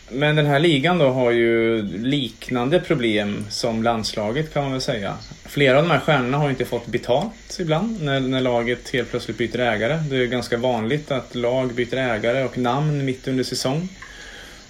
Men 0.09 0.35
den 0.35 0.45
här 0.45 0.59
ligan 0.59 0.97
då 0.97 1.09
har 1.09 1.31
ju 1.31 1.81
liknande 1.97 2.79
problem 2.79 3.45
som 3.49 3.83
landslaget 3.83 4.53
kan 4.53 4.63
man 4.63 4.71
väl 4.71 4.81
säga. 4.81 5.13
Flera 5.45 5.77
av 5.77 5.83
de 5.83 5.91
här 5.91 5.99
stjärnorna 5.99 6.37
har 6.37 6.49
inte 6.49 6.65
fått 6.65 6.87
betalt 6.87 7.57
ibland 7.59 8.01
när, 8.01 8.19
när 8.19 8.41
laget 8.41 8.89
helt 8.89 9.09
plötsligt 9.09 9.37
byter 9.37 9.59
ägare. 9.59 9.99
Det 10.09 10.15
är 10.15 10.25
ganska 10.25 10.57
vanligt 10.57 11.11
att 11.11 11.35
lag 11.35 11.73
byter 11.73 11.97
ägare 11.97 12.43
och 12.43 12.57
namn 12.57 13.05
mitt 13.05 13.27
under 13.27 13.43
säsong. 13.43 13.89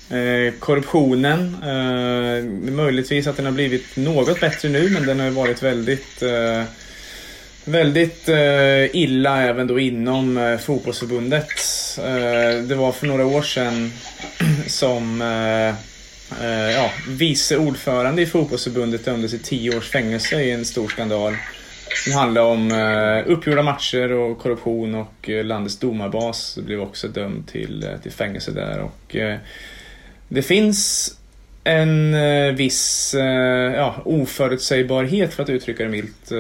Eh, 0.10 0.54
korruptionen, 0.60 1.56
eh, 1.64 2.72
möjligtvis 2.72 3.28
att 3.28 3.38
den 3.38 3.46
har 3.46 3.54
blivit 3.54 3.98
något 3.98 4.40
bättre 4.40 4.70
nu 4.70 4.90
men 4.90 5.06
den 5.06 5.20
har 5.20 5.30
varit 5.30 5.64
väldigt 5.64 6.22
eh, 6.22 6.64
Väldigt 7.70 8.30
eh, 8.30 8.96
illa 8.96 9.42
även 9.42 9.68
då 9.68 9.80
inom 9.80 10.38
eh, 10.38 10.58
fotbollsförbundet. 10.58 11.50
Eh, 11.98 12.64
det 12.64 12.76
var 12.76 12.92
för 12.92 13.08
några 13.08 13.26
år 13.26 13.42
sedan 13.42 13.92
som 14.68 15.22
eh, 15.22 15.68
eh, 16.46 16.72
ja, 16.72 16.92
vice 17.08 17.58
ordförande 17.58 18.22
i 18.22 18.26
fotbollsförbundet 18.26 19.06
dömdes 19.06 19.34
i 19.34 19.40
tio 19.40 19.78
års 19.78 19.90
fängelse 19.90 20.42
i 20.42 20.52
en 20.52 20.66
stor 20.66 20.88
skandal. 20.88 21.36
Som 22.04 22.14
handlade 22.14 22.48
om 22.48 22.72
eh, 22.72 23.32
uppgjorda 23.32 23.64
matcher 23.64 24.12
och 24.12 24.40
korruption 24.40 24.96
och 24.96 25.30
eh, 25.30 25.46
landets 25.46 25.80
domarbas 25.80 26.58
blev 26.66 26.82
också 26.82 27.08
dömd 27.08 27.48
till, 27.48 27.84
eh, 27.84 27.98
till 28.04 28.12
fängelse 28.12 28.52
där. 28.52 28.80
Och, 28.80 29.16
eh, 29.16 29.38
det 30.30 30.42
finns 30.42 31.14
en 31.64 32.14
eh, 32.14 32.54
viss 32.54 33.14
eh, 33.14 33.76
ja, 33.76 33.96
oförutsägbarhet, 34.06 35.34
för 35.34 35.44
att 35.44 35.50
uttrycka 35.50 35.84
det 35.84 35.90
milt, 35.90 36.32
eh, 36.32 36.38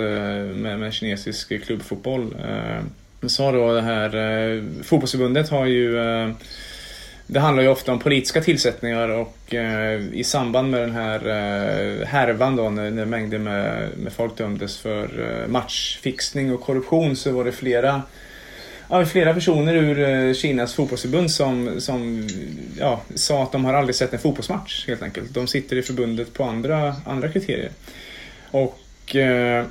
med, 0.56 0.80
med 0.80 0.94
kinesisk 0.94 1.66
klubbfotboll. 1.66 2.36
Eh, 2.50 3.28
så 3.28 3.52
då 3.52 3.74
det 3.74 3.82
här 3.82 4.84
fotbollsförbundet 4.84 5.50
har 5.50 5.66
ju 5.66 5.98
det 7.30 7.40
handlar 7.40 7.64
ju 7.64 7.70
ofta 7.70 7.92
om 7.92 8.00
politiska 8.00 8.42
tillsättningar 8.42 9.10
och 9.10 9.54
eh, 9.54 10.02
i 10.14 10.24
samband 10.24 10.72
med 10.72 10.82
den 10.82 10.92
här 10.92 11.20
eh, 11.28 12.06
härvan 12.08 12.56
då 12.56 12.70
när, 12.70 12.92
när 12.92 13.06
mängder 13.06 13.38
med, 13.38 13.90
med 13.98 14.14
folk 14.14 14.38
dömdes 14.38 14.78
för 14.78 15.04
eh, 15.44 15.48
matchfixning 15.48 16.54
och 16.54 16.62
korruption 16.62 17.16
så 17.16 17.32
var 17.32 17.46
det 17.46 17.52
flera 17.52 18.02
ja, 18.90 19.06
flera 19.06 19.34
personer 19.34 19.76
ur 19.76 20.00
eh, 20.00 20.34
Kinas 20.34 20.74
fotbollsförbund 20.74 21.32
som, 21.32 21.82
som 21.82 22.28
ja, 22.80 23.02
sa 23.16 23.44
att 23.44 23.52
de 23.52 23.66
har 23.66 23.74
aldrig 23.74 23.96
sett 23.96 24.14
en 24.14 24.20
fotbollsmatch 24.20 24.88
helt 24.88 25.02
enkelt. 25.02 25.34
De 25.34 25.48
sitter 25.48 25.76
i 25.76 25.82
förbundet 25.82 26.34
på 26.34 26.44
andra, 26.44 26.96
andra 27.06 27.30
kriterier. 27.30 27.72
Och 28.52 29.16
eh, 29.16 29.66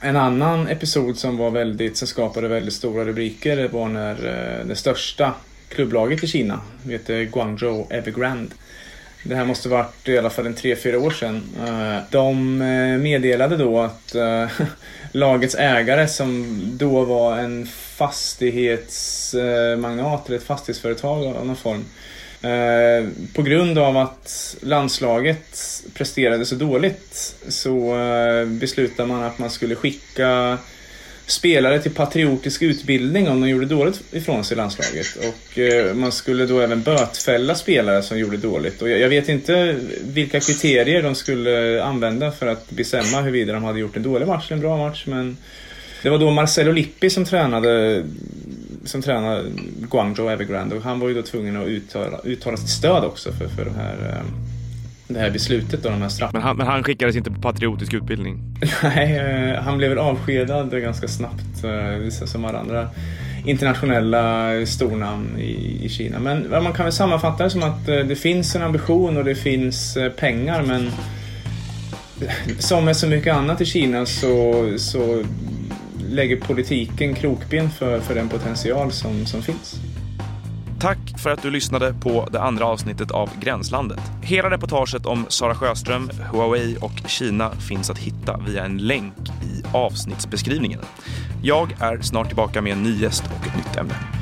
en 0.00 0.16
annan 0.16 0.68
episod 0.68 1.18
som 1.18 1.36
var 1.36 1.50
väldigt, 1.50 1.96
som 1.96 2.08
skapade 2.08 2.48
väldigt 2.48 2.74
stora 2.74 3.04
rubriker 3.04 3.68
var 3.68 3.88
när 3.88 4.12
eh, 4.12 4.66
det 4.66 4.76
största 4.76 5.34
klubblaget 5.68 6.24
i 6.24 6.26
Kina, 6.26 6.60
heter 6.88 7.22
Guangzhou 7.24 7.86
Evergrande, 7.90 8.54
det 9.24 9.34
här 9.34 9.44
måste 9.44 9.68
varit 9.68 10.08
i 10.08 10.18
alla 10.18 10.30
fall 10.30 10.46
en 10.46 10.54
tre 10.54 10.76
fyra 10.76 10.98
år 10.98 11.10
sedan. 11.10 11.42
Eh, 11.66 12.02
de 12.10 12.62
eh, 12.62 12.98
meddelade 12.98 13.56
då 13.56 13.80
att 13.80 14.14
lagets 15.12 15.54
ägare 15.54 16.08
som 16.08 16.60
då 16.72 17.04
var 17.04 17.38
en 17.38 17.66
fastighetsmagnat 18.02 20.28
eller 20.28 20.38
ett 20.38 20.44
fastighetsföretag 20.44 21.26
av 21.26 21.46
någon 21.46 21.56
form. 21.56 21.84
Eh, 22.42 23.08
på 23.34 23.42
grund 23.42 23.78
av 23.78 23.96
att 23.96 24.56
landslaget 24.60 25.82
presterade 25.94 26.46
så 26.46 26.54
dåligt 26.54 27.34
så 27.48 28.00
eh, 28.00 28.46
beslutade 28.46 29.08
man 29.08 29.22
att 29.22 29.38
man 29.38 29.50
skulle 29.50 29.74
skicka 29.74 30.58
spelare 31.26 31.78
till 31.78 31.94
patriotisk 31.94 32.62
utbildning 32.62 33.28
om 33.28 33.40
de 33.40 33.48
gjorde 33.48 33.66
dåligt 33.66 34.02
ifrån 34.10 34.44
sig 34.44 34.54
i 34.54 34.58
landslaget. 34.58 35.06
Och 35.16 35.58
eh, 35.58 35.94
man 35.94 36.12
skulle 36.12 36.46
då 36.46 36.60
även 36.60 36.82
bötfälla 36.82 37.54
spelare 37.54 38.02
som 38.02 38.18
gjorde 38.18 38.36
dåligt. 38.36 38.82
Och 38.82 38.90
jag, 38.90 39.00
jag, 39.00 39.08
vet 39.08 39.28
inte 39.28 39.76
vilka 40.02 40.40
kriterier 40.40 41.02
de 41.02 41.14
skulle 41.14 41.82
använda 41.82 42.32
för 42.32 42.46
att 42.46 42.70
bestämma 42.70 43.20
huruvida 43.20 43.52
de 43.52 43.64
hade 43.64 43.80
gjort 43.80 43.96
en 43.96 44.02
dålig 44.02 44.26
match 44.26 44.46
eller 44.46 44.56
en 44.56 44.60
bra 44.60 44.76
match. 44.76 45.04
Men 45.06 45.36
det 46.02 46.10
var 46.10 46.18
då 46.18 46.30
Marcelo 46.30 46.72
Lippi 46.72 47.10
som 47.10 47.24
tränade, 47.24 48.02
som 48.84 49.02
tränade 49.02 49.44
Guangzhou 49.90 50.28
Evergrande 50.28 50.76
och 50.76 50.82
han 50.82 51.00
var 51.00 51.08
ju 51.08 51.14
då 51.14 51.22
tvungen 51.22 51.56
att 51.56 51.66
uttala, 51.66 52.18
uttala 52.24 52.56
sitt 52.56 52.68
stöd 52.68 53.04
också 53.04 53.32
för, 53.32 53.48
för 53.48 53.64
de 53.64 53.74
här 53.74 53.96
eh, 54.08 54.24
det 55.08 55.18
här 55.18 55.30
beslutet 55.30 55.84
och 55.84 55.90
de 55.90 56.02
här 56.02 56.08
straffen. 56.08 56.38
Men 56.38 56.42
han, 56.42 56.56
men 56.56 56.66
han 56.66 56.82
skickades 56.82 57.16
inte 57.16 57.30
på 57.30 57.40
patriotisk 57.40 57.94
utbildning? 57.94 58.40
Nej, 58.82 59.16
eh, 59.16 59.62
han 59.62 59.78
blev 59.78 59.90
väl 59.90 59.98
avskedad 59.98 60.70
ganska 60.70 61.08
snabbt 61.08 61.64
eh, 61.64 62.26
som 62.26 62.44
alla 62.44 62.58
andra 62.58 62.88
internationella 63.46 64.50
stornamn 64.66 65.38
i, 65.38 65.80
i 65.84 65.88
Kina. 65.88 66.18
Men 66.18 66.50
man 66.50 66.72
kan 66.72 66.84
väl 66.84 66.92
sammanfatta 66.92 67.44
det 67.44 67.50
som 67.50 67.62
att 67.62 67.86
det 67.86 68.16
finns 68.16 68.56
en 68.56 68.62
ambition 68.62 69.16
och 69.16 69.24
det 69.24 69.34
finns 69.34 69.98
pengar 70.16 70.62
men 70.62 70.90
som 72.58 72.84
med 72.84 72.96
så 72.96 73.06
mycket 73.06 73.34
annat 73.34 73.60
i 73.60 73.64
Kina 73.64 74.06
så, 74.06 74.54
så 74.78 75.24
lägger 76.12 76.36
politiken 76.36 77.14
krokben 77.14 77.70
för, 77.70 78.00
för 78.00 78.14
den 78.14 78.28
potential 78.28 78.92
som, 78.92 79.26
som 79.26 79.42
finns. 79.42 79.80
Tack 80.80 80.98
för 81.18 81.30
att 81.30 81.42
du 81.42 81.50
lyssnade 81.50 81.94
på 82.00 82.28
det 82.32 82.40
andra 82.40 82.64
avsnittet 82.64 83.10
av 83.10 83.30
Gränslandet. 83.40 84.00
Hela 84.22 84.50
reportaget 84.50 85.06
om 85.06 85.26
Sara 85.28 85.54
Sjöström, 85.54 86.10
Huawei 86.32 86.76
och 86.80 87.02
Kina 87.06 87.50
finns 87.50 87.90
att 87.90 87.98
hitta 87.98 88.40
via 88.46 88.64
en 88.64 88.78
länk 88.78 89.14
i 89.28 89.62
avsnittsbeskrivningen. 89.72 90.80
Jag 91.42 91.72
är 91.80 92.00
snart 92.00 92.26
tillbaka 92.26 92.62
med 92.62 92.72
en 92.72 92.82
ny 92.82 92.96
gäst 92.96 93.24
och 93.24 93.46
ett 93.46 93.56
nytt 93.56 93.76
ämne. 93.76 94.21